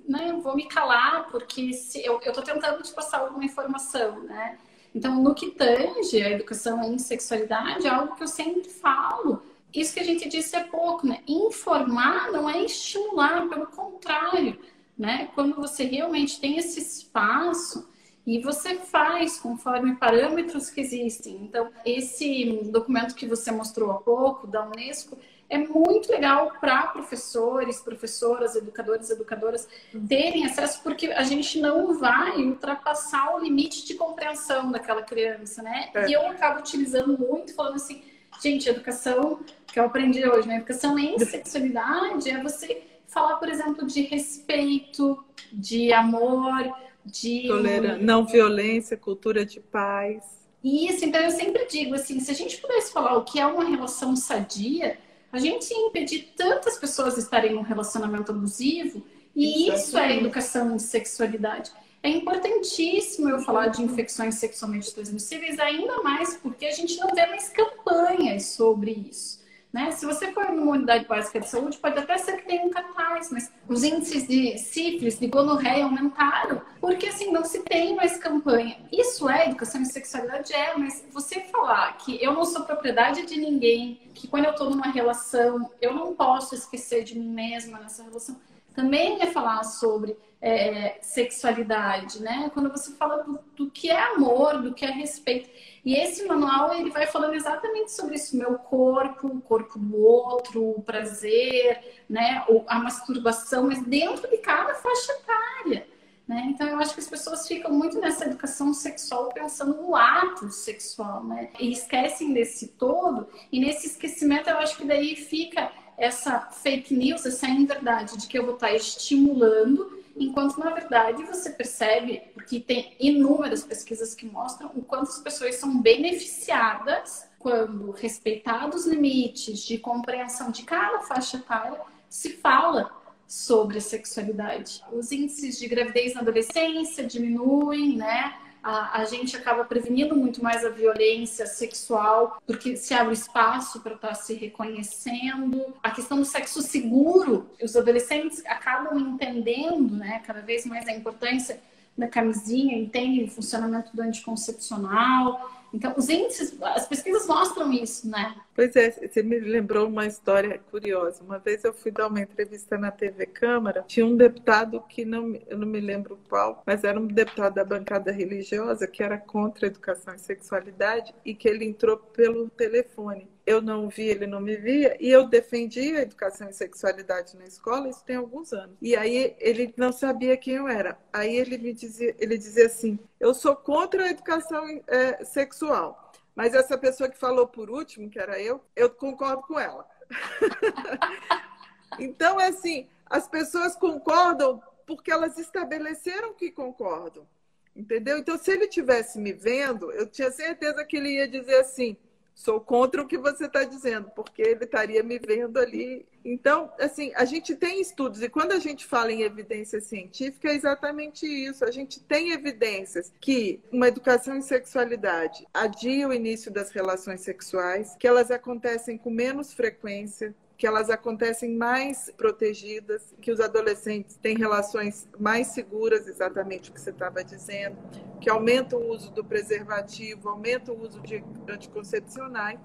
né, 0.08 0.34
vou 0.42 0.56
me 0.56 0.68
calar, 0.68 1.28
porque 1.30 1.74
se 1.74 2.04
eu 2.06 2.20
estou 2.20 2.44
tentando 2.44 2.82
te 2.84 2.94
passar 2.94 3.20
alguma 3.20 3.46
informação, 3.46 4.20
né? 4.24 4.58
Então, 4.94 5.16
no 5.22 5.34
que 5.34 5.52
tange 5.52 6.22
a 6.22 6.30
educação 6.30 6.84
em 6.84 7.00
sexualidade, 7.00 7.88
é 7.88 7.90
algo 7.90 8.16
que 8.16 8.24
eu 8.24 8.28
sempre 8.28 8.70
falo 8.70 9.42
isso 9.74 9.94
que 9.94 10.00
a 10.00 10.04
gente 10.04 10.30
disse 10.30 10.56
é 10.56 10.64
pouco, 10.64 11.08
né? 11.08 11.22
Informar 11.28 12.32
não 12.32 12.48
é 12.48 12.64
estimular, 12.64 13.50
pelo 13.50 13.66
contrário, 13.66 14.60
né? 14.98 15.30
Quando 15.34 15.56
você 15.56 15.84
realmente 15.84 16.40
tem 16.40 16.58
esse 16.58 16.80
espaço 16.80 17.90
e 18.26 18.40
você 18.40 18.76
faz 18.76 19.40
conforme 19.40 19.96
parâmetros 19.96 20.70
que 20.70 20.80
existem. 20.80 21.38
Então, 21.38 21.72
esse 21.84 22.62
documento 22.72 23.16
que 23.16 23.26
você 23.26 23.52
mostrou 23.52 23.92
há 23.92 23.96
pouco, 23.96 24.46
da 24.46 24.64
Unesco, 24.64 25.18
é 25.54 25.58
muito 25.58 26.12
legal 26.12 26.52
para 26.60 26.88
professores, 26.88 27.80
professoras, 27.80 28.56
educadores, 28.56 29.10
educadoras 29.10 29.68
terem 30.08 30.46
acesso, 30.46 30.82
porque 30.84 31.08
a 31.08 31.24
gente 31.24 31.60
não 31.60 31.98
vai 32.00 32.38
ultrapassar 32.38 33.36
o 33.36 33.40
limite 33.40 33.86
de 33.86 33.94
compreensão 33.94 34.72
daquela 34.72 35.02
criança, 35.02 35.62
né? 35.62 35.90
É. 35.94 36.10
E 36.10 36.14
eu 36.14 36.26
acabo 36.28 36.60
utilizando 36.60 37.18
muito, 37.18 37.54
falando 37.54 37.76
assim 37.76 38.02
Gente, 38.42 38.68
educação 38.68 39.40
que 39.68 39.80
eu 39.80 39.86
aprendi 39.86 40.28
hoje, 40.28 40.48
né? 40.48 40.58
Educação 40.58 40.98
em 40.98 41.18
sexualidade 41.20 42.30
é 42.30 42.42
você 42.42 42.84
falar, 43.08 43.36
por 43.36 43.50
exemplo, 43.50 43.86
de 43.86 44.02
respeito, 44.02 45.24
de 45.52 45.94
amor, 45.94 46.74
de 47.06 47.48
Tolerância, 47.48 47.98
não 48.04 48.26
violência, 48.26 48.98
cultura 48.98 49.46
de 49.46 49.60
paz. 49.60 50.24
Isso, 50.64 51.06
então 51.06 51.22
eu 51.22 51.32
sempre 51.32 51.66
digo 51.68 51.94
assim, 51.96 52.20
se 52.20 52.32
a 52.32 52.34
gente 52.34 52.58
pudesse 52.58 52.92
falar 52.92 53.18
o 53.18 53.24
que 53.24 53.40
é 53.40 53.46
uma 53.46 53.66
relação 53.66 54.16
sadia, 54.16 54.98
a 55.34 55.40
gente 55.40 55.74
impedir 55.74 56.32
tantas 56.38 56.78
pessoas 56.78 57.18
estarem 57.18 57.54
num 57.54 57.64
relacionamento 57.64 58.32
abusivo, 58.32 59.04
e 59.36 59.64
Exatamente. 59.64 59.82
isso 59.82 59.98
é 59.98 60.18
educação 60.18 60.76
em 60.76 60.80
sexualidade. 60.80 61.72
É 62.04 62.10
importantíssimo 62.10 63.30
eu 63.30 63.40
falar 63.40 63.68
de 63.68 63.82
infecções 63.82 64.36
sexualmente 64.36 64.94
transmissíveis, 64.94 65.58
ainda 65.58 66.04
mais 66.04 66.38
porque 66.38 66.66
a 66.68 66.72
gente 66.72 66.98
não 66.98 67.08
vê 67.16 67.26
mais 67.26 67.50
campanhas 67.50 68.46
sobre 68.46 68.92
isso. 69.10 69.43
Né? 69.74 69.90
Se 69.90 70.06
você 70.06 70.32
for 70.32 70.52
numa 70.52 70.74
unidade 70.74 71.06
básica 71.08 71.40
de 71.40 71.50
saúde, 71.50 71.80
pode 71.80 71.98
até 71.98 72.16
ser 72.20 72.38
que 72.38 72.46
tenha 72.46 72.64
um 72.64 72.70
cartaz, 72.70 73.32
mas 73.32 73.52
os 73.68 73.84
índices 73.84 74.28
de 74.28 74.56
sífilis, 74.60 75.20
de 75.20 75.26
gonorreia 75.26 75.84
aumentaram, 75.84 76.62
porque 76.80 77.08
assim, 77.08 77.32
não 77.32 77.44
se 77.44 77.64
tem 77.64 77.96
mais 77.96 78.18
campanha. 78.18 78.78
Isso 78.92 79.28
é 79.28 79.48
educação 79.48 79.82
em 79.82 79.86
sexualidade? 79.86 80.54
É, 80.54 80.78
mas 80.78 81.04
você 81.12 81.40
falar 81.42 81.98
que 81.98 82.24
eu 82.24 82.34
não 82.34 82.46
sou 82.46 82.64
propriedade 82.66 83.26
de 83.26 83.36
ninguém, 83.40 84.00
que 84.14 84.28
quando 84.28 84.46
eu 84.46 84.52
estou 84.52 84.70
numa 84.70 84.92
relação, 84.92 85.72
eu 85.82 85.92
não 85.92 86.14
posso 86.14 86.54
esquecer 86.54 87.04
de 87.04 87.18
mim 87.18 87.30
mesma 87.30 87.80
nessa 87.80 88.04
relação, 88.04 88.36
também 88.74 89.22
é 89.22 89.28
falar 89.28 89.64
sobre 89.64 90.18
é, 90.42 90.98
sexualidade, 91.02 92.22
né? 92.22 92.52
Quando 92.54 92.70
você 92.70 92.92
fala 92.94 93.24
do, 93.24 93.40
do, 93.56 93.72
que 93.72 93.90
é 93.90 94.00
amor, 94.14 94.62
do 94.62 94.74
que 94.74 94.84
é 94.84 94.92
respeito. 94.92 95.50
E 95.86 95.96
esse 95.96 96.26
manual 96.26 96.74
ele 96.74 96.90
vai 96.90 97.08
falando 97.08 97.34
exatamente 97.34 97.94
sobre 97.94 98.16
isso, 98.16 98.36
meu 98.36 98.56
corpo, 98.56 99.28
o 99.28 99.42
corpo 99.42 99.80
do 99.80 99.98
outro, 99.98 100.72
o 100.72 100.82
prazer, 100.82 102.04
né? 102.10 102.44
A 102.68 102.80
masturbação, 102.80 103.68
mas 103.68 103.82
dentro 103.86 104.30
de 104.30 104.38
cada 104.38 104.74
faixa 104.76 105.14
etária. 105.14 105.88
Né? 106.28 106.48
Então, 106.48 106.68
eu 106.68 106.78
acho 106.78 106.94
que 106.94 107.02
as 107.02 107.08
pessoas 107.08 107.46
ficam 107.46 107.72
muito 107.72 108.00
nessa 108.00 108.26
educação 108.26 108.74
sexual 108.74 109.30
pensando 109.30 109.76
no 109.76 109.94
ato 109.94 110.50
sexual, 110.52 111.24
né? 111.24 111.50
E 111.60 111.72
esquecem 111.72 112.34
desse 112.34 112.70
todo, 112.70 113.28
e 113.52 113.60
nesse 113.60 113.88
esquecimento 113.88 114.50
eu 114.50 114.58
acho 114.58 114.78
que 114.78 114.86
daí 114.86 115.18
fica 115.18 115.70
essa 115.98 116.40
fake 116.52 116.94
news, 116.94 117.26
essa 117.26 117.48
inverdade 117.48 118.18
de 118.18 118.28
que 118.28 118.38
eu 118.38 118.46
vou 118.46 118.56
estar 118.56 118.74
estimulando, 118.74 120.04
enquanto 120.16 120.60
na 120.60 120.72
verdade 120.72 121.24
você 121.24 121.50
percebe, 121.50 122.22
porque 122.34 122.60
tem 122.60 122.96
inúmeras 123.00 123.64
pesquisas 123.64 124.14
que 124.14 124.26
mostram 124.26 124.72
o 124.76 124.82
quanto 124.82 125.10
as 125.10 125.20
pessoas 125.20 125.56
são 125.56 125.82
beneficiadas 125.82 127.28
quando, 127.40 127.92
respeitados 127.92 128.86
os 128.86 128.88
limites 128.88 129.60
de 129.60 129.78
compreensão 129.78 130.50
de 130.50 130.64
cada 130.64 131.02
faixa 131.02 131.38
etária, 131.38 131.80
se 132.10 132.38
fala 132.38 132.92
sobre 133.28 133.80
a 133.80 133.82
sexualidade. 133.82 134.84
Os 134.92 135.12
índices 135.12 135.58
de 135.58 135.68
gravidez 135.68 136.14
na 136.14 136.22
adolescência 136.22 137.06
diminuem, 137.06 137.98
né? 137.98 138.38
A, 138.64 139.02
a, 139.02 139.06
gente 139.06 139.36
acaba 139.36 139.66
prevenindo 139.66 140.16
muito 140.16 140.42
mais 140.42 140.64
a 140.64 140.70
violência 140.70 141.46
sexual, 141.46 142.42
porque 142.48 142.78
se 142.78 142.94
abre 142.94 143.14
espaço 143.14 143.82
para 143.82 143.96
estar 143.96 144.08
tá 144.08 144.14
se 144.14 144.34
reconhecendo. 144.34 145.74
A 145.84 145.92
questão 145.92 146.18
do 146.18 146.26
sexo 146.26 146.62
seguro, 146.62 147.50
os 147.62 147.76
adolescentes 147.76 148.42
acabam 148.46 148.98
entendendo 148.98 149.94
né, 149.96 150.24
cada 150.26 150.42
vez 150.42 150.66
mais 150.66 150.88
a 150.88 150.94
importância 150.94 151.60
da 151.98 152.08
camisinha, 152.08 152.78
entendem 152.78 153.26
o 153.26 153.30
funcionamento 153.30 153.94
do 153.94 154.02
anticoncepcional. 154.02 155.63
Então, 155.74 155.94
os 155.98 156.08
índices, 156.08 156.56
as 156.62 156.88
pesquisas 156.88 157.26
mostram 157.26 157.74
isso, 157.74 158.08
né? 158.08 158.36
Pois 158.54 158.76
é, 158.76 158.92
você 158.92 159.24
me 159.24 159.40
lembrou 159.40 159.88
uma 159.88 160.06
história 160.06 160.62
curiosa. 160.70 161.24
Uma 161.24 161.40
vez 161.40 161.64
eu 161.64 161.74
fui 161.74 161.92
dar 161.92 162.08
uma 162.08 162.22
entrevista 162.22 162.78
na 162.78 162.92
TV 162.92 163.26
Câmara, 163.26 163.84
tinha 163.88 164.06
um 164.06 164.16
deputado 164.16 164.80
que 164.88 165.04
não, 165.04 165.36
eu 165.48 165.58
não 165.58 165.68
me 165.68 165.80
lembro 165.80 166.20
qual, 166.30 166.62
mas 166.66 166.84
era 166.84 167.00
um 167.00 167.08
deputado 167.08 167.56
da 167.56 167.66
bancada 167.66 168.12
religiosa 168.12 168.86
que 168.86 169.02
era 169.02 169.18
contra 169.18 169.66
a 169.66 169.68
educação 169.68 170.14
e 170.14 170.20
sexualidade 170.20 171.14
e 171.26 171.34
que 171.34 171.48
ele 171.48 171.66
entrou 171.66 171.98
pelo 171.98 172.48
telefone 172.50 173.33
eu 173.46 173.62
não 173.62 173.90
vi, 173.90 174.04
ele 174.04 174.26
não 174.26 174.40
me 174.40 174.56
via, 174.56 174.96
e 175.00 175.10
eu 175.10 175.28
defendia 175.28 176.00
a 176.00 176.02
educação 176.02 176.50
e 176.50 176.54
sexualidade 176.54 177.36
na 177.36 177.46
escola, 177.46 177.90
isso 177.90 178.04
tem 178.06 178.16
alguns 178.16 178.54
anos. 178.54 178.78
E 178.82 178.96
aí 178.96 179.36
ele 179.40 179.74
não 179.76 179.92
sabia 179.92 180.38
quem 180.38 180.56
eu 180.56 180.68
era. 180.68 180.98
Aí 181.12 181.36
ele 181.36 181.58
me 181.58 181.74
dizia, 181.74 182.16
ele 182.20 182.38
dizia 182.38 182.68
assim: 182.68 182.98
eu 183.20 183.34
sou 183.34 183.56
contra 183.56 184.06
a 184.06 184.10
educação 184.10 184.66
é, 184.88 185.24
sexual. 185.26 186.12
Mas 186.36 186.54
essa 186.54 186.78
pessoa 186.78 187.10
que 187.10 187.18
falou 187.18 187.48
por 187.48 187.70
último, 187.70 188.10
que 188.10 188.18
era 188.18 188.40
eu, 188.40 188.62
eu 188.76 188.90
concordo 188.90 189.44
com 189.44 189.60
ela. 189.60 189.88
então, 192.00 192.40
assim, 192.40 192.88
as 193.06 193.28
pessoas 193.28 193.76
concordam 193.76 194.62
porque 194.88 195.12
elas 195.12 195.38
estabeleceram 195.38 196.34
que 196.34 196.52
concordam. 196.52 197.28
Entendeu? 197.76 198.18
Então, 198.18 198.38
se 198.38 198.52
ele 198.52 198.68
tivesse 198.68 199.20
me 199.20 199.34
vendo, 199.34 199.92
eu 199.92 200.08
tinha 200.08 200.32
certeza 200.32 200.86
que 200.86 200.98
ele 200.98 201.10
ia 201.10 201.28
dizer 201.28 201.60
assim: 201.60 201.98
sou 202.34 202.60
contra 202.60 203.02
o 203.02 203.08
que 203.08 203.18
você 203.18 203.46
está 203.46 203.64
dizendo, 203.64 204.10
porque 204.16 204.42
ele 204.42 204.66
estaria 204.66 205.04
me 205.04 205.20
vendo 205.20 205.58
ali. 205.58 206.06
Então, 206.26 206.72
assim, 206.80 207.12
a 207.16 207.26
gente 207.26 207.56
tem 207.56 207.82
estudos, 207.82 208.22
e 208.22 208.30
quando 208.30 208.54
a 208.54 208.60
gente 208.60 208.86
fala 208.86 209.12
em 209.12 209.22
evidência 209.22 209.82
científica, 209.82 210.50
é 210.50 210.56
exatamente 210.56 211.26
isso. 211.26 211.66
A 211.66 211.72
gente 211.72 212.00
tem 212.00 212.32
evidências 212.32 213.12
que 213.20 213.60
uma 213.72 213.88
educação 213.88 214.36
em 214.36 214.42
sexualidade 214.42 215.46
adia 215.54 216.08
o 216.08 216.14
início 216.14 216.52
das 216.52 216.72
relações 216.72 217.22
sexuais, 217.22 217.96
que 218.00 218.08
elas 218.08 218.32
acontecem 218.32 218.98
com 218.98 219.10
menos 219.10 219.54
frequência, 219.54 220.34
que 220.64 220.68
elas 220.68 220.90
acontecem 220.90 221.58
mais 221.58 222.10
protegidas, 222.16 223.14
que 223.20 223.34
os 223.34 223.42
adolescentes 223.42 224.16
têm 224.16 224.38
relações 224.38 225.10
mais 225.20 225.48
seguras, 225.48 226.08
exatamente 226.08 226.70
o 226.70 226.74
que 226.74 226.80
você 226.80 226.92
estava 226.92 227.22
dizendo, 227.22 227.76
que 228.22 228.30
aumenta 228.30 228.78
o 228.78 228.90
uso 228.90 229.12
do 229.12 229.26
preservativo, 229.26 230.30
aumenta 230.30 230.72
o 230.72 230.82
uso 230.82 231.02
de 231.02 231.22
anticoncepcionais, 231.50 232.58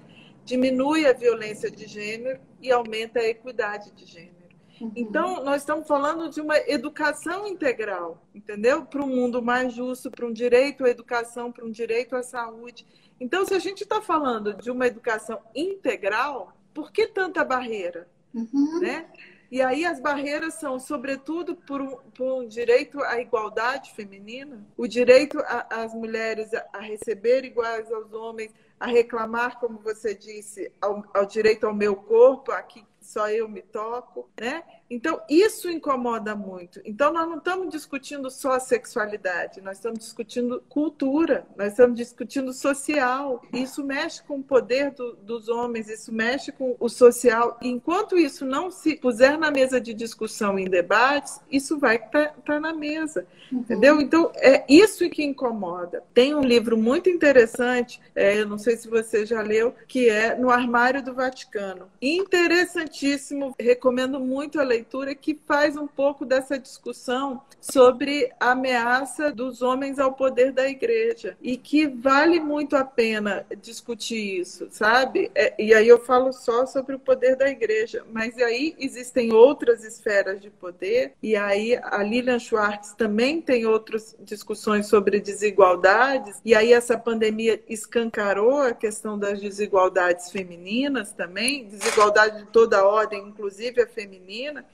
diminui 0.44 1.09
a 1.09 1.12
violência 1.12 1.68
de 1.68 1.88
gênero 1.88 2.38
e 2.62 2.70
aumenta 2.70 3.18
a 3.18 3.26
equidade 3.26 3.90
de 3.90 4.07
gênero. 4.07 4.46
Uhum. 4.80 4.92
Então, 4.94 5.42
nós 5.42 5.62
estamos 5.62 5.84
falando 5.88 6.30
de 6.30 6.40
uma 6.40 6.57
educação 6.70 7.49
integral, 7.49 8.22
entendeu? 8.32 8.86
Para 8.86 9.03
um 9.03 9.09
mundo 9.09 9.42
mais 9.42 9.72
justo, 9.72 10.09
para 10.09 10.24
um 10.24 10.32
direito 10.32 10.84
à 10.84 10.88
educação, 10.88 11.51
para 11.51 11.64
um 11.64 11.70
direito 11.72 12.14
à 12.14 12.22
saúde. 12.22 12.86
Então, 13.18 13.44
se 13.44 13.55
a 13.55 13.59
gente 13.59 13.82
está 13.82 14.01
falando 14.01 14.55
de 14.55 14.70
uma 14.70 14.86
educação 14.86 15.40
integral, 15.53 16.57
por 16.79 16.93
que 16.93 17.09
tanta 17.09 17.45
barreira? 17.45 18.09
Uhum. 18.33 18.79
Né? 18.79 19.11
E 19.51 19.61
aí 19.61 19.85
as 19.85 19.99
barreiras 19.99 20.55
são, 20.55 20.79
sobretudo, 20.79 21.57
por 21.57 21.81
um, 21.81 21.97
por 22.14 22.41
um 22.41 22.47
direito 22.47 23.03
à 23.03 23.20
igualdade 23.20 23.93
feminina, 23.95 24.64
o 24.76 24.87
direito 24.87 25.43
às 25.70 25.93
mulheres 25.93 26.55
a, 26.55 26.64
a, 26.74 26.79
receber 26.79 27.45
iguais 27.45 27.91
aos 27.91 28.12
homens, 28.12 28.53
a 28.79 28.87
reclamar, 28.87 29.59
como 29.59 29.81
você 29.81 30.14
disse, 30.14 30.70
ao, 30.81 31.03
ao 31.12 31.26
direito 31.26 31.66
ao 31.66 31.74
meu 31.74 31.97
corpo, 31.97 32.53
aqui 32.53 32.87
só 33.01 33.29
eu 33.29 33.49
me 33.49 33.62
toco, 33.62 34.31
né? 34.41 34.62
Então, 34.91 35.20
isso 35.28 35.70
incomoda 35.70 36.34
muito. 36.34 36.80
Então, 36.84 37.12
nós 37.12 37.28
não 37.28 37.36
estamos 37.36 37.68
discutindo 37.68 38.30
só 38.30 38.53
a 38.53 38.61
sexualidade, 38.61 39.61
nós 39.61 39.76
estamos 39.76 39.99
discutindo 39.99 40.62
cultura, 40.68 41.47
nós 41.57 41.72
estamos 41.72 41.97
discutindo 41.97 42.53
social. 42.53 43.43
Isso 43.53 43.84
mexe 43.84 44.22
com 44.22 44.39
o 44.39 44.43
poder 44.43 44.91
do, 44.93 45.14
dos 45.16 45.49
homens, 45.49 45.89
isso 45.89 46.12
mexe 46.12 46.51
com 46.51 46.74
o 46.80 46.89
social. 46.89 47.59
E 47.61 47.68
enquanto 47.68 48.16
isso 48.16 48.47
não 48.47 48.70
se 48.70 48.97
puser 48.97 49.39
na 49.39 49.51
mesa 49.51 49.80
de 49.80 49.93
discussão 49.93 50.59
em 50.59 50.64
debates, 50.64 51.41
isso 51.51 51.78
vai 51.78 51.97
estar 51.97 52.28
tá, 52.28 52.34
tá 52.45 52.61
na 52.61 52.72
mesa. 52.72 53.26
Uhum. 53.53 53.61
Entendeu? 53.61 54.01
Então, 54.01 54.32
é 54.36 54.64
isso 54.68 55.09
que 55.11 55.22
incomoda. 55.22 56.03
Tem 56.14 56.34
um 56.34 56.43
livro 56.43 56.78
muito 56.78 57.11
interessante, 57.11 58.01
é, 58.14 58.41
eu 58.41 58.47
não 58.47 58.59
sei 58.59 58.76
se 58.76 58.89
você 58.89 59.26
já 59.26 59.43
leu, 59.43 59.74
que 59.86 60.09
é 60.09 60.34
No 60.34 60.51
Armário 60.51 61.03
do 61.03 61.12
Vaticano. 61.12 61.89
Interessantíssimo, 62.01 63.55
recomendo 63.59 64.18
muito 64.18 64.59
a 64.59 64.62
leitura 64.62 64.78
leitura 64.79 65.14
que 65.14 65.39
faz 65.47 65.76
um 65.76 65.87
pouco 65.87 66.24
dessa 66.24 66.59
discussão 66.59 67.43
sobre 67.61 68.33
a 68.39 68.53
ameaça 68.53 69.33
dos 69.33 69.61
homens 69.61 69.99
ao 69.99 70.12
poder 70.12 70.53
da 70.53 70.68
igreja 70.68 71.37
e 71.43 71.57
que 71.57 71.87
vale 71.87 72.39
muito 72.39 72.76
a 72.76 72.85
pena 72.85 73.45
discutir 73.61 74.41
isso, 74.41 74.68
sabe? 74.70 75.31
É, 75.35 75.55
e 75.59 75.74
aí 75.74 75.89
eu 75.89 75.99
falo 75.99 76.33
só 76.33 76.64
sobre 76.64 76.95
o 76.95 76.99
poder 76.99 77.35
da 77.37 77.49
igreja, 77.49 78.05
mas 78.12 78.39
aí 78.39 78.76
existem 78.79 79.33
outras 79.33 79.85
esferas 79.85 80.41
de 80.41 80.49
poder 80.49 81.14
e 81.20 81.35
aí 81.35 81.76
a 81.83 82.03
Lilian 82.03 82.39
Schwartz 82.39 82.95
também 82.95 83.41
tem 83.41 83.66
outras 83.66 84.16
discussões 84.20 84.87
sobre 84.87 85.20
desigualdades 85.20 86.41
e 86.45 86.55
aí 86.55 86.72
essa 86.72 86.97
pandemia 86.97 87.61
escancarou 87.68 88.62
a 88.62 88.72
questão 88.72 89.18
das 89.18 89.41
desigualdades 89.41 90.31
femininas 90.31 91.12
também, 91.12 91.66
desigualdade 91.66 92.45
de 92.45 92.47
toda 92.47 92.87
ordem, 92.87 93.26
inclusive 93.26 93.83
a 93.83 93.87
feminina 93.87 94.64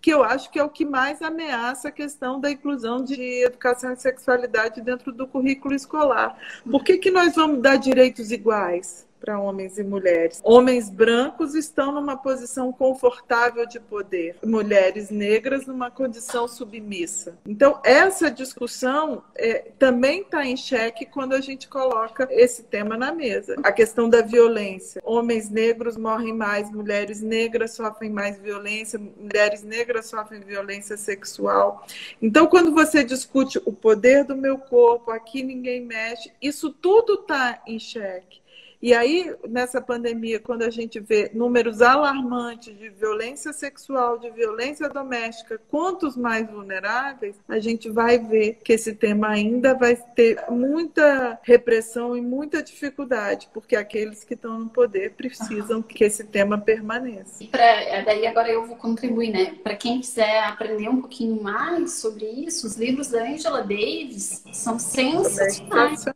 que 0.00 0.10
eu 0.10 0.24
acho 0.24 0.50
que 0.50 0.58
é 0.58 0.64
o 0.64 0.70
que 0.70 0.84
mais 0.84 1.20
ameaça 1.20 1.88
a 1.88 1.92
questão 1.92 2.40
da 2.40 2.50
inclusão 2.50 3.04
de 3.04 3.44
educação 3.44 3.92
e 3.92 3.96
sexualidade 3.96 4.80
dentro 4.80 5.12
do 5.12 5.26
currículo 5.26 5.74
escolar. 5.74 6.38
Por 6.70 6.82
que, 6.82 6.96
que 6.96 7.10
nós 7.10 7.34
vamos 7.34 7.60
dar 7.60 7.76
direitos 7.76 8.30
iguais? 8.30 9.06
Para 9.20 9.38
homens 9.38 9.78
e 9.78 9.84
mulheres. 9.84 10.40
Homens 10.42 10.88
brancos 10.88 11.54
estão 11.54 11.92
numa 11.92 12.16
posição 12.16 12.72
confortável 12.72 13.66
de 13.66 13.78
poder, 13.78 14.36
mulheres 14.44 15.10
negras 15.10 15.66
numa 15.66 15.90
condição 15.90 16.48
submissa. 16.48 17.38
Então, 17.46 17.80
essa 17.84 18.30
discussão 18.30 19.22
é, 19.36 19.70
também 19.78 20.22
está 20.22 20.44
em 20.44 20.56
xeque 20.56 21.04
quando 21.04 21.34
a 21.34 21.40
gente 21.40 21.68
coloca 21.68 22.26
esse 22.30 22.62
tema 22.64 22.96
na 22.96 23.12
mesa. 23.12 23.56
A 23.62 23.72
questão 23.72 24.08
da 24.08 24.22
violência. 24.22 25.00
Homens 25.04 25.50
negros 25.50 25.96
morrem 25.96 26.32
mais, 26.32 26.70
mulheres 26.70 27.20
negras 27.20 27.72
sofrem 27.72 28.10
mais 28.10 28.38
violência, 28.38 28.98
mulheres 28.98 29.62
negras 29.62 30.06
sofrem 30.06 30.40
violência 30.40 30.96
sexual. 30.96 31.86
Então, 32.20 32.46
quando 32.46 32.72
você 32.72 33.04
discute 33.04 33.60
o 33.64 33.72
poder 33.72 34.24
do 34.24 34.36
meu 34.36 34.56
corpo, 34.58 35.10
aqui 35.10 35.42
ninguém 35.42 35.84
mexe, 35.84 36.32
isso 36.40 36.70
tudo 36.70 37.14
está 37.14 37.62
em 37.66 37.78
xeque. 37.78 38.40
E 38.82 38.94
aí, 38.94 39.34
nessa 39.46 39.78
pandemia, 39.78 40.40
quando 40.40 40.62
a 40.62 40.70
gente 40.70 40.98
vê 40.98 41.30
números 41.34 41.82
alarmantes 41.82 42.76
de 42.78 42.88
violência 42.88 43.52
sexual, 43.52 44.18
de 44.18 44.30
violência 44.30 44.88
doméstica, 44.88 45.60
quantos 45.68 46.16
mais 46.16 46.50
vulneráveis, 46.50 47.36
a 47.46 47.58
gente 47.58 47.90
vai 47.90 48.18
ver 48.18 48.58
que 48.64 48.72
esse 48.72 48.94
tema 48.94 49.28
ainda 49.28 49.74
vai 49.74 49.96
ter 49.96 50.42
muita 50.48 51.38
repressão 51.42 52.16
e 52.16 52.22
muita 52.22 52.62
dificuldade, 52.62 53.50
porque 53.52 53.76
aqueles 53.76 54.24
que 54.24 54.32
estão 54.32 54.58
no 54.58 54.70
poder 54.70 55.12
precisam 55.12 55.82
que 55.82 56.02
esse 56.02 56.24
tema 56.24 56.56
permaneça. 56.56 57.44
E 57.44 57.48
pra, 57.48 58.00
daí 58.06 58.26
agora 58.26 58.48
eu 58.48 58.66
vou 58.66 58.76
contribuir, 58.76 59.30
né? 59.30 59.56
Para 59.62 59.76
quem 59.76 60.00
quiser 60.00 60.44
aprender 60.44 60.88
um 60.88 61.02
pouquinho 61.02 61.42
mais 61.42 61.94
sobre 61.94 62.24
isso, 62.24 62.66
os 62.66 62.76
livros 62.76 63.08
da 63.08 63.24
Angela 63.24 63.60
Davis 63.60 64.42
são 64.52 64.78
sensacionais. 64.78 66.06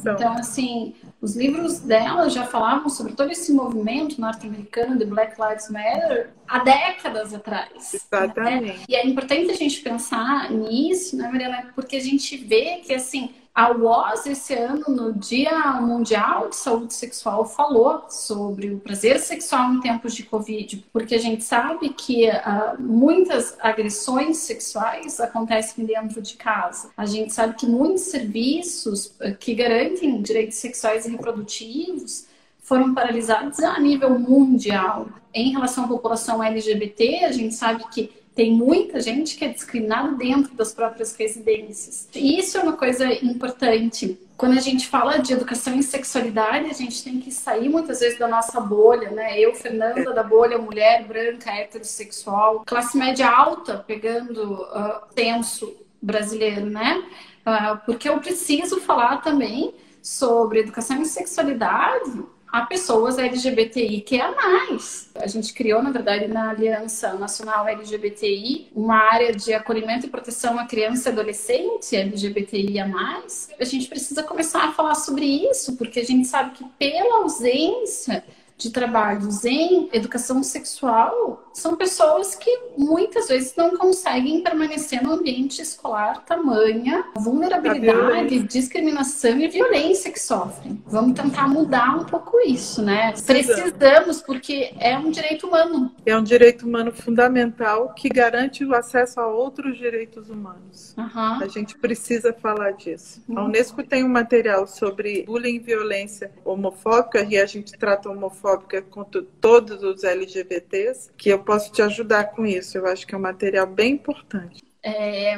Então, 0.00 0.34
assim, 0.34 0.94
os 1.20 1.34
livros 1.34 1.80
dela 1.80 2.28
já 2.28 2.46
falavam 2.46 2.88
sobre 2.88 3.14
todo 3.14 3.32
esse 3.32 3.52
movimento 3.52 4.20
norte-americano 4.20 4.96
de 4.96 5.04
Black 5.04 5.34
Lives 5.40 5.68
Matter 5.68 6.30
há 6.46 6.60
décadas 6.60 7.34
atrás. 7.34 7.92
Exatamente. 7.92 8.78
Né? 8.78 8.84
E 8.88 8.94
é 8.94 9.04
importante 9.04 9.50
a 9.50 9.54
gente 9.54 9.80
pensar 9.80 10.50
nisso, 10.52 11.16
né, 11.16 11.28
Mariana? 11.28 11.72
Porque 11.74 11.96
a 11.96 12.00
gente 12.00 12.36
vê 12.36 12.76
que, 12.86 12.94
assim, 12.94 13.34
a 13.60 13.72
WOS, 13.72 14.24
esse 14.24 14.54
ano, 14.54 14.86
no 14.88 15.12
Dia 15.12 15.78
Mundial 15.82 16.48
de 16.48 16.56
Saúde 16.56 16.94
Sexual, 16.94 17.44
falou 17.44 18.06
sobre 18.08 18.70
o 18.70 18.78
prazer 18.78 19.20
sexual 19.20 19.74
em 19.74 19.80
tempos 19.80 20.14
de 20.14 20.22
Covid, 20.22 20.82
porque 20.90 21.14
a 21.14 21.18
gente 21.18 21.44
sabe 21.44 21.90
que 21.90 22.26
uh, 22.26 22.80
muitas 22.80 23.58
agressões 23.60 24.38
sexuais 24.38 25.20
acontecem 25.20 25.84
dentro 25.84 26.22
de 26.22 26.36
casa. 26.36 26.88
A 26.96 27.04
gente 27.04 27.34
sabe 27.34 27.54
que 27.54 27.66
muitos 27.66 28.04
serviços 28.04 29.12
ah, 29.20 29.32
que 29.32 29.54
garantem 29.54 30.22
direitos 30.22 30.56
sexuais 30.56 31.04
e 31.04 31.10
reprodutivos 31.10 32.26
foram 32.62 32.94
paralisados 32.94 33.60
a 33.60 33.78
nível 33.78 34.18
mundial. 34.18 35.06
Em 35.34 35.52
relação 35.52 35.84
à 35.84 35.88
população 35.88 36.42
LGBT, 36.42 37.26
a 37.26 37.32
gente 37.32 37.54
sabe 37.54 37.84
que 37.90 38.10
tem 38.34 38.52
muita 38.52 39.00
gente 39.00 39.36
que 39.36 39.44
é 39.44 39.48
discriminada 39.48 40.12
dentro 40.12 40.54
das 40.54 40.72
próprias 40.72 41.14
residências. 41.16 42.08
E 42.14 42.38
isso 42.38 42.56
é 42.56 42.62
uma 42.62 42.74
coisa 42.74 43.06
importante. 43.24 44.18
Quando 44.36 44.56
a 44.56 44.60
gente 44.60 44.86
fala 44.86 45.18
de 45.18 45.32
educação 45.32 45.74
em 45.74 45.82
sexualidade, 45.82 46.70
a 46.70 46.72
gente 46.72 47.02
tem 47.04 47.20
que 47.20 47.30
sair 47.30 47.68
muitas 47.68 48.00
vezes 48.00 48.18
da 48.18 48.28
nossa 48.28 48.60
bolha, 48.60 49.10
né? 49.10 49.38
Eu, 49.38 49.54
Fernanda, 49.54 50.12
da 50.12 50.22
bolha 50.22 50.56
mulher 50.56 51.04
branca, 51.04 51.50
heterossexual, 51.50 52.62
classe 52.64 52.96
média 52.96 53.28
alta, 53.28 53.84
pegando 53.86 54.62
uh, 54.62 55.14
tenso 55.14 55.76
brasileiro, 56.00 56.70
né? 56.70 57.04
Uh, 57.44 57.78
porque 57.84 58.08
eu 58.08 58.18
preciso 58.18 58.80
falar 58.80 59.18
também 59.18 59.74
sobre 60.02 60.60
educação 60.60 60.96
em 60.96 61.04
sexualidade 61.04 62.22
a 62.52 62.62
pessoas 62.62 63.18
LGBTI 63.18 64.00
que 64.00 64.20
é 64.20 64.34
mais. 64.34 65.10
A 65.14 65.26
gente 65.26 65.52
criou, 65.52 65.82
na 65.82 65.90
verdade, 65.90 66.26
na 66.26 66.50
Aliança 66.50 67.14
Nacional 67.14 67.68
LGBTI, 67.68 68.70
uma 68.74 68.96
área 68.96 69.32
de 69.32 69.52
acolhimento 69.52 70.06
e 70.06 70.10
proteção 70.10 70.58
à 70.58 70.66
criança 70.66 71.08
e 71.08 71.12
adolescente 71.12 71.94
LGBTI 71.94 72.80
a 72.80 72.88
mais. 72.88 73.50
A 73.58 73.64
gente 73.64 73.88
precisa 73.88 74.22
começar 74.22 74.64
a 74.64 74.72
falar 74.72 74.94
sobre 74.94 75.24
isso, 75.24 75.76
porque 75.76 76.00
a 76.00 76.04
gente 76.04 76.26
sabe 76.26 76.52
que 76.52 76.64
pela 76.78 77.22
ausência 77.22 78.24
de 78.60 78.70
trabalhos 78.70 79.44
em 79.44 79.88
educação 79.92 80.42
sexual 80.42 81.48
são 81.52 81.76
pessoas 81.76 82.34
que 82.34 82.50
muitas 82.76 83.28
vezes 83.28 83.54
não 83.56 83.76
conseguem 83.76 84.42
permanecer 84.42 85.02
no 85.02 85.12
ambiente 85.12 85.60
escolar 85.62 86.24
tamanha 86.24 87.04
vulnerabilidade, 87.16 88.40
discriminação 88.40 89.38
e 89.38 89.48
violência 89.48 90.12
que 90.12 90.20
sofrem. 90.20 90.82
Vamos 90.86 91.18
tentar 91.18 91.48
mudar 91.48 91.96
um 91.96 92.04
pouco 92.04 92.38
isso, 92.46 92.82
né? 92.82 93.12
Precisamos, 93.26 94.22
porque 94.22 94.74
é 94.78 94.96
um 94.96 95.10
direito 95.10 95.46
humano. 95.46 95.92
É 96.04 96.16
um 96.16 96.22
direito 96.22 96.66
humano 96.66 96.92
fundamental 96.92 97.94
que 97.94 98.08
garante 98.08 98.64
o 98.64 98.74
acesso 98.74 99.20
a 99.20 99.26
outros 99.26 99.78
direitos 99.78 100.28
humanos. 100.28 100.94
Uhum. 100.96 101.42
A 101.42 101.48
gente 101.48 101.78
precisa 101.78 102.32
falar 102.32 102.72
disso. 102.72 103.22
Uhum. 103.28 103.38
A 103.38 103.44
Unesco 103.46 103.82
tem 103.82 104.04
um 104.04 104.08
material 104.08 104.66
sobre 104.66 105.24
bullying 105.24 105.56
e 105.56 105.58
violência 105.58 106.30
homofóbica 106.44 107.22
e 107.22 107.38
a 107.38 107.46
gente 107.46 107.76
trata 107.78 108.08
homofóbica 108.08 108.49
homofóbica 108.50 108.82
contra 108.82 109.22
todos 109.40 109.82
os 109.82 110.04
LGBTs, 110.04 111.10
que 111.16 111.28
eu 111.28 111.38
posso 111.38 111.72
te 111.72 111.82
ajudar 111.82 112.24
com 112.32 112.44
isso. 112.44 112.76
Eu 112.76 112.86
acho 112.86 113.06
que 113.06 113.14
é 113.14 113.18
um 113.18 113.22
material 113.22 113.66
bem 113.66 113.92
importante. 113.92 114.62
É, 114.82 115.36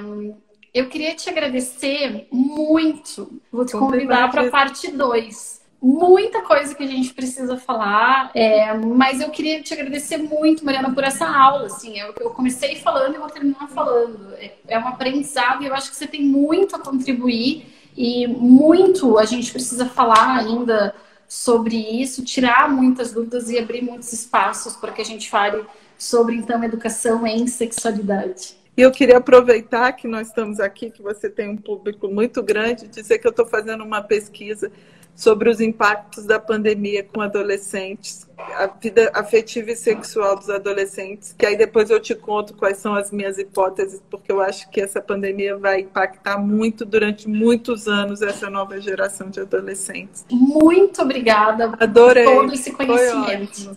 eu 0.73 0.89
queria 0.89 1.15
te 1.15 1.29
agradecer 1.29 2.27
muito. 2.31 3.41
Vou 3.51 3.65
te 3.65 3.73
convidar 3.73 4.31
para 4.31 4.47
a 4.47 4.51
parte 4.51 4.91
2 4.91 5.63
muita 5.85 6.43
coisa 6.43 6.77
que 6.77 6.85
a 6.85 6.87
gente 6.87 7.13
precisa 7.13 7.57
falar, 7.57 8.31
é, 8.37 8.73
mas 8.73 9.21
eu 9.21 9.31
queria 9.31 9.61
te 9.61 9.75
agradecer 9.75 10.17
muito, 10.17 10.65
Mariana, 10.65 10.95
por 10.95 11.03
essa 11.03 11.27
aula. 11.27 11.67
Assim, 11.67 11.99
eu, 11.99 12.15
eu 12.21 12.31
comecei 12.31 12.77
falando 12.77 13.17
e 13.17 13.19
vou 13.19 13.29
terminar 13.29 13.69
falando. 13.69 14.33
É, 14.35 14.53
é 14.69 14.79
um 14.79 14.87
aprendizado 14.87 15.65
e 15.65 15.67
eu 15.67 15.75
acho 15.75 15.91
que 15.91 15.97
você 15.97 16.07
tem 16.07 16.23
muito 16.23 16.77
a 16.77 16.79
contribuir 16.79 17.67
e 17.97 18.29
muito 18.29 19.19
a 19.19 19.25
gente 19.25 19.51
precisa 19.51 19.87
falar 19.87 20.39
ainda 20.39 20.95
sobre 21.33 21.77
isso, 21.77 22.23
tirar 22.23 22.71
muitas 22.71 23.11
dúvidas 23.11 23.49
e 23.49 23.59
abrir 23.59 23.81
muitos 23.81 24.13
espaços 24.13 24.77
para 24.77 24.93
que 24.93 25.01
a 25.01 25.05
gente 25.05 25.31
fale 25.31 25.65
sobre 25.97 26.35
então 26.35 26.63
educação 26.63 27.27
em 27.27 27.47
sexualidade. 27.47 28.55
E 28.77 28.83
eu 28.83 28.91
queria 28.91 29.17
aproveitar 29.17 29.91
que 29.93 30.07
nós 30.07 30.29
estamos 30.29 30.61
aqui, 30.61 30.91
que 30.91 31.01
você 31.01 31.31
tem 31.31 31.49
um 31.49 31.57
público 31.57 32.07
muito 32.07 32.43
grande, 32.43 32.87
dizer 32.87 33.19
que 33.19 33.27
eu 33.27 33.31
estou 33.31 33.47
fazendo 33.47 33.83
uma 33.83 34.03
pesquisa 34.03 34.71
sobre 35.15 35.51
os 35.51 35.61
impactos 35.61 36.25
da 36.25 36.39
pandemia 36.39 37.05
com 37.05 37.21
adolescentes, 37.21 38.29
a 38.39 38.67
vida 38.67 39.11
afetiva 39.15 39.71
e 39.71 39.77
sexual 39.77 40.37
dos 40.37 40.51
adolescentes, 40.51 41.35
que 41.37 41.47
aí 41.47 41.57
depois 41.57 41.91
eu 41.91 42.01
te 42.01 42.15
conto 42.15 42.55
quais 42.55 42.79
são 42.79 42.95
as 42.95 43.11
minhas 43.11 43.39
hipóteses, 43.39 44.03
porque 44.11 44.33
eu 44.33 44.41
acho 44.41 44.69
que 44.71 44.81
essa 44.81 45.01
pandemia 45.01 45.57
vai 45.57 45.81
impactar 45.81 46.39
muito 46.39 46.85
durante 46.85 47.29
muitos 47.29 47.87
anos 47.87 48.23
essa 48.23 48.51
nova 48.51 48.81
geração 48.81 49.31
de 49.31 49.41
adolescentes. 49.41 50.25
Muito 50.31 51.03
obrigada 51.03 51.73
Adorei. 51.79 52.25
por 52.25 52.43
todo 52.43 52.55
esse 52.55 52.73
conhecimento. 52.73 53.77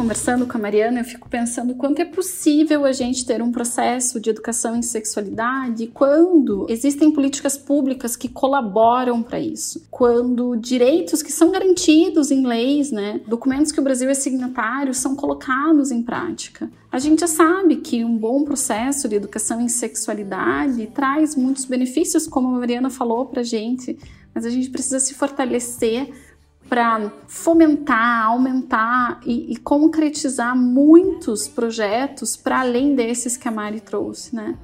Conversando 0.00 0.46
com 0.46 0.56
a 0.56 0.60
Mariana, 0.60 1.00
eu 1.00 1.04
fico 1.04 1.28
pensando 1.28 1.74
quanto 1.74 2.00
é 2.00 2.06
possível 2.06 2.86
a 2.86 2.92
gente 2.92 3.26
ter 3.26 3.42
um 3.42 3.52
processo 3.52 4.18
de 4.18 4.30
educação 4.30 4.74
em 4.74 4.80
sexualidade 4.80 5.88
quando 5.88 6.64
existem 6.70 7.10
políticas 7.10 7.58
públicas 7.58 8.16
que 8.16 8.26
colaboram 8.26 9.22
para 9.22 9.38
isso, 9.38 9.86
quando 9.90 10.56
direitos 10.56 11.22
que 11.22 11.30
são 11.30 11.50
garantidos 11.50 12.30
em 12.30 12.46
leis, 12.46 12.90
né, 12.90 13.20
documentos 13.26 13.72
que 13.72 13.78
o 13.78 13.82
Brasil 13.82 14.08
é 14.08 14.14
signatário, 14.14 14.94
são 14.94 15.14
colocados 15.14 15.90
em 15.90 16.02
prática. 16.02 16.70
A 16.90 16.98
gente 16.98 17.20
já 17.20 17.26
sabe 17.26 17.76
que 17.76 18.02
um 18.02 18.16
bom 18.16 18.42
processo 18.42 19.06
de 19.06 19.16
educação 19.16 19.60
em 19.60 19.68
sexualidade 19.68 20.86
traz 20.94 21.36
muitos 21.36 21.66
benefícios, 21.66 22.26
como 22.26 22.48
a 22.48 22.58
Mariana 22.58 22.88
falou 22.88 23.26
para 23.26 23.42
gente, 23.42 23.98
mas 24.34 24.46
a 24.46 24.50
gente 24.50 24.70
precisa 24.70 24.98
se 24.98 25.12
fortalecer 25.12 26.10
para 26.70 27.12
fomentar, 27.26 28.26
aumentar 28.26 29.20
e, 29.26 29.52
e, 29.52 29.56
concretizar 29.56 30.56
muitos 30.56 31.48
projetos 31.48 32.36
para 32.36 32.60
além 32.60 32.94
desses 32.94 33.36
que 33.36 33.48
a 33.48 33.50
Mari 33.50 33.80
trouxe, 33.80 34.36
né? 34.36 34.56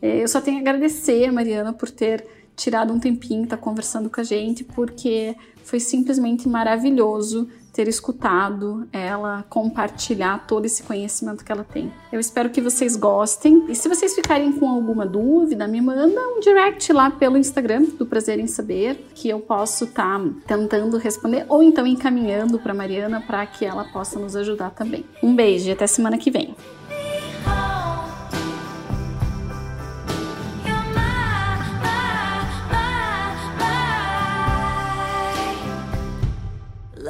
É, 0.00 0.22
eu 0.22 0.26
só 0.26 0.40
tenho 0.40 0.56
a 0.56 0.60
agradecer, 0.62 1.30
Mariana, 1.30 1.74
por 1.74 1.90
ter 1.90 2.26
tirado 2.56 2.94
um 2.94 2.98
tempinho, 2.98 3.46
tá 3.46 3.58
conversando 3.58 4.08
com 4.08 4.22
a 4.22 4.24
gente, 4.24 4.64
porque 4.64 5.36
foi 5.62 5.78
simplesmente 5.78 6.48
maravilhoso 6.48 7.46
ter 7.72 7.88
escutado 7.88 8.86
ela 8.92 9.44
compartilhar 9.48 10.46
todo 10.46 10.64
esse 10.64 10.82
conhecimento 10.82 11.44
que 11.44 11.52
ela 11.52 11.64
tem. 11.64 11.92
Eu 12.12 12.20
espero 12.20 12.50
que 12.50 12.60
vocês 12.60 12.96
gostem. 12.96 13.64
E 13.68 13.74
se 13.74 13.88
vocês 13.88 14.14
ficarem 14.14 14.52
com 14.52 14.68
alguma 14.68 15.06
dúvida, 15.06 15.66
me 15.66 15.80
manda 15.80 16.20
um 16.20 16.40
direct 16.40 16.92
lá 16.92 17.10
pelo 17.10 17.36
Instagram 17.36 17.82
do 17.98 18.06
Prazer 18.06 18.38
em 18.38 18.46
Saber, 18.46 19.06
que 19.14 19.28
eu 19.28 19.40
posso 19.40 19.84
estar 19.84 20.18
tá 20.18 20.30
tentando 20.46 20.96
responder 20.96 21.46
ou 21.48 21.62
então 21.62 21.86
encaminhando 21.86 22.58
para 22.58 22.74
Mariana 22.74 23.20
para 23.20 23.46
que 23.46 23.64
ela 23.64 23.84
possa 23.84 24.18
nos 24.18 24.36
ajudar 24.36 24.70
também. 24.70 25.04
Um 25.22 25.34
beijo 25.34 25.68
e 25.68 25.72
até 25.72 25.86
semana 25.86 26.18
que 26.18 26.30
vem. 26.30 26.54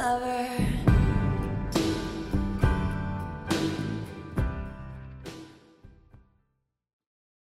lover. 0.01 0.70